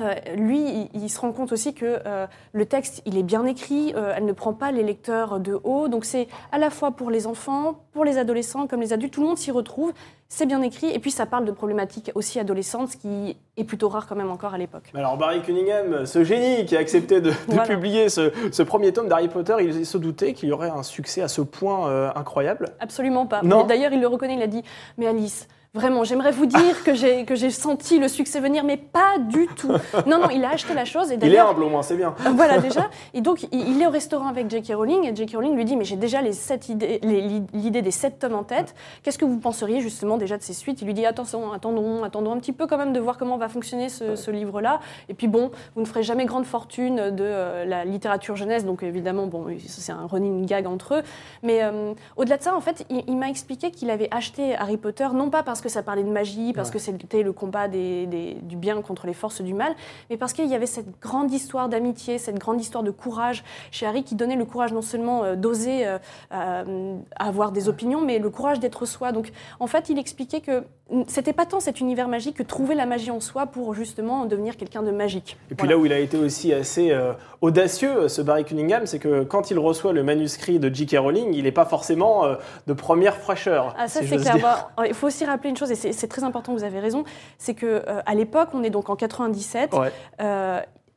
Euh, 0.00 0.14
lui, 0.36 0.88
il, 0.92 1.02
il 1.02 1.08
se 1.08 1.20
rend 1.20 1.32
compte 1.32 1.52
aussi 1.52 1.72
que 1.74 2.00
euh, 2.06 2.26
le 2.52 2.66
texte, 2.66 3.02
il 3.06 3.16
est 3.16 3.22
bien 3.22 3.44
écrit, 3.46 3.92
euh, 3.96 4.12
elle 4.16 4.24
ne 4.24 4.32
prend 4.32 4.52
pas 4.52 4.72
les 4.72 4.82
lecteurs 4.82 5.40
de 5.40 5.58
haut, 5.62 5.88
donc 5.88 6.04
c'est 6.04 6.26
à 6.52 6.58
la 6.58 6.70
fois 6.70 6.90
pour 6.92 7.10
les 7.10 7.26
enfants, 7.26 7.80
pour 7.92 8.04
les 8.04 8.18
adolescents 8.18 8.66
comme 8.66 8.80
les 8.80 8.92
adultes, 8.92 9.14
tout 9.14 9.20
le 9.20 9.28
monde 9.28 9.38
s'y 9.38 9.50
retrouve, 9.50 9.92
c'est 10.28 10.46
bien 10.46 10.62
écrit, 10.62 10.90
et 10.90 10.98
puis 10.98 11.10
ça 11.12 11.26
parle 11.26 11.44
de 11.44 11.52
problématiques 11.52 12.10
aussi 12.16 12.40
adolescentes, 12.40 12.88
ce 12.90 12.96
qui 12.96 13.36
est 13.56 13.64
plutôt 13.64 13.88
rare 13.88 14.06
quand 14.08 14.16
même 14.16 14.30
encore 14.30 14.52
à 14.54 14.58
l'époque. 14.58 14.90
Alors 14.94 15.16
Barry 15.16 15.42
Cunningham, 15.42 16.06
ce 16.06 16.24
génie 16.24 16.64
qui 16.64 16.76
a 16.76 16.80
accepté 16.80 17.20
de, 17.20 17.30
de 17.30 17.36
Voilà. 17.46 17.62
publier 17.62 18.08
ce, 18.08 18.32
ce 18.50 18.62
premier 18.64 18.92
tome 18.92 19.08
d'Harry 19.08 19.28
Potter, 19.28 19.54
il 19.60 19.86
se 19.86 19.98
doutait 19.98 20.32
qu'il 20.32 20.48
y 20.48 20.52
aurait 20.52 20.70
un 20.70 20.82
succès 20.82 21.22
à 21.22 21.28
ce 21.28 21.40
point 21.40 22.10
incroyable. 22.16 22.70
Absolument 22.80 23.26
pas. 23.26 23.42
D'ailleurs, 23.42 23.92
il 23.92 24.00
le 24.00 24.08
reconnaît, 24.08 24.34
il 24.34 24.42
a 24.42 24.48
dit 24.48 24.62
Mais 24.98 25.06
Alice, 25.06 25.46
vraiment, 25.74 26.04
j'aimerais 26.04 26.30
vous 26.30 26.46
dire 26.46 26.84
que 26.84 26.94
j'ai 26.94 27.24
que 27.24 27.34
j'ai 27.34 27.50
senti 27.50 27.98
le 27.98 28.08
succès 28.08 28.40
venir, 28.40 28.64
mais 28.64 28.76
pas 28.76 29.18
du 29.18 29.46
tout. 29.56 29.72
Non, 30.06 30.18
non, 30.20 30.30
il 30.30 30.44
a 30.44 30.50
acheté 30.50 30.72
la 30.74 30.84
chose. 30.84 31.10
Et 31.12 31.18
Il 31.20 31.34
est 31.34 31.38
humble 31.38 31.64
au 31.64 31.68
moins, 31.68 31.82
c'est 31.82 31.96
bien. 31.96 32.14
voilà 32.34 32.58
déjà. 32.58 32.88
Et 33.12 33.20
donc, 33.20 33.42
il, 33.52 33.68
il 33.76 33.82
est 33.82 33.86
au 33.86 33.90
restaurant 33.90 34.28
avec 34.28 34.48
J.K. 34.50 34.72
Rowling, 34.74 35.04
et 35.04 35.14
J.K. 35.16 35.32
Rowling 35.34 35.54
lui 35.56 35.64
dit 35.64 35.76
Mais 35.76 35.84
j'ai 35.84 35.96
déjà 35.96 36.22
les 36.22 36.32
sept 36.32 36.68
idées, 36.68 37.00
les- 37.02 37.42
l'idée 37.52 37.82
des 37.82 37.90
sept 37.90 38.18
tomes 38.18 38.34
en 38.34 38.44
tête. 38.44 38.74
Qu'est-ce 39.02 39.18
que 39.18 39.24
vous 39.24 39.38
penseriez 39.38 39.80
justement 39.80 40.16
déjà 40.16 40.36
de 40.38 40.42
ces 40.42 40.52
suites? 40.54 40.80
Il 40.82 40.86
lui 40.86 40.94
dit 40.94 41.06
Attention, 41.06 41.52
attendons, 41.52 42.04
attendons 42.04 42.32
un 42.32 42.38
petit 42.38 42.52
peu 42.52 42.66
quand 42.66 42.78
même 42.78 42.92
de 42.92 43.00
voir 43.00 43.18
comment 43.18 43.36
va 43.36 43.48
fonctionner 43.48 43.88
ce, 43.88 44.16
ce 44.16 44.30
livre-là. 44.30 44.80
Et 45.08 45.14
puis 45.14 45.28
bon, 45.28 45.50
vous 45.74 45.80
ne 45.82 45.86
ferez 45.86 46.02
jamais 46.02 46.24
grande 46.24 46.44
fortune 46.46 47.10
de 47.10 47.24
euh, 47.24 47.64
la 47.64 47.84
littérature 47.84 48.36
jeunesse, 48.36 48.64
donc 48.64 48.82
évidemment, 48.82 49.26
bon, 49.26 49.46
c'est 49.66 49.92
un 49.92 50.06
running 50.06 50.46
gag 50.46 50.66
entre 50.66 50.94
eux. 50.96 51.02
Mais 51.42 51.62
euh, 51.62 51.92
au-delà 52.16 52.36
de 52.38 52.42
ça, 52.42 52.54
en 52.56 52.60
fait, 52.60 52.86
il, 52.90 53.02
il 53.08 53.16
m'a 53.16 53.28
expliqué 53.28 53.70
qu'il 53.70 53.90
avait 53.90 54.08
acheté 54.10 54.54
Harry 54.56 54.76
Potter, 54.76 55.08
non 55.14 55.30
pas 55.30 55.42
parce 55.42 55.60
que 55.64 55.70
ça 55.70 55.82
parlait 55.82 56.04
de 56.04 56.10
magie, 56.10 56.52
parce 56.52 56.70
que 56.70 56.78
c'était 56.78 57.22
le 57.22 57.32
combat 57.32 57.68
des- 57.68 58.06
des- 58.06 58.34
du 58.34 58.56
bien 58.56 58.80
contre 58.82 59.06
les 59.06 59.14
forces 59.14 59.40
du 59.40 59.54
mal, 59.54 59.74
mais 60.10 60.18
parce 60.18 60.34
qu'il 60.34 60.46
y 60.46 60.54
avait 60.54 60.66
cette 60.66 61.00
grande 61.00 61.32
histoire 61.32 61.70
d'amitié, 61.70 62.18
cette 62.18 62.38
grande 62.38 62.60
histoire 62.60 62.84
de 62.84 62.90
courage 62.90 63.42
chez 63.70 63.86
Harry 63.86 64.04
qui 64.04 64.14
donnait 64.14 64.36
le 64.36 64.44
courage 64.44 64.74
non 64.74 64.82
seulement 64.82 65.24
euh, 65.24 65.36
d'oser 65.36 65.86
euh, 65.86 65.98
euh, 66.32 66.98
avoir 67.16 67.50
des 67.50 67.68
opinions, 67.70 68.02
mais 68.02 68.18
le 68.18 68.28
courage 68.28 68.60
d'être 68.60 68.84
soi. 68.84 69.10
Donc, 69.12 69.32
en 69.58 69.66
fait, 69.66 69.88
il 69.88 69.98
expliquait 69.98 70.42
que 70.42 70.64
c'était 71.08 71.32
pas 71.32 71.46
tant 71.46 71.60
cet 71.60 71.80
univers 71.80 72.08
magique 72.08 72.36
que 72.36 72.42
trouver 72.42 72.74
la 72.74 72.84
magie 72.84 73.10
en 73.10 73.20
soi 73.20 73.46
pour 73.46 73.72
justement 73.72 74.26
devenir 74.26 74.56
quelqu'un 74.56 74.82
de 74.82 74.90
magique. 74.90 75.38
Et 75.50 75.54
puis 75.54 75.66
là 75.66 75.78
où 75.78 75.86
il 75.86 75.92
a 75.92 75.98
été 75.98 76.18
aussi 76.18 76.52
assez 76.52 76.90
euh, 76.90 77.14
audacieux, 77.40 78.08
ce 78.08 78.20
Barry 78.20 78.44
Cunningham, 78.44 78.86
c'est 78.86 78.98
que 78.98 79.22
quand 79.22 79.50
il 79.50 79.58
reçoit 79.58 79.94
le 79.94 80.02
manuscrit 80.02 80.58
de 80.58 80.72
J.K. 80.72 80.98
Rowling, 80.98 81.32
il 81.32 81.44
n'est 81.44 81.52
pas 81.52 81.64
forcément 81.64 82.26
euh, 82.26 82.34
de 82.66 82.72
première 82.74 83.16
fraîcheur. 83.16 83.74
Ah, 83.78 83.88
ça, 83.88 84.02
si 84.02 84.08
c'est 84.08 84.18
clair. 84.18 84.38
Bah, 84.38 84.70
il 84.86 84.94
faut 84.94 85.06
aussi 85.06 85.24
rappeler 85.24 85.50
une 85.50 85.56
chose, 85.56 85.70
et 85.70 85.74
c'est 85.74 85.92
c'est 85.92 86.08
très 86.08 86.24
important, 86.24 86.52
vous 86.52 86.64
avez 86.64 86.80
raison, 86.80 87.04
c'est 87.38 87.54
que 87.54 87.66
euh, 87.66 88.02
à 88.04 88.14
l'époque, 88.14 88.50
on 88.52 88.62
est 88.62 88.70
donc 88.70 88.90
en 88.90 88.96
97. 88.96 89.72
Ouais. 89.72 89.90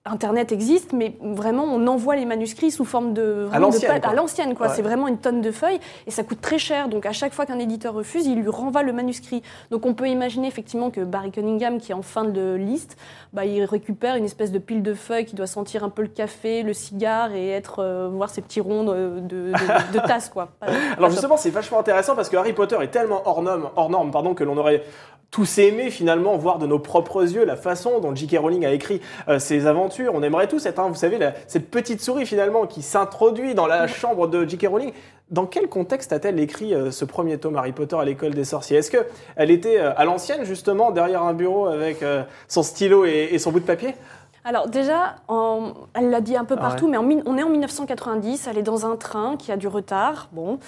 Euh, 0.08 0.14
Internet 0.14 0.51
existe, 0.51 0.93
mais 0.93 1.16
vraiment, 1.22 1.64
on 1.64 1.86
envoie 1.88 2.16
les 2.16 2.26
manuscrits 2.26 2.72
sous 2.72 2.86
forme 2.86 3.14
de. 3.14 3.47
À 3.51 3.60
l'ancienne, 3.60 3.99
quoi. 4.01 4.10
À 4.10 4.14
l'ancienne, 4.14 4.55
quoi. 4.55 4.68
Ouais. 4.68 4.74
C'est 4.76 4.82
vraiment 4.82 5.08
une 5.08 5.18
tonne 5.18 5.41
de 5.41 5.51
feuilles 5.51 5.80
et 6.05 6.12
ça 6.12 6.24
coûte 6.24 6.41
très 6.41 6.58
cher. 6.58 6.89
Donc, 6.89 7.05
à 7.05 7.12
chaque 7.12 7.34
fois 7.34 7.45
qu'un 7.45 7.60
éditeur 7.60 7.93
refuse, 7.93 8.26
il 8.26 8.39
lui 8.41 8.49
renvoie 8.49 8.84
le 8.84 8.93
manuscrit. 8.93 9.41
Donc, 9.72 9.86
on 9.86 9.93
peut 9.93 10.08
imaginer 10.08 10.47
effectivement 10.47 10.89
que 10.89 11.01
Barry 11.01 11.32
Cunningham, 11.32 11.80
qui 11.80 11.91
est 11.91 11.95
en 11.95 12.01
fin 12.01 12.24
de 12.26 12.53
liste, 12.55 12.97
bah, 13.34 13.45
il 13.45 13.64
récupère 13.64 14.16
une 14.16 14.26
espèce 14.26 14.51
de 14.51 14.60
pile 14.60 14.84
de 14.84 14.93
feuilles 14.93 15.26
qui 15.26 15.36
doit 15.36 15.47
sentir 15.47 15.84
un 15.84 15.89
peu 15.89 16.01
le 16.01 16.08
café, 16.08 16.64
le 16.64 16.74
cigare 16.74 17.34
et 17.34 17.49
être 17.49 17.80
euh, 17.80 18.10
voir 18.12 18.30
ces 18.30 18.41
petits 18.41 18.62
ronds 18.62 18.84
de, 18.84 19.20
de, 19.20 19.51
de- 19.51 19.93
de 19.93 19.99
tasse, 20.08 20.30
quoi. 20.30 20.49
Pas- 20.60 20.66
pas 20.68 20.72
Alors 20.72 20.97
top. 20.97 21.12
justement, 21.12 21.38
c'est 21.38 21.49
vachement 21.49 21.80
intéressant 21.80 22.16
parce 22.16 22.30
que 22.30 22.38
Harry 22.38 22.53
Potter 22.53 22.78
est 22.82 22.88
tellement 22.88 23.22
hors 23.26 23.41
norme, 23.41 23.70
hors 23.76 23.89
norme 23.89 24.12
pardon, 24.12 24.34
que 24.34 24.43
l'on 24.43 24.58
aurait 24.58 24.84
tous 25.32 25.57
aimé 25.57 25.89
finalement 25.91 26.38
voir 26.38 26.57
de 26.57 26.65
nos 26.65 26.80
propres 26.80 27.21
yeux 27.34 27.43
la 27.45 27.55
façon 27.57 27.99
dont 27.99 28.15
J.K. 28.15 28.38
Rowling 28.39 28.65
a 28.65 28.71
écrit 28.71 29.01
euh, 29.28 29.39
ses 29.39 29.67
aventures. 29.67 30.13
On 30.15 30.23
aimerait 30.23 30.47
tous 30.47 30.65
être, 30.65 30.80
hein, 30.80 30.88
vous 30.88 30.95
savez, 30.95 31.17
la- 31.17 31.34
cette 31.47 31.69
petite 31.69 32.01
souris 32.01 32.25
finalement 32.25 32.65
qui 32.65 32.82
s'introduit 32.82 33.53
dans 33.53 33.67
la 33.67 33.88
chambre 33.88 34.28
de 34.28 34.45
J.K. 34.47 34.67
Rowling. 34.69 34.91
Dans 35.30 35.45
quel 35.45 35.67
contexte 35.67 36.13
a-t-elle 36.13 36.39
écrit 36.39 36.73
euh, 36.73 36.89
ce 36.91 37.03
premier 37.03 37.38
tome 37.38 37.57
Harry 37.57 37.73
Potter 37.73 37.97
à 37.99 38.05
l'école 38.05 38.34
des 38.34 38.45
sorciers? 38.45 38.78
Est-ce 38.78 38.89
qu'elle 38.89 39.51
était 39.51 39.78
euh, 39.80 39.91
à 39.97 40.05
l'ancienne 40.05 40.45
justement 40.45 40.91
derrière 40.91 41.23
un 41.23 41.34
bureau 41.34 41.65
avec 41.67 41.97
son 42.47 42.63
stylo 42.63 43.03
et, 43.05 43.28
et 43.32 43.38
son 43.38 43.51
bout 43.51 43.59
de 43.59 43.65
papier? 43.65 43.95
Alors 44.45 44.69
déjà, 44.69 45.15
en- 45.28 45.73
elle 45.93 46.09
l'a 46.09 46.21
dit 46.21 46.38
un 46.38 46.45
peu 46.45 46.55
Ah 46.57 46.61
partout, 46.61 46.88
mais 46.88 46.95
en 46.95 47.03
on 47.25 47.38
est 47.38 47.43
en 47.43 47.49
1990, 47.49 48.47
elle 48.49 48.57
est 48.57 48.63
dans 48.63 48.86
un 48.86 48.95
train 48.95 49.36
qui 49.36 49.51
a 49.51 49.57
du 49.57 49.67
retard, 49.67 50.30
bon, 50.32 50.59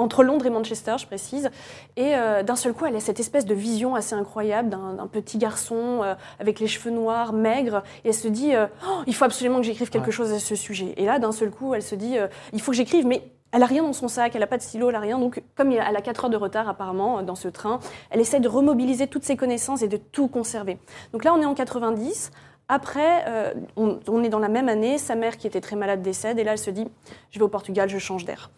entre 0.00 0.22
Londres 0.24 0.46
et 0.46 0.50
Manchester, 0.50 0.96
je 0.98 1.06
précise, 1.06 1.50
et 1.96 2.14
euh, 2.16 2.42
d'un 2.42 2.56
seul 2.56 2.72
coup, 2.72 2.86
elle 2.86 2.96
a 2.96 3.00
cette 3.00 3.20
espèce 3.20 3.44
de 3.44 3.54
vision 3.54 3.94
assez 3.94 4.14
incroyable 4.14 4.68
d'un 4.70 5.06
petit 5.06 5.38
garçon 5.38 6.00
euh, 6.02 6.14
avec 6.38 6.58
les 6.60 6.66
cheveux 6.66 6.90
noirs, 6.90 7.32
maigre, 7.32 7.82
et 8.04 8.08
elle 8.08 8.14
se 8.14 8.28
dit, 8.28 8.54
euh, 8.54 8.66
Oh, 8.88 9.02
il 9.06 9.14
faut 9.14 9.24
absolument 9.24 9.58
que 9.58 9.64
j'écrive 9.64 9.90
quelque 9.90 10.06
Ouais. 10.06 10.12
chose 10.12 10.32
à 10.32 10.38
ce 10.38 10.54
sujet. 10.54 10.94
Et 10.96 11.04
là, 11.04 11.18
d'un 11.18 11.32
seul 11.32 11.50
coup, 11.50 11.74
elle 11.74 11.82
se 11.82 11.94
dit, 11.94 12.16
il 12.52 12.60
faut 12.60 12.70
que 12.72 12.76
j'écrive, 12.76 13.06
mais 13.06 13.22
elle 13.52 13.62
a 13.62 13.66
rien 13.66 13.82
dans 13.82 13.92
son 13.92 14.08
sac, 14.08 14.34
elle 14.34 14.42
a 14.42 14.46
pas 14.46 14.56
de 14.56 14.62
stylo, 14.62 14.90
elle 14.90 14.96
a 14.96 15.00
rien. 15.00 15.18
Donc, 15.18 15.42
comme 15.56 15.72
elle 15.72 15.80
a 15.96 16.00
4 16.00 16.24
heures 16.24 16.30
de 16.30 16.36
retard 16.36 16.68
apparemment 16.68 17.22
dans 17.22 17.34
ce 17.34 17.48
train, 17.48 17.80
elle 18.10 18.20
essaie 18.20 18.40
de 18.40 18.48
remobiliser 18.48 19.06
toutes 19.08 19.24
ses 19.24 19.36
connaissances 19.36 19.82
et 19.82 19.88
de 19.88 19.96
tout 19.96 20.28
conserver. 20.28 20.78
Donc 21.12 21.24
là, 21.24 21.34
on 21.34 21.40
est 21.42 21.46
en 21.46 21.54
90. 21.54 22.30
Après, 22.68 23.24
euh, 23.26 23.52
on, 23.76 23.98
on 24.06 24.22
est 24.22 24.28
dans 24.28 24.38
la 24.38 24.48
même 24.48 24.68
année, 24.68 24.96
sa 24.98 25.16
mère 25.16 25.36
qui 25.36 25.48
était 25.48 25.60
très 25.60 25.74
malade 25.74 26.02
décède, 26.02 26.38
et 26.38 26.44
là, 26.44 26.52
elle 26.52 26.58
se 26.58 26.70
dit, 26.70 26.86
je 27.32 27.38
vais 27.40 27.44
au 27.44 27.48
Portugal, 27.48 27.88
je 27.88 27.98
change 27.98 28.24
d'air. 28.24 28.50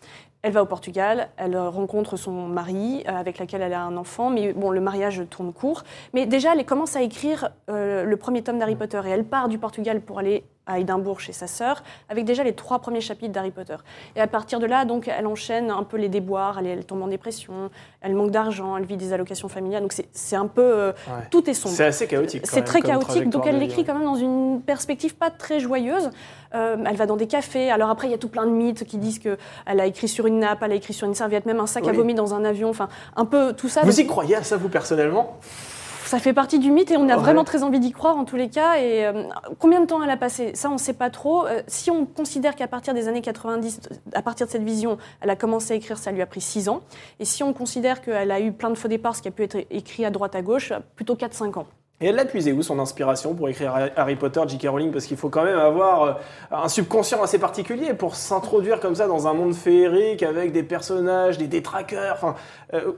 Elle 0.42 0.52
va 0.52 0.62
au 0.64 0.66
Portugal, 0.66 1.28
elle 1.36 1.56
rencontre 1.56 2.16
son 2.16 2.32
mari 2.32 3.04
euh, 3.06 3.12
avec 3.12 3.38
lequel 3.38 3.62
elle 3.62 3.74
a 3.74 3.82
un 3.82 3.96
enfant, 3.96 4.28
mais 4.28 4.52
bon, 4.52 4.70
le 4.70 4.80
mariage 4.80 5.22
tourne 5.30 5.52
court. 5.52 5.84
Mais 6.14 6.26
déjà, 6.26 6.54
elle 6.56 6.64
commence 6.66 6.96
à 6.96 7.02
écrire 7.02 7.50
euh, 7.70 8.02
le 8.02 8.16
premier 8.16 8.42
tome 8.42 8.58
d'Harry 8.58 8.74
Potter 8.74 9.00
et 9.06 9.10
elle 9.10 9.24
part 9.24 9.48
du 9.48 9.58
Portugal 9.58 10.00
pour 10.00 10.18
aller 10.18 10.42
à 10.66 10.78
Édimbourg 10.78 11.18
chez 11.20 11.32
sa 11.32 11.46
sœur, 11.46 11.82
avec 12.08 12.24
déjà 12.24 12.44
les 12.44 12.54
trois 12.54 12.78
premiers 12.78 13.00
chapitres 13.00 13.32
d'Harry 13.32 13.50
Potter. 13.50 13.76
Et 14.16 14.20
à 14.20 14.26
partir 14.26 14.60
de 14.60 14.66
là, 14.66 14.84
donc, 14.84 15.08
elle 15.08 15.26
enchaîne 15.26 15.70
un 15.70 15.82
peu 15.82 15.96
les 15.96 16.08
déboires, 16.08 16.58
elle, 16.60 16.66
elle 16.66 16.84
tombe 16.84 17.02
en 17.02 17.08
dépression, 17.08 17.70
elle 18.00 18.14
manque 18.14 18.30
d'argent, 18.30 18.76
elle 18.76 18.84
vit 18.84 18.96
des 18.96 19.12
allocations 19.12 19.48
familiales, 19.48 19.82
donc 19.82 19.92
c'est- 19.92 20.36
un 20.36 20.46
peu... 20.46 20.62
euh, 20.62 20.92
Ouais. 21.08 21.26
Tout 21.30 21.48
est 21.50 21.54
sombre. 21.54 21.74
C'est 21.74 21.84
assez 21.84 22.06
chaotique. 22.06 22.46
C'est 22.46 22.62
très 22.62 22.80
chaotique, 22.80 23.28
donc 23.28 23.46
elle 23.46 23.58
l'écrit 23.58 23.84
quand 23.84 23.94
même 23.94 24.04
dans 24.04 24.14
une 24.14 24.62
perspective 24.64 25.14
pas 25.16 25.30
très 25.30 25.58
joyeuse. 25.60 26.10
Euh, 26.54 26.76
elle 26.86 26.96
va 26.96 27.06
dans 27.06 27.16
des 27.16 27.26
cafés. 27.26 27.70
Alors 27.70 27.88
après, 27.90 28.06
il 28.08 28.10
y 28.10 28.14
a 28.14 28.18
tout 28.18 28.28
plein 28.28 28.44
de 28.46 28.50
mythes 28.50 28.84
qui 28.84 28.98
disent 28.98 29.18
qu'elle 29.18 29.80
a 29.80 29.86
écrit 29.86 30.06
sur 30.08 30.26
une 30.26 30.38
nappe, 30.40 30.62
elle 30.62 30.72
a 30.72 30.74
écrit 30.74 30.92
sur 30.92 31.06
une 31.08 31.14
serviette, 31.14 31.46
même 31.46 31.60
un 31.60 31.66
sac 31.66 31.86
à 31.88 31.92
vomi 31.92 32.14
dans 32.14 32.34
un 32.34 32.44
avion. 32.44 32.68
Enfin, 32.70 32.88
un 33.16 33.24
peu 33.24 33.52
tout 33.54 33.68
ça. 33.68 33.80
Vous 33.82 33.88
Donc, 33.88 33.98
y 33.98 34.06
croyez 34.06 34.36
à 34.36 34.42
ça, 34.42 34.56
vous, 34.56 34.68
personnellement? 34.68 35.38
Ça 36.12 36.18
fait 36.18 36.34
partie 36.34 36.58
du 36.58 36.70
mythe 36.70 36.90
et 36.90 36.98
on 36.98 37.08
a 37.08 37.16
Ouais. 37.16 37.22
vraiment 37.22 37.42
très 37.42 37.62
envie 37.62 37.80
d'y 37.80 37.90
croire 37.90 38.18
en 38.18 38.26
tous 38.26 38.36
les 38.36 38.50
cas. 38.50 38.76
Et 38.78 39.06
euh, 39.06 39.22
combien 39.58 39.80
de 39.80 39.86
temps 39.86 40.02
elle 40.02 40.10
a 40.10 40.18
passé? 40.18 40.50
Ça, 40.54 40.68
on 40.68 40.74
ne 40.74 40.78
sait 40.78 40.92
pas 40.92 41.08
trop. 41.08 41.46
Euh, 41.46 41.62
si 41.68 41.90
on 41.90 42.04
considère 42.04 42.54
qu'à 42.54 42.68
partir 42.68 42.92
des 42.92 43.08
années 43.08 43.22
90, 43.22 43.80
à 44.12 44.20
partir 44.20 44.46
de 44.46 44.52
cette 44.52 44.62
vision, 44.62 44.98
elle 45.22 45.30
a 45.30 45.36
commencé 45.36 45.72
à 45.72 45.76
écrire, 45.76 45.96
ça 45.96 46.12
lui 46.12 46.20
a 46.20 46.26
pris 46.26 46.42
6 46.42 46.68
ans. 46.68 46.80
Et 47.18 47.24
si 47.24 47.42
on 47.42 47.54
considère 47.54 48.02
qu'elle 48.02 48.30
a 48.30 48.40
eu 48.40 48.52
plein 48.52 48.68
de 48.68 48.74
faux 48.74 48.88
départs, 48.88 49.16
ce 49.16 49.22
qui 49.22 49.28
a 49.28 49.30
pu 49.30 49.42
être 49.42 49.56
écrit 49.70 50.04
à 50.04 50.10
droite 50.10 50.34
à 50.34 50.42
gauche, 50.42 50.74
plutôt 50.96 51.14
4-5 51.14 51.58
ans. 51.60 51.66
Et 52.02 52.06
elle 52.06 52.16
l'a 52.16 52.24
puisé 52.24 52.52
où 52.52 52.62
son 52.62 52.78
inspiration 52.80 53.32
pour 53.32 53.48
écrire 53.48 53.72
Harry 53.96 54.16
Potter, 54.16 54.40
J.K. 54.46 54.66
Rowling? 54.68 54.90
Parce 54.90 55.06
qu'il 55.06 55.16
faut 55.16 55.28
quand 55.30 55.44
même 55.44 55.58
avoir 55.58 56.02
euh, 56.02 56.12
un 56.50 56.68
subconscient 56.68 57.22
assez 57.22 57.38
particulier 57.38 57.94
pour 57.94 58.16
s'introduire 58.16 58.80
comme 58.80 58.96
ça 58.96 59.06
dans 59.06 59.28
un 59.28 59.32
monde 59.34 59.54
féerique 59.54 60.22
avec 60.24 60.52
des 60.52 60.64
personnages, 60.64 61.38
des 61.38 61.46
détraqueurs. 61.46 62.16
Enfin, 62.16 62.34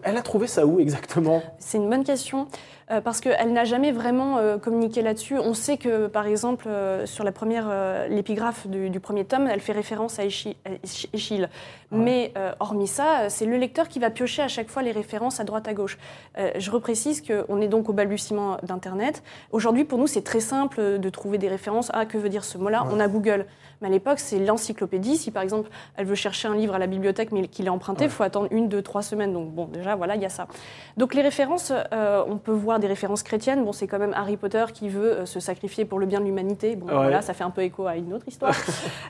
elle 0.03 0.17
a 0.17 0.23
trouvé 0.23 0.47
ça 0.49 0.67
où 0.67 0.81
exactement? 0.81 1.43
C'est 1.59 1.77
une 1.79 1.91
bonne 1.91 2.03
question 2.03 2.49
euh, 2.91 3.01
parce 3.01 3.21
qu'elle 3.21 3.53
n'a 3.53 3.65
jamais 3.65 3.93
vraiment 3.93 4.39
euh, 4.39 4.59
communiqué 4.59 5.03
là-dessus. 5.03 5.39
On 5.39 5.55
sait 5.55 5.77
que, 5.77 6.07
par 6.07 6.27
exemple, 6.27 6.67
euh, 6.69 7.07
sur 7.07 7.25
la 7.25 7.33
première, 7.33 7.69
l'épigraphe 8.09 8.67
du, 8.67 8.91
du 8.91 9.01
premier 9.01 9.25
tome, 9.25 9.47
elle 9.47 9.61
fait 9.61 9.73
référence 9.73 10.19
à 10.19 10.25
Échille. 10.25 11.49
Mais 11.91 12.33
hormis 12.59 12.89
ça, 12.89 13.29
c'est 13.29 13.47
le 13.47 13.57
lecteur 13.57 13.89
qui 13.89 13.99
va 13.99 14.11
piocher 14.11 14.43
à 14.43 14.49
chaque 14.49 14.69
fois 14.69 14.83
les 14.83 14.93
références 14.93 15.39
à 15.39 15.45
droite 15.45 15.69
à 15.69 15.75
gauche. 15.75 15.99
Je 16.37 16.71
reprécise 16.71 17.23
qu'on 17.23 17.61
est 17.61 17.69
donc 17.69 17.89
au 17.89 17.93
balbutiement 17.93 18.57
d'Internet. 18.63 19.23
Aujourd'hui, 19.53 19.85
pour 19.85 19.99
nous, 19.99 20.07
c'est 20.07 20.23
très 20.23 20.41
simple 20.41 20.99
de 20.99 21.11
trouver 21.11 21.39
des 21.39 21.49
références. 21.49 21.91
Ah, 21.95 22.05
que 22.05 22.19
veut 22.19 22.29
dire 22.29 22.45
ce 22.45 22.59
mot-là? 22.59 22.87
On 22.91 22.99
a 22.99 23.07
Google. 23.07 23.47
Mais 23.81 23.89
à 23.89 23.91
l'époque, 23.91 24.19
c'est 24.19 24.39
l'encyclopédie. 24.39 25.17
Si 25.17 25.31
par 25.31 25.43
exemple, 25.43 25.71
elle 25.97 26.07
veut 26.07 26.15
chercher 26.15 26.49
un 26.49 26.57
livre 26.57 26.75
à 26.75 26.79
la 26.79 26.87
bibliothèque, 26.87 27.33
mais 27.33 27.47
qu'il 27.47 27.67
est 27.67 27.71
emprunté, 27.71 28.05
il 28.05 28.11
faut 28.11 28.23
attendre 28.23 28.49
une, 28.51 28.69
deux, 28.69 28.83
trois 28.83 29.03
semaines. 29.03 29.33
Donc 29.33 29.51
bon, 29.51 29.67
déjà, 29.67 29.95
voilà, 29.95 30.17
il 30.17 30.23
y 30.23 30.27
a 30.27 30.31
ça. 30.31 30.49
Donc 30.97 31.15
les 31.15 31.23
références, 31.23 31.73
on 31.93 32.39
peut 32.39 32.53
voir 32.53 32.74
des 32.79 32.87
références 32.87 33.23
chrétiennes. 33.23 33.65
Bon, 33.65 33.73
c'est 33.73 33.87
quand 33.87 33.99
même 33.99 34.13
Harry 34.15 34.37
Potter 34.37 34.65
qui 34.73 34.89
veut 34.89 35.13
euh, 35.13 35.27
se 35.27 35.41
sacrifier 35.41 35.85
pour 35.85 35.99
le 35.99 36.07
bien 36.07 36.21
de 36.21 36.25
l'humanité. 36.25 36.77
Bon, 36.77 36.87
Ouais. 36.87 36.95
voilà, 36.95 37.23
ça 37.23 37.35
fait 37.35 37.45
un 37.45 37.51
peu 37.51 37.63
écho 37.63 37.87
à 37.87 37.97
une 37.97 38.13
autre 38.13 38.27
histoire. 38.29 38.55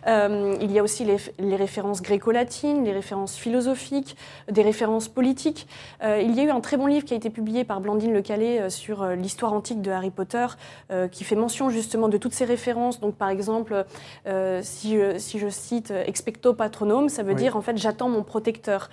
Euh, 0.06 0.56
il 0.60 0.70
y 0.70 0.78
a 0.78 0.82
aussi 0.82 1.04
les, 1.04 1.16
les 1.38 1.56
références 1.56 2.02
gréco-latines, 2.02 2.84
les 2.84 2.92
références 2.92 3.36
philosophiques, 3.36 4.16
des 4.50 4.60
références 4.62 5.08
politiques. 5.08 5.66
Euh, 6.02 6.20
il 6.22 6.34
y 6.34 6.40
a 6.40 6.44
eu 6.44 6.50
un 6.50 6.60
très 6.60 6.76
bon 6.76 6.86
livre 6.86 7.06
qui 7.06 7.14
a 7.14 7.16
été 7.16 7.30
publié 7.30 7.64
par 7.64 7.80
Blandine 7.80 8.12
Le 8.12 8.20
Calais 8.20 8.68
sur 8.68 9.06
l'histoire 9.06 9.54
antique 9.54 9.80
de 9.80 9.90
Harry 9.90 10.10
Potter, 10.10 10.46
euh, 10.90 11.08
qui 11.08 11.24
fait 11.24 11.36
mention 11.36 11.70
justement 11.70 12.08
de 12.08 12.18
toutes 12.18 12.34
ces 12.34 12.44
références. 12.44 13.00
Donc, 13.00 13.14
par 13.14 13.30
exemple, 13.30 13.86
si, 14.62 14.96
je, 14.96 15.18
si 15.18 15.38
je 15.38 15.48
cite 15.48 15.90
expecto 16.06 16.52
patronum, 16.52 17.08
ça 17.08 17.22
veut 17.22 17.30
Oui. 17.30 17.36
dire 17.36 17.56
en 17.56 17.62
fait 17.62 17.76
j'attends 17.78 18.08
mon 18.10 18.22
protecteur. 18.22 18.90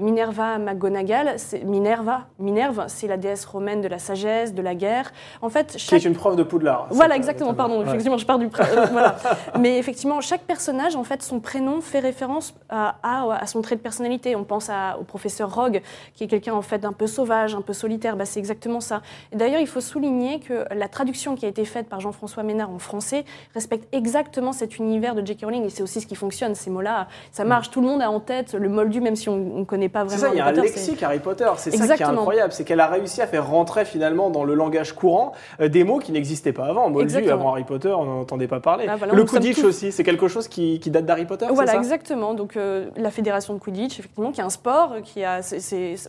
Minerva 0.00 0.58
McGonagall, 0.58 1.36
Minerva, 1.64 2.26
Minerve, 2.38 2.84
c'est 2.88 3.06
la 3.06 3.16
déesse 3.16 3.44
romaine 3.44 3.80
de 3.80 3.88
la 3.88 3.97
sagesse, 3.98 4.54
de 4.54 4.62
la 4.62 4.74
guerre. 4.74 5.12
En 5.42 5.48
fait, 5.48 5.72
Qui 5.72 5.78
chaque 5.78 6.04
est 6.04 6.08
une 6.08 6.14
prof 6.14 6.36
de 6.36 6.42
Poudlard. 6.42 6.86
voilà, 6.90 7.14
C'est- 7.14 7.18
exactement, 7.18 7.50
c'est- 7.50 7.56
pardon, 7.56 7.78
ouais. 7.80 7.86
effectivement, 7.86 8.18
je 8.18 8.26
pars 8.26 8.38
du... 8.38 8.46
euh, 8.46 8.86
voilà. 8.92 9.16
Mais 9.58 9.78
effectivement, 9.78 10.20
chaque 10.20 10.42
personnage, 10.42 10.96
en 10.96 11.04
fait, 11.04 11.22
son 11.22 11.40
prénom 11.40 11.80
fait 11.80 11.98
référence 12.00 12.54
à, 12.68 12.96
à- 13.02 13.38
à 13.42 13.46
son 13.46 13.62
trait 13.62 13.76
de 13.76 13.80
personnalité. 13.80 14.36
On 14.36 14.44
pense 14.44 14.68
à- 14.70 14.96
au 15.00 15.04
professeur 15.04 15.54
Rogue, 15.54 15.80
qui 16.14 16.24
est 16.24 16.28
quelqu'un, 16.28 16.54
en 16.54 16.62
fait, 16.62 16.78
d'un 16.78 16.92
peu 16.92 17.06
sauvage, 17.06 17.54
un 17.54 17.62
peu 17.62 17.72
solitaire, 17.72 18.16
bah, 18.16 18.24
c'est 18.24 18.38
exactement 18.40 18.80
ça. 18.80 19.02
D'ailleurs, 19.32 19.60
il 19.60 19.66
faut 19.66 19.80
souligner 19.80 20.40
que 20.40 20.64
la 20.74 20.88
traduction 20.88 21.34
qui 21.36 21.46
a 21.46 21.48
été 21.48 21.64
faite 21.64 21.88
par 21.88 22.00
Jean-François 22.00 22.42
Ménard 22.42 22.70
en 22.70 22.78
français 22.78 23.24
respecte 23.54 23.88
exactement 23.94 24.52
cet 24.52 24.78
univers 24.78 25.14
de 25.14 25.24
J.K. 25.26 25.44
Rowling, 25.44 25.64
et 25.64 25.70
c'est 25.70 25.82
aussi 25.82 26.00
ce 26.00 26.06
qui 26.06 26.14
fonctionne, 26.14 26.54
ces 26.54 26.70
mots-là, 26.70 27.08
ça 27.32 27.44
marche, 27.44 27.70
tout 27.70 27.80
le 27.80 27.86
monde 27.86 28.02
a 28.02 28.10
en 28.10 28.20
tête 28.20 28.54
le 28.54 28.68
moldu, 28.68 29.00
même 29.00 29.16
si 29.16 29.28
on 29.28 29.36
ne 29.36 29.64
connaît 29.64 29.88
pas 29.88 30.04
C'est 30.08 30.16
vraiment 30.16 30.22
ça, 30.28 30.34
il 30.34 30.38
y 30.38 30.40
a 30.40 30.46
un 30.46 30.48
Potter, 30.52 30.68
c'est- 30.68 30.74
lexique 30.74 31.02
Harry 31.02 31.18
Potter, 31.20 31.50
c'est 31.56 31.76
ça 31.76 31.96
qui 31.96 32.02
est 32.02 32.06
incroyable, 32.06 32.52
c'est 32.52 32.64
qu'elle 32.64 32.80
a 32.80 32.86
réussi 32.86 33.22
à 33.22 33.26
faire 33.26 33.46
rentrer 33.48 33.84
finalement 33.88 34.30
dans 34.30 34.44
le 34.44 34.54
langage 34.54 34.92
courant 34.94 35.32
euh, 35.60 35.68
des 35.68 35.84
mots 35.84 35.98
qui 35.98 36.12
n'existaient 36.12 36.52
pas 36.52 36.66
avant. 36.66 36.88
Moldu, 36.90 37.30
avant 37.30 37.50
Harry 37.52 37.64
Potter, 37.64 37.88
on 37.90 38.04
n'en 38.04 38.20
entendait 38.20 38.46
pas 38.48 38.60
parler. 38.60 38.86
Ah, 38.88 38.96
voilà, 38.96 39.12
le 39.14 39.24
Quidditch 39.24 39.62
aussi, 39.64 39.92
c'est 39.92 40.04
quelque 40.04 40.28
chose 40.28 40.48
qui, 40.48 40.78
qui 40.80 40.90
date 40.90 41.06
d'Harry 41.06 41.24
Potter, 41.26 41.46
Voilà, 41.50 41.72
ça 41.72 41.78
exactement. 41.78 42.34
Donc 42.34 42.56
euh, 42.56 42.90
la 42.96 43.10
fédération 43.10 43.54
de 43.54 43.58
Quidditch, 43.58 43.98
effectivement, 43.98 44.30
qui 44.32 44.40
est 44.40 44.44
un 44.44 44.50
sport, 44.50 44.96
qui 45.02 45.24
a 45.24 45.40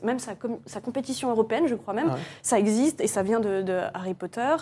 même 0.04 0.20
sa, 0.20 0.36
com- 0.36 0.58
sa 0.66 0.80
compétition 0.82 1.30
européenne, 1.30 1.64
je 1.68 1.76
crois 1.76 1.94
même, 1.94 2.08
Ouais. 2.10 2.20
ça 2.42 2.58
existe 2.60 3.02
et 3.02 3.08
ça 3.08 3.24
vient 3.24 3.40
de, 3.40 3.62
de 3.62 3.80
Harry 3.94 4.14
Potter. 4.14 4.56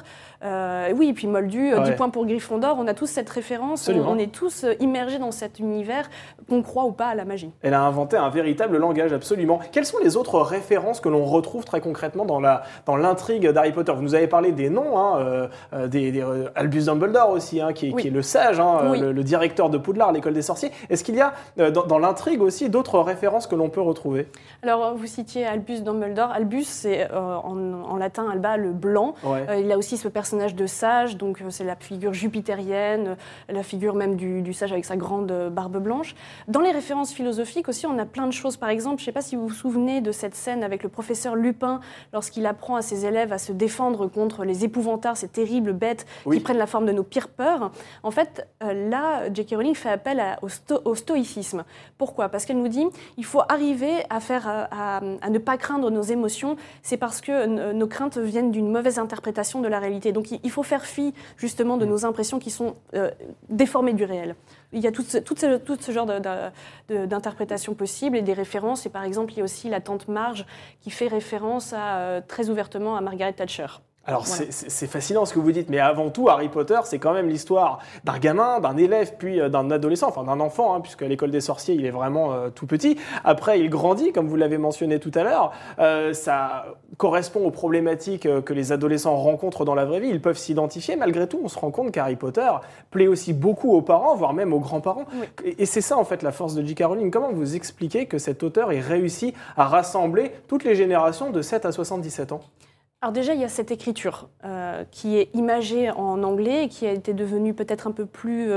Euh, 0.44 0.92
oui, 0.96 1.10
et 1.10 1.14
puis 1.14 1.28
Moldu, 1.28 1.74
euh, 1.74 1.78
Ouais. 1.80 1.84
10 1.92 1.92
points 1.94 2.10
pour 2.10 2.26
Gryffondor, 2.26 2.78
on 2.80 2.88
a 2.88 2.94
tous 2.94 3.08
cette 3.08 3.30
référence, 3.30 3.90
on, 3.90 4.18
est 4.18 4.32
tous 4.32 4.64
euh, 4.64 4.74
immergés 4.80 5.20
dans 5.20 5.32
cet 5.32 5.60
univers, 5.60 6.10
qu'on 6.50 6.62
croit 6.62 6.86
ou 6.86 6.92
pas 6.92 7.08
à 7.08 7.16
la 7.16 7.26
magie. 7.26 7.52
Elle 7.62 7.74
a 7.74 7.82
inventé 7.82 8.18
un 8.18 8.30
véritable 8.30 8.78
langage, 8.78 9.14
absolument. 9.14 9.60
Quelles 9.72 9.86
sont 9.86 9.98
les 10.04 10.18
autres 10.18 10.40
références 10.40 11.00
que 11.00 11.10
l'on 11.10 11.26
retrouve 11.26 11.66
très 11.66 11.82
concrètement 11.82 12.26
dans 12.26 12.40
la 12.40 12.64
dans 12.86 12.96
l'intrigue 13.08 13.48
d'Harry 13.50 13.72
Potter 13.72 13.92
Vous 13.96 14.02
nous 14.02 14.16
avez 14.16 14.28
parlé 14.28 14.52
des 14.52 14.70
noms, 14.70 14.98
hein, 14.98 15.18
euh, 15.20 15.48
euh, 15.74 15.88
des, 15.88 16.12
des, 16.12 16.22
euh, 16.22 16.50
Albus 16.56 16.86
Dumbledore 16.86 17.30
aussi, 17.30 17.62
hein, 17.62 17.74
qui, 17.74 17.90
est- 17.90 17.94
Oui. 17.94 18.02
qui 18.02 18.08
est 18.10 18.12
le 18.12 18.22
sage, 18.22 18.60
hein, 18.60 18.90
Oui. 18.92 19.00
le, 19.00 19.12
le 19.12 19.24
directeur 19.24 19.70
de 19.70 19.78
Poudlard, 19.78 20.12
l'école 20.12 20.34
des 20.34 20.42
sorciers. 20.42 20.72
Est-ce 20.90 21.04
qu'il 21.04 21.16
y 21.16 21.22
a 21.22 21.34
euh, 21.60 21.72
dans, 21.72 21.86
dans 21.86 22.00
l'intrigue 22.00 22.42
aussi 22.42 22.70
d'autres 22.70 23.00
références 23.00 23.48
que 23.48 23.56
l'on 23.56 23.70
peut 23.70 23.82
retrouver? 23.82 24.28
Alors, 24.64 24.96
vous 24.96 25.06
citiez 25.08 25.46
Albus 25.46 25.82
Dumbledore. 25.82 26.32
Albus, 26.32 26.66
c'est 26.68 27.10
en, 27.12 27.58
en 27.84 27.98
latin 27.98 28.26
Alba, 28.32 28.58
le 28.58 28.72
blanc. 28.72 29.14
Ouais. 29.24 29.62
Il 29.62 29.72
a 29.72 29.78
aussi 29.78 29.98
ce 29.98 30.08
personnage 30.08 30.56
de 30.56 30.66
sage, 30.68 31.18
donc 31.18 31.42
c'est 31.50 31.64
la 31.64 31.76
figure 31.76 32.14
jupitérienne, 32.14 33.18
la 33.50 33.64
figure 33.64 33.96
même 33.96 34.16
du, 34.16 34.42
du 34.42 34.54
sage 34.54 34.72
avec 34.72 34.86
sa 34.86 34.96
grande 34.98 35.32
barbe 35.52 35.78
blanche. 35.78 36.16
Dans 36.48 36.60
les 36.62 36.72
références 36.72 37.12
philosophiques 37.14 37.70
aussi, 37.70 37.86
on 37.86 37.98
a 38.00 38.06
plein 38.06 38.28
de 38.28 38.32
choses. 38.34 38.58
Par 38.58 38.70
exemple, 38.70 38.98
je 39.00 39.04
ne 39.04 39.06
sais 39.06 39.12
pas 39.12 39.22
si 39.22 39.36
vous 39.36 39.48
vous 39.48 39.54
souvenez 39.54 40.02
de 40.02 40.12
cette 40.12 40.36
scène 40.36 40.64
avec 40.64 40.84
le 40.84 40.90
professeur 40.90 41.36
Lupin, 41.36 41.80
lorsqu'il 42.14 42.46
apprend 42.46 42.76
à 42.76 42.82
ses 42.82 42.97
élèves 43.06 43.32
à 43.34 43.38
se 43.38 43.52
défendre 43.52 44.08
contre 44.08 44.44
les 44.46 44.64
épouvantards, 44.66 45.18
ces 45.18 45.28
terribles 45.28 45.74
bêtes 45.74 46.06
Oui. 46.26 46.38
qui 46.38 46.44
prennent 46.44 46.58
la 46.58 46.66
forme 46.68 46.86
de 46.86 46.92
nos 46.92 47.04
pires 47.04 47.28
peurs. 47.30 47.72
En 48.04 48.12
fait, 48.12 48.48
euh, 48.64 48.90
là, 48.90 49.32
J.K. 49.34 49.52
Rowling 49.56 49.76
fait 49.76 49.90
appel 49.90 50.20
à- 50.20 50.40
au, 50.42 50.48
sto- 50.50 50.82
au 50.86 50.96
stoïcisme. 50.96 51.64
Pourquoi? 51.98 52.30
Parce 52.30 52.46
qu'elle 52.46 52.58
nous 52.58 52.68
dit 52.68 52.88
il 53.18 53.26
faut 53.26 53.42
arriver 53.50 53.94
à, 54.10 54.20
faire, 54.20 54.48
euh, 54.48 54.66
à, 54.72 55.02
à 55.22 55.30
ne 55.30 55.38
pas 55.40 55.58
craindre 55.58 55.92
nos 55.92 56.02
émotions. 56.02 56.56
C'est 56.82 56.98
parce 56.98 57.22
que 57.22 57.32
euh, 57.32 57.74
nos 57.74 57.88
craintes 57.88 58.18
viennent 58.18 58.52
d'une 58.52 58.72
mauvaise 58.72 58.98
interprétation 59.00 59.62
de 59.62 59.68
la 59.68 59.80
réalité. 59.80 60.12
Donc 60.12 60.32
il 60.32 60.40
il 60.44 60.52
faut 60.52 60.64
faire 60.64 60.86
fi 60.86 61.14
justement 61.36 61.76
de 61.78 61.86
nos 61.86 62.06
impressions 62.06 62.40
qui 62.40 62.52
sont 62.52 62.76
euh, 62.96 63.12
déformées 63.50 63.94
du 63.94 64.06
réel. 64.06 64.36
Il 64.74 64.82
y 64.82 64.88
a 64.88 64.92
tout 64.92 65.04
ce, 65.04 65.92
genre 65.92 66.06
d'interprétations 66.90 67.74
possibles 67.74 68.18
et 68.18 68.22
des 68.22 68.34
références. 68.34 68.86
Et 68.86 68.90
par 68.90 69.04
exemple, 69.04 69.34
il 69.34 69.38
y 69.38 69.42
a 69.42 69.44
aussi 69.44 69.70
la 69.70 69.80
tante 69.80 70.08
Marge 70.08 70.46
qui 70.82 70.90
fait 70.90 71.08
référence 71.08 71.74
euh, 71.76 72.22
très 72.28 72.50
ouvertement 72.50 72.98
à 72.98 73.02
Margaret 73.02 73.34
Thatcher. 73.34 73.68
Alors 74.10 74.24
Voilà. 74.26 74.46
c'est- 74.52 74.88
fascinant 74.88 75.26
ce 75.26 75.34
que 75.34 75.40
vous 75.40 75.52
dites, 75.52 75.70
mais 75.70 75.80
avant 75.80 76.10
tout, 76.10 76.30
Harry 76.30 76.48
Potter, 76.48 76.80
c'est 76.86 76.98
quand 76.98 77.14
même 77.14 77.28
l'histoire 77.28 77.80
d'un 78.06 78.18
gamin, 78.20 78.62
d'un 78.62 78.78
élève, 78.78 79.16
puis 79.20 79.42
euh, 79.42 79.50
d'un 79.50 79.70
adolescent, 79.70 80.08
enfin 80.08 80.24
d'un 80.24 80.40
enfant, 80.40 80.74
hein, 80.74 80.80
puisque 80.80 81.02
à 81.04 81.08
l'école 81.10 81.30
des 81.30 81.42
sorciers, 81.42 81.76
il 81.76 81.86
est 81.86 81.92
vraiment 81.92 82.32
euh, 82.32 82.50
tout 82.50 82.66
petit. 82.68 82.98
Après, 83.26 83.60
il 83.60 83.70
grandit, 83.70 84.14
comme 84.14 84.28
vous 84.30 84.38
l'avez 84.38 84.58
mentionné 84.58 85.00
tout 85.00 85.12
à 85.14 85.24
l'heure. 85.24 85.52
Euh, 85.80 86.14
ça 86.14 86.66
correspond 86.96 87.46
aux 87.46 87.52
problématiques 87.52 88.28
que 88.44 88.54
les 88.54 88.72
adolescents 88.72 89.18
rencontrent 89.18 89.66
dans 89.66 89.76
la 89.76 89.84
vraie 89.84 90.00
vie. 90.00 90.08
Ils 90.10 90.22
peuvent 90.22 90.38
s'identifier. 90.38 90.96
Malgré 90.96 91.28
tout, 91.28 91.42
on 91.44 91.50
se 91.50 91.60
rend 91.60 91.72
compte 91.72 91.92
qu'Harry 91.92 92.16
Potter 92.16 92.50
plaît 92.92 93.08
aussi 93.08 93.34
beaucoup 93.34 93.74
aux 93.74 93.82
parents, 93.82 94.16
voire 94.16 94.34
même 94.34 94.54
aux 94.54 94.60
grands-parents. 94.62 95.04
Oui. 95.14 95.26
Et, 95.44 95.64
et 95.64 95.66
c'est 95.66 95.82
ça, 95.82 95.98
en 95.98 96.06
fait, 96.06 96.24
la 96.24 96.32
force 96.32 96.56
de 96.56 96.64
J.K. 96.66 96.84
Rowling. 96.86 97.12
Comment 97.12 97.34
vous 97.34 97.58
expliquez 97.58 98.06
que 98.06 98.18
cet 98.20 98.42
auteur 98.42 98.72
ait 98.72 98.80
réussi 98.80 99.34
à 99.58 99.66
rassembler 99.66 100.32
toutes 100.48 100.64
les 100.64 100.76
générations 100.76 101.30
de 101.30 101.42
7 101.42 101.66
à 101.66 101.74
77 101.74 102.32
ans? 102.32 102.40
Alors 103.02 103.14
déjà, 103.14 103.36
il 103.36 103.40
y 103.40 103.44
a 103.44 103.50
cette 103.50 103.70
écriture 103.70 104.28
euh, 104.44 104.84
qui 104.90 105.18
est 105.18 105.30
imagée 105.36 105.92
en 105.92 106.24
anglais 106.24 106.64
et 106.64 106.68
qui 106.68 106.88
a 106.88 106.92
été 106.92 107.14
devenue 107.14 107.54
peut-être 107.54 107.86
un 107.86 107.92
peu 107.92 108.08
plus 108.08 108.52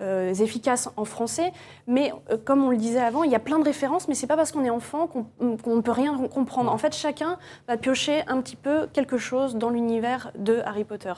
euh, 0.00 0.14
euh, 0.14 0.34
efficace 0.34 0.90
en 0.96 1.04
français. 1.04 1.52
Mais 1.86 2.12
comme 2.44 2.64
on 2.64 2.70
le 2.70 2.76
disait 2.76 3.00
avant, 3.00 3.24
il 3.24 3.30
y 3.30 3.34
a 3.34 3.40
plein 3.40 3.58
de 3.58 3.64
références, 3.64 4.08
mais 4.08 4.14
c'est 4.14 4.26
pas 4.26 4.36
parce 4.36 4.52
qu'on 4.52 4.64
est 4.64 4.70
enfant 4.70 5.06
qu'on 5.06 5.76
ne 5.76 5.80
peut 5.80 5.90
rien 5.90 6.16
comprendre. 6.28 6.72
En 6.72 6.78
fait, 6.78 6.94
chacun 6.94 7.38
va 7.68 7.76
piocher 7.76 8.22
un 8.26 8.40
petit 8.40 8.56
peu 8.56 8.86
quelque 8.92 9.18
chose 9.18 9.56
dans 9.56 9.70
l'univers 9.70 10.30
de 10.38 10.60
Harry 10.64 10.84
Potter. 10.84 11.12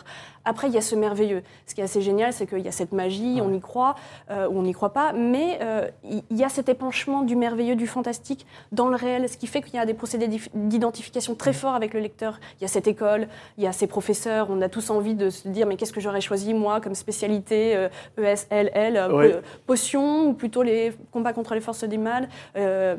Après, 0.44 0.68
il 0.68 0.74
y 0.74 0.78
a 0.78 0.82
ce 0.82 0.94
merveilleux. 0.94 1.42
Ce 1.66 1.74
qui 1.74 1.80
est 1.80 1.84
assez 1.84 2.00
génial, 2.00 2.32
c'est 2.32 2.46
qu'il 2.46 2.60
y 2.60 2.68
a 2.68 2.72
cette 2.72 2.92
magie, 2.92 3.40
on 3.42 3.52
y 3.52 3.60
croit 3.60 3.96
ou 4.30 4.58
on 4.58 4.62
n'y 4.62 4.72
croit 4.72 4.92
pas, 4.92 5.12
mais 5.12 5.58
il 6.04 6.36
y 6.36 6.44
a 6.44 6.48
cet 6.48 6.68
épanchement 6.68 7.22
du 7.22 7.36
merveilleux, 7.36 7.76
du 7.76 7.86
fantastique 7.86 8.46
dans 8.72 8.88
le 8.88 8.96
réel, 8.96 9.28
ce 9.28 9.36
qui 9.36 9.46
fait 9.46 9.62
qu'il 9.62 9.74
y 9.74 9.78
a 9.78 9.86
des 9.86 9.94
procédés 9.94 10.28
d'identification 10.54 11.34
très 11.34 11.52
forts 11.52 11.74
avec 11.74 11.94
le 11.94 12.00
lecteur 12.00 12.38
a 12.62 12.68
cette 12.68 12.86
école, 12.86 13.28
il 13.58 13.64
y 13.64 13.66
a 13.66 13.72
ces 13.72 13.86
professeurs, 13.86 14.48
on 14.50 14.60
a 14.60 14.68
tous 14.68 14.90
envie 14.90 15.14
de 15.14 15.30
se 15.30 15.48
dire 15.48 15.66
mais 15.66 15.76
qu'est-ce 15.76 15.92
que 15.92 16.00
j'aurais 16.00 16.20
choisi 16.20 16.52
moi 16.52 16.80
comme 16.80 16.94
spécialité 16.94 17.88
ESLL, 18.18 18.65
euh, 18.65 18.65
e 18.74 18.96
euh, 18.96 19.40
potion 19.66 20.28
ou 20.28 20.32
plutôt 20.32 20.62
les 20.62 20.92
combats 21.12 21.32
contre 21.32 21.54
les 21.54 21.60
forces 21.60 21.84
du 21.84 21.98
mal. 21.98 22.28
Euh, 22.56 22.96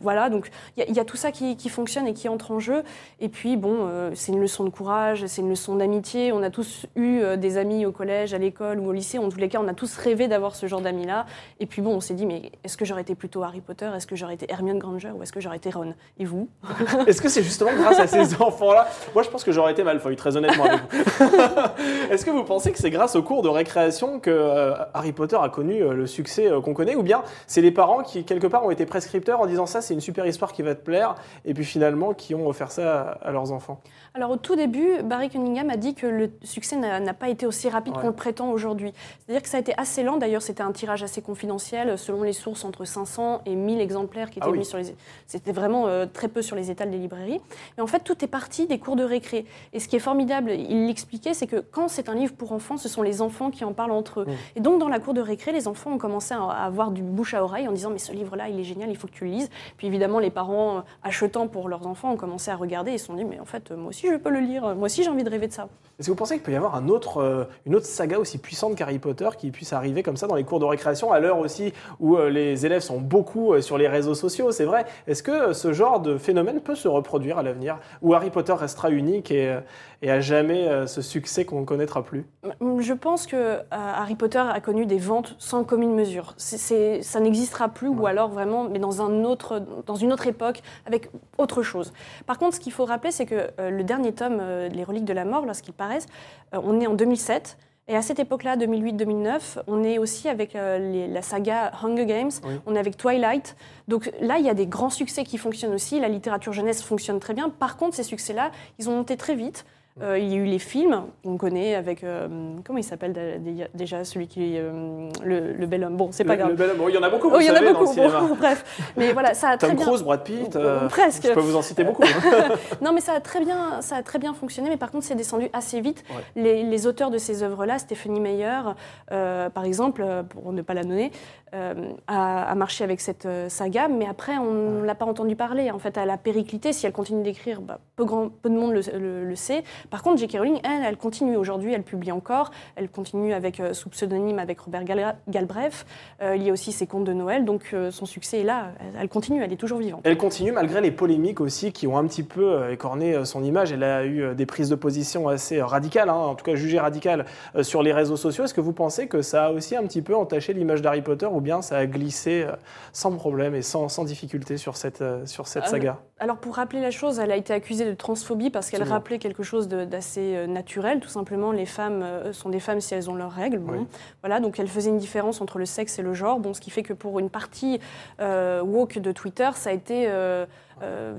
voilà, 0.00 0.30
donc 0.30 0.50
il 0.76 0.94
y, 0.94 1.00
a 1.00 1.04
tout 1.04 1.16
ça 1.16 1.32
qui, 1.32 1.68
fonctionne 1.68 2.06
et 2.06 2.14
qui 2.14 2.28
entre 2.28 2.50
en 2.50 2.58
jeu. 2.58 2.82
Et 3.20 3.28
puis 3.28 3.56
bon, 3.56 3.88
c'est 4.14 4.32
une 4.32 4.40
leçon 4.40 4.64
de 4.64 4.70
courage, 4.70 5.26
c'est 5.26 5.42
une 5.42 5.50
leçon 5.50 5.76
d'amitié. 5.76 6.32
On 6.32 6.42
a 6.42 6.50
tous 6.50 6.86
eu 6.96 7.20
des 7.36 7.56
amis 7.58 7.86
au 7.86 7.92
collège, 7.92 8.34
à 8.34 8.38
l'école 8.38 8.80
ou 8.80 8.88
au 8.88 8.92
lycée. 8.92 9.18
En 9.18 9.28
tous 9.28 9.38
les 9.38 9.48
cas, 9.48 9.60
on 9.62 9.68
a 9.68 9.74
tous 9.74 9.96
rêvé 9.96 10.28
d'avoir 10.28 10.54
ce 10.54 10.66
genre 10.66 10.80
d'amis-là. 10.80 11.26
Et 11.60 11.66
puis 11.66 11.82
bon, 11.82 11.94
on 11.94 12.00
s'est 12.00 12.14
dit 12.14 12.26
mais 12.26 12.52
est-ce 12.64 12.76
que 12.76 12.84
j'aurais 12.84 13.02
été 13.02 13.14
plutôt 13.14 13.42
Harry 13.42 13.60
Potter? 13.60 13.90
Est-ce 13.96 14.06
que 14.06 14.16
j'aurais 14.16 14.34
été 14.34 14.50
Hermione 14.50 14.78
Granger 14.78 15.10
ou 15.14 15.22
est-ce 15.22 15.32
que 15.32 15.40
j'aurais 15.40 15.56
été 15.56 15.70
Ron? 15.70 15.94
Et 16.18 16.24
vous? 16.24 16.48
Est-ce 17.06 17.20
que 17.20 17.28
c'est 17.28 17.42
justement 17.42 17.72
grâce 17.74 17.98
à 17.98 18.06
ces 18.06 18.34
enfants-là? 18.40 18.88
Moi, 19.14 19.22
je 19.22 19.28
pense 19.28 19.44
que 19.44 19.52
j'aurais 19.52 19.72
été 19.72 19.82
Malfoy, 19.82 20.16
très 20.16 20.36
honnêtement. 20.36 20.64
Est-ce 22.10 22.24
que 22.24 22.30
vous 22.30 22.44
pensez 22.44 22.72
que 22.72 22.78
c'est 22.78 22.90
grâce 22.90 23.16
aux 23.16 23.22
cours 23.22 23.42
de 23.42 23.48
récréation 23.48 24.20
que 24.20 24.30
euh, 24.30 24.74
Harry 24.98 25.12
Potter 25.12 25.38
a 25.40 25.48
connu 25.48 25.80
euh, 25.80 25.94
le 25.94 26.06
succès 26.06 26.50
euh, 26.50 26.60
qu'on 26.60 26.74
connaît 26.74 26.96
Ou 26.96 27.02
bien 27.02 27.22
c'est 27.46 27.60
les 27.60 27.70
parents 27.70 28.02
qui, 28.02 28.24
quelque 28.24 28.48
part, 28.48 28.64
ont 28.64 28.70
été 28.70 28.84
prescripteurs 28.84 29.40
en 29.40 29.46
disant 29.46 29.66
ça, 29.66 29.80
c'est 29.80 29.94
une 29.94 30.00
super 30.00 30.26
histoire 30.26 30.52
qui 30.52 30.62
va 30.62 30.74
te 30.74 30.82
plaire, 30.82 31.14
et 31.44 31.54
puis 31.54 31.64
finalement, 31.64 32.14
qui 32.14 32.34
ont 32.34 32.48
offert 32.48 32.72
ça 32.72 33.18
à, 33.22 33.30
leurs 33.30 33.52
enfants 33.52 33.80
Alors, 34.14 34.30
au 34.32 34.36
tout 34.36 34.56
début, 34.56 35.02
Barry 35.04 35.28
Cunningham 35.28 35.70
a 35.70 35.76
dit 35.76 35.94
que 35.94 36.06
le 36.06 36.30
succès 36.42 36.76
n'a 36.76 37.14
pas 37.14 37.28
été 37.28 37.46
aussi 37.46 37.68
rapide 37.68 37.94
qu'on 37.94 38.08
le 38.08 38.12
prétend 38.12 38.50
aujourd'hui. 38.50 38.92
C'est-à-dire 39.20 39.42
que 39.42 39.48
ça 39.48 39.58
a 39.58 39.60
été 39.60 39.72
assez 39.76 40.02
lent. 40.02 40.16
D'ailleurs, 40.16 40.42
c'était 40.42 40.62
un 40.62 40.72
tirage 40.72 41.02
assez 41.02 41.22
confidentiel, 41.22 41.96
selon 41.96 42.22
les 42.22 42.32
sources, 42.32 42.64
entre 42.64 42.84
500 42.84 43.42
et 43.46 43.54
1000 43.54 43.80
exemplaires 43.80 44.30
qui 44.30 44.38
étaient 44.38 44.48
ah 44.50 44.56
mis 44.56 44.64
sur 44.64 44.78
les. 44.78 44.94
C'était 45.26 45.52
vraiment 45.52 45.86
très 46.12 46.28
peu 46.28 46.42
sur 46.42 46.56
les 46.56 46.70
étals 46.70 46.90
des 46.90 46.98
librairies. 46.98 47.40
Mais 47.76 47.82
en 47.82 47.86
fait, 47.86 48.00
tout 48.00 48.24
est 48.24 48.28
parti 48.28 48.66
des 48.66 48.78
cours 48.78 48.96
de 48.96 49.04
récré. 49.04 49.46
Et 49.72 49.80
ce 49.80 49.88
qui 49.88 49.96
est 49.96 50.00
formidable, 50.00 50.50
il 50.50 50.86
l'expliquait, 50.86 51.34
c'est 51.34 51.46
que 51.46 51.62
quand 51.70 51.88
c'est 51.88 52.08
un 52.08 52.14
livre 52.14 52.34
pour 52.34 52.52
enfants, 52.52 52.76
ce 52.76 52.88
sont 52.88 53.02
les 53.02 53.22
enfants 53.22 53.50
qui 53.50 53.64
en 53.64 53.72
parlent 53.72 53.92
entre 53.92 54.20
eux. 54.20 54.24
Mm. 54.24 54.56
Et 54.56 54.60
donc, 54.60 54.80
dans 54.80 54.87
la 54.88 54.98
cour 54.98 55.14
de 55.14 55.20
récré, 55.20 55.52
les 55.52 55.68
enfants 55.68 55.92
ont 55.92 55.98
commencé 55.98 56.34
à 56.34 56.42
avoir 56.42 56.90
du 56.90 57.02
bouche 57.02 57.34
à 57.34 57.42
oreille 57.42 57.68
en 57.68 57.72
disant 57.72 57.90
Mais 57.90 57.98
ce 57.98 58.12
livre-là, 58.12 58.48
il 58.48 58.58
est 58.58 58.64
génial, 58.64 58.90
il 58.90 58.96
faut 58.96 59.06
que 59.06 59.12
tu 59.12 59.24
le 59.24 59.30
lises. 59.30 59.50
Puis 59.76 59.86
évidemment, 59.86 60.18
les 60.18 60.30
parents, 60.30 60.78
euh, 60.78 60.80
achetant 61.02 61.48
pour 61.48 61.68
leurs 61.68 61.86
enfants, 61.86 62.12
ont 62.12 62.16
commencé 62.16 62.50
à 62.50 62.56
regarder 62.56 62.92
et 62.92 62.98
se 62.98 63.06
sont 63.06 63.14
dit 63.14 63.24
Mais 63.24 63.40
en 63.40 63.44
fait, 63.44 63.70
moi 63.72 63.88
aussi, 63.90 64.08
je 64.08 64.16
peux 64.16 64.30
le 64.30 64.40
lire. 64.40 64.74
Moi 64.74 64.86
aussi, 64.86 65.02
j'ai 65.02 65.10
envie 65.10 65.24
de 65.24 65.30
rêver 65.30 65.48
de 65.48 65.52
ça. 65.52 65.68
Est-ce 65.98 66.06
que 66.06 66.12
vous 66.12 66.16
pensez 66.16 66.34
qu'il 66.34 66.44
peut 66.44 66.52
y 66.52 66.56
avoir 66.56 66.80
euh, 67.16 67.44
une 67.66 67.74
autre 67.74 67.86
saga 67.86 68.18
aussi 68.18 68.38
puissante 68.38 68.76
qu'Harry 68.76 68.98
Potter 68.98 69.28
qui 69.36 69.50
puisse 69.50 69.72
arriver 69.72 70.02
comme 70.02 70.16
ça 70.16 70.26
dans 70.26 70.36
les 70.36 70.44
cours 70.44 70.60
de 70.60 70.64
récréation, 70.64 71.12
à 71.12 71.18
l'heure 71.18 71.38
aussi 71.38 71.72
où 71.98 72.16
euh, 72.16 72.30
les 72.30 72.66
élèves 72.66 72.82
sont 72.82 73.00
beaucoup 73.00 73.60
sur 73.60 73.78
les 73.78 73.88
réseaux 73.88 74.14
sociaux 74.14 74.52
C'est 74.52 74.64
vrai? 74.64 74.86
Est-ce 75.06 75.22
que 75.22 75.52
ce 75.52 75.72
genre 75.72 76.00
de 76.00 76.16
phénomène 76.16 76.60
peut 76.60 76.74
se 76.74 76.86
reproduire 76.86 77.38
à 77.38 77.42
l'avenir? 77.42 77.78
Où 78.02 78.14
Harry 78.14 78.30
Potter 78.30 78.52
restera 78.52 78.90
unique 78.90 79.30
et, 79.30 79.48
euh, 79.48 79.60
et 80.02 80.10
à 80.10 80.20
jamais 80.20 80.68
euh, 80.68 80.86
ce 80.86 81.02
succès 81.02 81.44
qu'on 81.44 81.60
ne 81.60 81.64
connaîtra 81.64 82.02
plus 82.02 82.24
Je 82.60 82.92
pense 82.92 83.26
que 83.26 83.36
euh, 83.36 83.60
Harry 83.70 84.14
Potter 84.14 84.38
a 84.38 84.60
connu 84.60 84.86
des 84.86 84.98
ventes 84.98 85.34
sans 85.38 85.64
commune 85.64 85.94
mesure. 85.94 86.34
ça 86.36 87.20
n'existera 87.20 87.68
plus, 87.68 87.88
ou 87.88 88.06
alors 88.06 88.28
vraiment, 88.28 88.68
mais 88.68 88.78
dans, 88.78 89.02
un 89.02 89.24
autre, 89.24 89.62
dans 89.86 89.96
une 89.96 90.12
autre 90.12 90.26
époque, 90.26 90.62
avec 90.86 91.10
autre 91.36 91.62
chose. 91.62 91.92
Par 92.26 92.38
contre, 92.38 92.56
ce 92.56 92.60
qu'il 92.60 92.72
faut 92.72 92.84
rappeler, 92.84 93.10
c'est 93.10 93.26
que 93.26 93.48
le 93.58 93.82
dernier 93.82 94.12
tome, 94.12 94.40
Les 94.72 94.84
Reliques 94.84 95.04
de 95.04 95.12
la 95.12 95.24
Mort, 95.24 95.46
lorsqu'il 95.46 95.74
paraissent, 95.74 96.06
on 96.52 96.80
est 96.80 96.86
en 96.86 96.94
2007. 96.94 97.56
Et 97.88 97.96
à 97.96 98.02
cette 98.02 98.18
époque-là, 98.18 98.56
2008-2009, 98.58 99.62
on 99.66 99.82
est 99.82 99.96
aussi 99.96 100.28
avec 100.28 100.54
euh, 100.54 101.08
la 101.08 101.22
saga 101.22 101.72
Hunger 101.82 102.04
Games, 102.04 102.30
on 102.66 102.76
est 102.76 102.78
avec 102.78 102.98
Twilight. 102.98 103.56
Donc 103.88 104.12
là, 104.20 104.36
il 104.38 104.44
y 104.44 104.50
a 104.50 104.54
des 104.54 104.66
grands 104.66 104.90
succès 104.90 105.24
qui 105.24 105.38
fonctionnent 105.38 105.72
aussi. 105.72 105.98
La 105.98 106.08
littérature 106.08 106.52
jeunesse 106.52 106.82
fonctionne 106.82 107.18
très 107.18 107.32
bien. 107.32 107.48
Par 107.48 107.78
contre, 107.78 107.96
ces 107.96 108.02
succès-là, 108.02 108.50
ils 108.78 108.90
ont 108.90 108.96
monté 108.96 109.16
très 109.16 109.34
vite. 109.34 109.64
Euh, 110.00 110.18
il 110.18 110.28
y 110.28 110.34
a 110.34 110.36
eu 110.36 110.44
les 110.44 110.58
films 110.58 111.02
qu'on 111.24 111.36
connaît 111.36 111.74
avec. 111.74 112.04
Euh, 112.04 112.28
comment 112.64 112.78
il 112.78 112.84
s'appelle 112.84 113.40
déjà 113.74 114.04
celui 114.04 114.28
qui 114.28 114.54
est 114.54 114.60
euh, 114.60 115.10
le, 115.24 115.66
bel 115.66 115.84
homme 115.84 115.96
Bon, 115.96 116.10
c'est 116.12 116.24
pas 116.24 116.36
grave. 116.36 116.50
Le 116.50 116.56
bel 116.56 116.70
homme, 116.70 116.84
il 116.88 116.94
y 116.94 116.98
en 116.98 117.02
a 117.02 117.10
beaucoup, 117.10 117.30
oh, 117.32 117.38
il 117.40 117.46
y 117.46 117.50
en 117.50 117.54
a 117.54 117.72
beaucoup, 117.72 118.34
bref. 118.38 118.64
Mais 118.96 119.12
voilà, 119.12 119.34
ça 119.34 119.50
a 119.50 119.58
Tom 119.58 119.74
très 119.74 119.84
Cruise, 119.84 120.02
Brad 120.02 120.22
Pitt. 120.22 120.58
presque. 120.88 121.26
Je 121.26 121.32
peux 121.32 121.40
vous 121.40 121.56
en 121.56 121.62
citer 121.62 121.84
beaucoup. 121.84 122.04
Hein. 122.04 122.54
non, 122.80 122.92
mais 122.92 123.00
ça 123.00 123.14
a, 123.14 123.20
très 123.20 123.40
bien, 123.40 123.80
ça 123.80 123.96
a 123.96 124.02
très 124.02 124.18
bien 124.18 124.34
fonctionné, 124.34 124.68
mais 124.68 124.76
par 124.76 124.90
contre, 124.90 125.04
c'est 125.04 125.14
descendu 125.14 125.48
assez 125.52 125.80
vite. 125.80 126.04
Les, 126.36 126.86
auteurs 126.86 127.10
de 127.10 127.18
ces 127.18 127.42
œuvres-là, 127.42 127.78
Stephanie 127.78 128.20
Meyer, 128.20 128.60
par 129.08 129.64
exemple, 129.64 130.04
pour 130.28 130.52
ne 130.52 130.62
pas 130.62 130.74
la 130.74 130.84
nommer, 130.84 131.10
a, 131.52 132.54
marché 132.54 132.84
avec 132.84 133.00
cette 133.00 133.28
saga, 133.48 133.88
mais 133.88 134.06
après, 134.06 134.36
on 134.38 134.80
ne 134.80 134.84
l'a 134.84 134.94
pas 134.94 135.06
entendu 135.06 135.36
parler. 135.36 135.70
En 135.70 135.78
fait, 135.78 135.96
elle 135.96 136.10
a 136.10 136.16
périclité. 136.16 136.72
Si 136.72 136.86
elle 136.86 136.92
continue 136.92 137.22
d'écrire, 137.22 137.60
bah, 137.60 137.78
peu, 137.96 138.04
grand, 138.04 138.28
peu 138.28 138.50
de 138.50 138.54
monde 138.54 138.72
le 138.72 139.34
sait. 139.36 139.62
Par 139.90 140.02
contre, 140.02 140.18
J.K. 140.18 140.38
Rowling, 140.38 140.60
elle, 140.64 140.84
elle 140.84 140.96
continue 140.96 141.36
aujourd'hui, 141.36 141.72
elle 141.72 141.82
publie 141.82 142.12
encore, 142.12 142.50
elle 142.76 142.88
continue 142.88 143.32
avec, 143.32 143.60
euh, 143.60 143.72
sous 143.72 143.88
pseudonyme 143.88 144.38
avec 144.38 144.60
Robert 144.60 144.84
Galbraith. 145.28 145.86
Euh, 146.22 146.36
il 146.36 146.42
y 146.42 146.50
a 146.50 146.52
aussi 146.52 146.72
ses 146.72 146.86
contes 146.86 147.04
de 147.04 147.12
Noël, 147.12 147.44
donc 147.44 147.70
euh, 147.72 147.90
son 147.90 148.06
succès 148.06 148.40
est 148.40 148.44
là, 148.44 148.72
elle, 148.98 149.08
continue, 149.08 149.42
elle 149.42 149.52
est 149.52 149.56
toujours 149.56 149.78
vivante. 149.78 150.00
Elle 150.04 150.16
continue 150.16 150.52
malgré 150.52 150.80
les 150.80 150.90
polémiques 150.90 151.40
aussi 151.40 151.72
qui 151.72 151.86
ont 151.86 151.96
un 151.96 152.06
petit 152.06 152.22
peu 152.22 152.70
écorné 152.70 153.24
son 153.24 153.42
image. 153.42 153.72
Elle 153.72 153.82
a 153.82 154.04
eu 154.04 154.34
des 154.34 154.46
prises 154.46 154.68
de 154.68 154.74
position 154.74 155.28
assez 155.28 155.62
radicales, 155.62 156.08
hein, 156.08 156.14
en 156.14 156.34
tout 156.34 156.44
cas 156.44 156.54
jugées 156.54 156.80
radicales 156.80 157.24
sur 157.62 157.82
les 157.82 157.92
réseaux 157.92 158.16
sociaux. 158.16 158.44
Est-ce 158.44 158.54
que 158.54 158.60
vous 158.60 158.72
pensez 158.72 159.06
que 159.06 159.22
ça 159.22 159.46
a 159.46 159.50
aussi 159.50 159.76
un 159.76 159.82
petit 159.82 160.02
peu 160.02 160.14
entaché 160.14 160.52
l'image 160.52 160.82
d'Harry 160.82 161.02
Potter 161.02 161.26
ou 161.38 161.40
bien 161.40 161.62
ça 161.62 161.78
a 161.78 161.86
glissé 161.86 162.46
sans 162.92 163.12
problème 163.12 163.54
et 163.54 163.62
sans, 163.62 163.88
sans 163.88 164.04
difficulté 164.04 164.56
sur 164.56 164.76
cette, 164.76 165.04
sur 165.26 165.46
cette 165.46 165.66
saga 165.66 165.98
Alors 166.18 166.36
pour 166.36 166.56
rappeler 166.56 166.80
la 166.80 166.90
chose, 166.90 167.18
elle 167.18 167.30
a 167.30 167.36
été 167.36 167.52
accusée 167.52 167.84
de 167.84 167.94
transphobie 167.94 168.50
parce 168.50 168.70
qu'elle 168.70 168.82
rappelait 168.82 169.18
quelque 169.18 169.42
chose 169.42 169.68
d'assez 169.68 170.34
euh, 170.36 170.46
naturel. 170.46 171.00
Tout 171.00 171.08
simplement, 171.08 171.52
les 171.52 171.66
femmes 171.66 172.02
euh, 172.02 172.32
sont 172.32 172.48
des 172.48 172.60
femmes 172.60 172.80
si 172.80 172.94
elles 172.94 173.10
ont 173.10 173.14
leurs 173.14 173.32
règles. 173.32 173.58
Bon, 173.58 173.86
Voilà, 174.22 174.40
donc 174.40 174.58
elle 174.58 174.68
faisait 174.68 174.90
une 174.90 174.98
différence 174.98 175.40
entre 175.40 175.58
le 175.58 175.66
sexe 175.66 175.98
et 175.98 176.02
le 176.02 176.14
genre. 176.14 176.40
Bon, 176.40 176.54
ce 176.54 176.60
qui 176.60 176.70
fait 176.70 176.82
que 176.82 176.92
pour 176.92 177.18
une 177.18 177.30
partie 177.30 177.80
euh, 178.20 178.62
woke 178.62 178.98
de 178.98 179.12
Twitter, 179.12 179.48
ça 179.54 179.70
a 179.70 179.72
été 179.72 180.08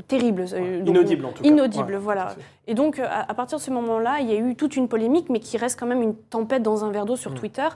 terrible. 0.08 0.46
inaudible 0.86 1.26
en 1.26 1.32
tout 1.32 1.44
cas. 1.44 1.50
Inaudible, 1.50 1.96
voilà. 1.96 2.36
Et 2.68 2.76
donc, 2.76 3.00
à, 3.00 3.34
partir 3.34 3.58
de 3.58 3.64
ce 3.64 3.72
moment-là, 3.72 4.20
il 4.22 4.30
y 4.30 4.34
a 4.34 4.38
eu 4.38 4.56
toute 4.56 4.76
une 4.76 4.88
polémique, 4.88 5.30
mais 5.30 5.40
qui 5.40 5.58
reste 5.58 5.80
quand 5.80 5.88
même 5.88 6.02
une 6.02 6.16
tempête 6.16 6.64
dans 6.64 6.86
un 6.86 6.92
verre 6.92 7.06
d'eau 7.06 7.16
sur 7.16 7.32
mm. 7.32 7.36
Twitter. 7.36 7.68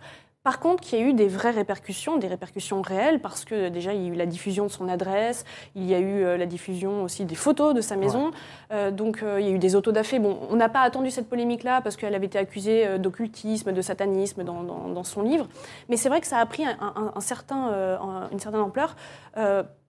Par 0.43 0.59
contre, 0.59 0.83
il 0.91 0.99
y 0.99 1.01
a 1.01 1.05
eu 1.05 1.13
des 1.13 1.29
vraies 1.29 1.51
répercussions, 1.51 2.17
des 2.17 2.27
répercussions 2.27 2.81
réelles, 2.81 3.21
parce 3.21 3.45
que 3.45 3.69
déjà, 3.69 3.93
il 3.93 4.03
y 4.03 4.09
a 4.09 4.13
eu 4.13 4.15
la 4.15 4.25
diffusion 4.25 4.65
de 4.65 4.71
son 4.71 4.89
adresse, 4.89 5.45
il 5.73 5.85
y 5.85 5.93
a 5.93 5.99
eu 5.99 6.25
euh, 6.25 6.35
la 6.35 6.45
diffusion 6.45 7.03
aussi 7.03 7.23
des 7.23 7.35
photos 7.35 7.73
de 7.73 7.79
sa 7.79 7.95
maison, 7.95 8.31
euh, 8.71 8.91
donc 8.91 9.23
euh, 9.23 9.39
il 9.39 9.47
y 9.47 9.49
a 9.49 9.53
eu 9.53 9.59
des 9.59 9.75
autodafés. 9.77 10.19
Bon, 10.19 10.37
on 10.49 10.57
n'a 10.57 10.67
pas 10.67 10.81
attendu 10.81 11.11
cette 11.11 11.29
polémique-là, 11.29 11.79
parce 11.79 11.95
qu'elle 11.95 12.13
avait 12.13 12.25
été 12.25 12.37
accusée 12.37 12.99
d'occultisme, 12.99 13.71
de 13.71 13.81
satanisme 13.81 14.43
dans, 14.43 15.03
son 15.03 15.21
livre, 15.21 15.47
mais 15.89 15.97
c'est 15.97 16.09
vrai 16.09 16.19
que 16.19 16.27
ça 16.27 16.39
a 16.39 16.45
pris 16.45 16.63
un, 16.65 17.19
certain, 17.21 17.99
une 18.31 18.39
certaine 18.39 18.61
ampleur. 18.61 18.95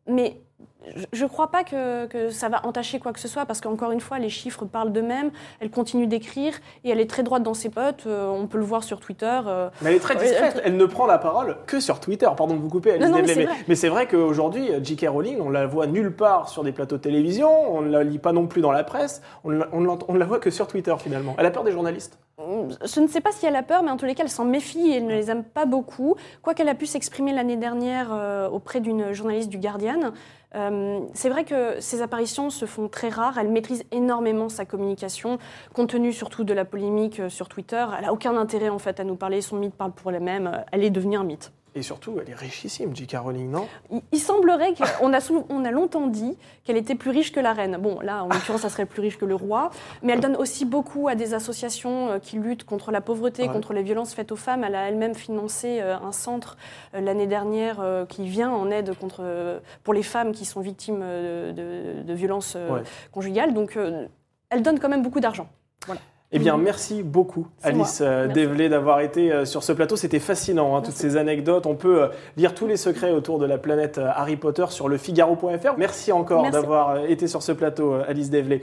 mais 0.06 0.40
je 1.12 1.24
ne 1.24 1.28
crois 1.28 1.50
pas 1.50 1.64
que, 1.64 2.30
ça 2.30 2.48
va 2.48 2.64
entacher 2.66 2.98
quoi 2.98 3.12
que 3.12 3.20
ce 3.20 3.28
soit, 3.28 3.46
parce 3.46 3.60
qu'encore 3.60 3.90
une 3.90 4.00
fois, 4.00 4.18
les 4.18 4.28
chiffres 4.28 4.64
parlent 4.64 4.92
d'eux-mêmes, 4.92 5.30
elle 5.60 5.70
continue 5.70 6.06
d'écrire, 6.06 6.54
et 6.84 6.90
elle 6.90 7.00
est 7.00 7.08
très 7.08 7.22
droite 7.22 7.42
dans 7.42 7.54
ses 7.54 7.70
potes, 7.70 8.04
euh, 8.06 8.28
on 8.28 8.46
peut 8.46 8.58
le 8.58 8.64
voir 8.64 8.84
sur 8.84 9.00
Twitter. 9.00 9.40
Euh. 9.46 9.68
mais 9.82 9.90
elle 9.90 9.96
est 9.96 10.00
très 10.00 10.16
discrète, 10.16 10.60
elle 10.64 10.76
ne 10.76 10.86
prend 10.86 11.06
la 11.06 11.18
parole 11.18 11.56
que 11.66 11.80
sur 11.80 12.00
Twitter, 12.00 12.28
pardon 12.36 12.54
de 12.54 12.60
vous 12.60 12.68
couper, 12.68 12.98
non, 12.98 13.22
mais, 13.68 13.74
c'est 13.74 13.88
vrai, 13.88 14.06
qu'aujourd'hui, 14.06 14.70
J.K. 14.82 15.06
Rowling, 15.08 15.40
on 15.40 15.50
la 15.50 15.66
voit 15.66 15.86
nulle 15.86 16.14
part 16.14 16.48
sur 16.48 16.64
des 16.64 16.72
plateaux 16.72 16.96
de 16.96 17.02
télévision, 17.02 17.50
on 17.74 17.82
ne 17.82 17.90
la 17.90 18.04
lit 18.04 18.18
pas 18.18 18.32
non 18.32 18.46
plus 18.46 18.60
dans 18.60 18.72
la 18.72 18.84
presse, 18.84 19.22
on 19.44 19.50
ne 19.50 20.18
la 20.18 20.26
voit 20.26 20.38
que 20.38 20.50
sur 20.50 20.66
Twitter 20.66 20.94
finalement. 20.98 21.34
Elle 21.38 21.46
a 21.46 21.50
peur 21.50 21.64
des 21.64 21.72
journalistes? 21.72 22.18
Je 22.38 23.00
ne 23.00 23.06
sais 23.06 23.20
pas 23.20 23.30
si 23.30 23.46
elle 23.46 23.56
a 23.56 23.62
peur, 23.62 23.82
mais 23.82 23.90
en 23.90 23.96
tous 23.96 24.06
les 24.06 24.14
cas, 24.14 24.24
elle 24.24 24.30
s'en 24.30 24.44
méfie 24.44 24.90
et 24.90 24.96
elle 24.96 25.06
ne 25.06 25.12
les 25.12 25.30
aime 25.30 25.44
pas 25.44 25.66
beaucoup. 25.66 26.16
Quoi 26.42 26.54
qu'elle 26.54 26.68
a 26.68 26.74
pu 26.74 26.86
s'exprimer 26.86 27.32
l'année 27.32 27.56
dernière 27.56 28.08
euh, 28.12 28.48
auprès 28.48 28.80
d'une 28.80 29.12
journaliste 29.12 29.48
du 29.48 29.58
Guardian, 29.58 30.12
euh, 30.54 30.70
c'est 31.14 31.28
vrai 31.28 31.44
que 31.44 31.80
ces 31.80 32.02
apparitions 32.02 32.50
se 32.50 32.66
font 32.66 32.88
très 32.88 33.08
rares. 33.08 33.38
Elle 33.38 33.48
maîtrise 33.48 33.84
énormément 33.92 34.48
sa 34.48 34.64
communication, 34.64 35.38
compte 35.72 35.90
tenu 35.90 36.12
surtout 36.12 36.44
de 36.44 36.54
la 36.54 36.64
polémique 36.64 37.20
euh, 37.20 37.28
sur 37.28 37.48
Twitter. 37.48 37.84
Elle 37.96 38.04
n'a 38.04 38.12
aucun 38.12 38.36
intérêt 38.36 38.68
en 38.68 38.78
fait 38.78 39.00
à 39.00 39.04
nous 39.04 39.16
parler. 39.16 39.40
Son 39.40 39.56
mythe 39.56 39.74
parle 39.74 39.92
pour 39.92 40.10
elle-même. 40.12 40.64
Elle 40.72 40.84
est 40.84 40.90
devenue 40.90 41.16
un 41.16 41.24
mythe. 41.24 41.52
Et 41.76 41.82
surtout, 41.82 42.16
elle 42.20 42.30
est 42.30 42.34
richissime, 42.36 42.94
J.K. 42.94 43.16
Rowling, 43.18 43.50
non? 43.50 43.66
Il, 43.90 44.00
il 44.12 44.18
semblerait 44.20 44.74
qu'on 44.74 45.12
a, 45.12 45.20
sou- 45.20 45.44
on 45.48 45.64
a 45.64 45.72
longtemps 45.72 46.06
dit 46.06 46.36
qu'elle 46.62 46.76
était 46.76 46.94
plus 46.94 47.10
riche 47.10 47.32
que 47.32 47.40
la 47.40 47.52
reine. 47.52 47.78
Bon, 47.80 47.98
là, 48.00 48.22
en 48.22 48.28
l'occurrence, 48.32 48.60
ça 48.60 48.68
serait 48.68 48.86
plus 48.86 49.00
riche 49.00 49.18
que 49.18 49.24
le 49.24 49.34
roi. 49.34 49.70
Mais 50.02 50.12
elle 50.12 50.20
donne 50.20 50.36
aussi 50.36 50.64
beaucoup 50.66 51.08
à 51.08 51.16
des 51.16 51.34
associations 51.34 52.10
euh, 52.10 52.18
qui 52.20 52.36
luttent 52.36 52.62
contre 52.62 52.92
la 52.92 53.00
pauvreté, 53.00 53.42
Ouais. 53.48 53.52
contre 53.52 53.72
les 53.72 53.82
violences 53.82 54.14
faites 54.14 54.30
aux 54.30 54.36
femmes. 54.36 54.62
Elle 54.62 54.76
a 54.76 54.88
elle-même 54.88 55.14
financé 55.16 55.80
euh, 55.80 55.96
un 55.96 56.12
centre 56.12 56.56
euh, 56.94 57.00
l'année 57.00 57.26
dernière 57.26 57.84
qui 58.08 58.28
vient 58.28 58.50
en 58.52 58.70
aide 58.70 58.94
contre, 58.96 59.60
pour 59.82 59.94
les 59.94 60.02
femmes 60.04 60.30
qui 60.32 60.44
sont 60.44 60.60
victimes 60.60 61.00
de, 61.00 62.02
de 62.02 62.12
violences 62.14 62.54
Ouais. 62.54 62.82
conjugales. 63.10 63.52
Donc, 63.52 63.76
elle 64.50 64.62
donne 64.62 64.78
quand 64.78 64.88
même 64.88 65.02
beaucoup 65.02 65.20
d'argent. 65.20 65.48
Eh 66.32 66.38
bien, 66.40 66.56
Mhm. 66.56 66.62
merci 66.64 67.02
beaucoup, 67.04 67.46
Alice 67.62 68.00
euh. 68.00 68.26
Dévelé, 68.26 68.68
d'avoir 68.68 69.00
été 69.00 69.30
euh, 69.32 69.44
sur 69.44 69.62
ce 69.62 69.72
plateau. 69.72 69.94
C'était 69.94 70.18
fascinant, 70.18 70.74
hein, 70.76 70.82
toutes 70.82 70.94
ces 70.96 71.16
anecdotes. 71.16 71.66
On 71.66 71.76
peut 71.76 72.02
euh, 72.02 72.08
lire 72.36 72.54
tous 72.54 72.66
les 72.66 72.76
secrets 72.76 73.12
autour 73.12 73.38
de 73.38 73.46
la 73.46 73.56
planète 73.56 74.00
Harry 74.02 74.36
Potter 74.36 74.64
sur 74.70 74.88
le 74.88 74.96
Figaro.fr. 74.96 75.74
Merci 75.78 76.10
encore 76.10 76.50
d'avoir 76.50 77.04
été 77.04 77.28
sur 77.28 77.42
ce 77.42 77.52
plateau, 77.52 77.94
Alice 78.08 78.30
Dévelé. 78.30 78.62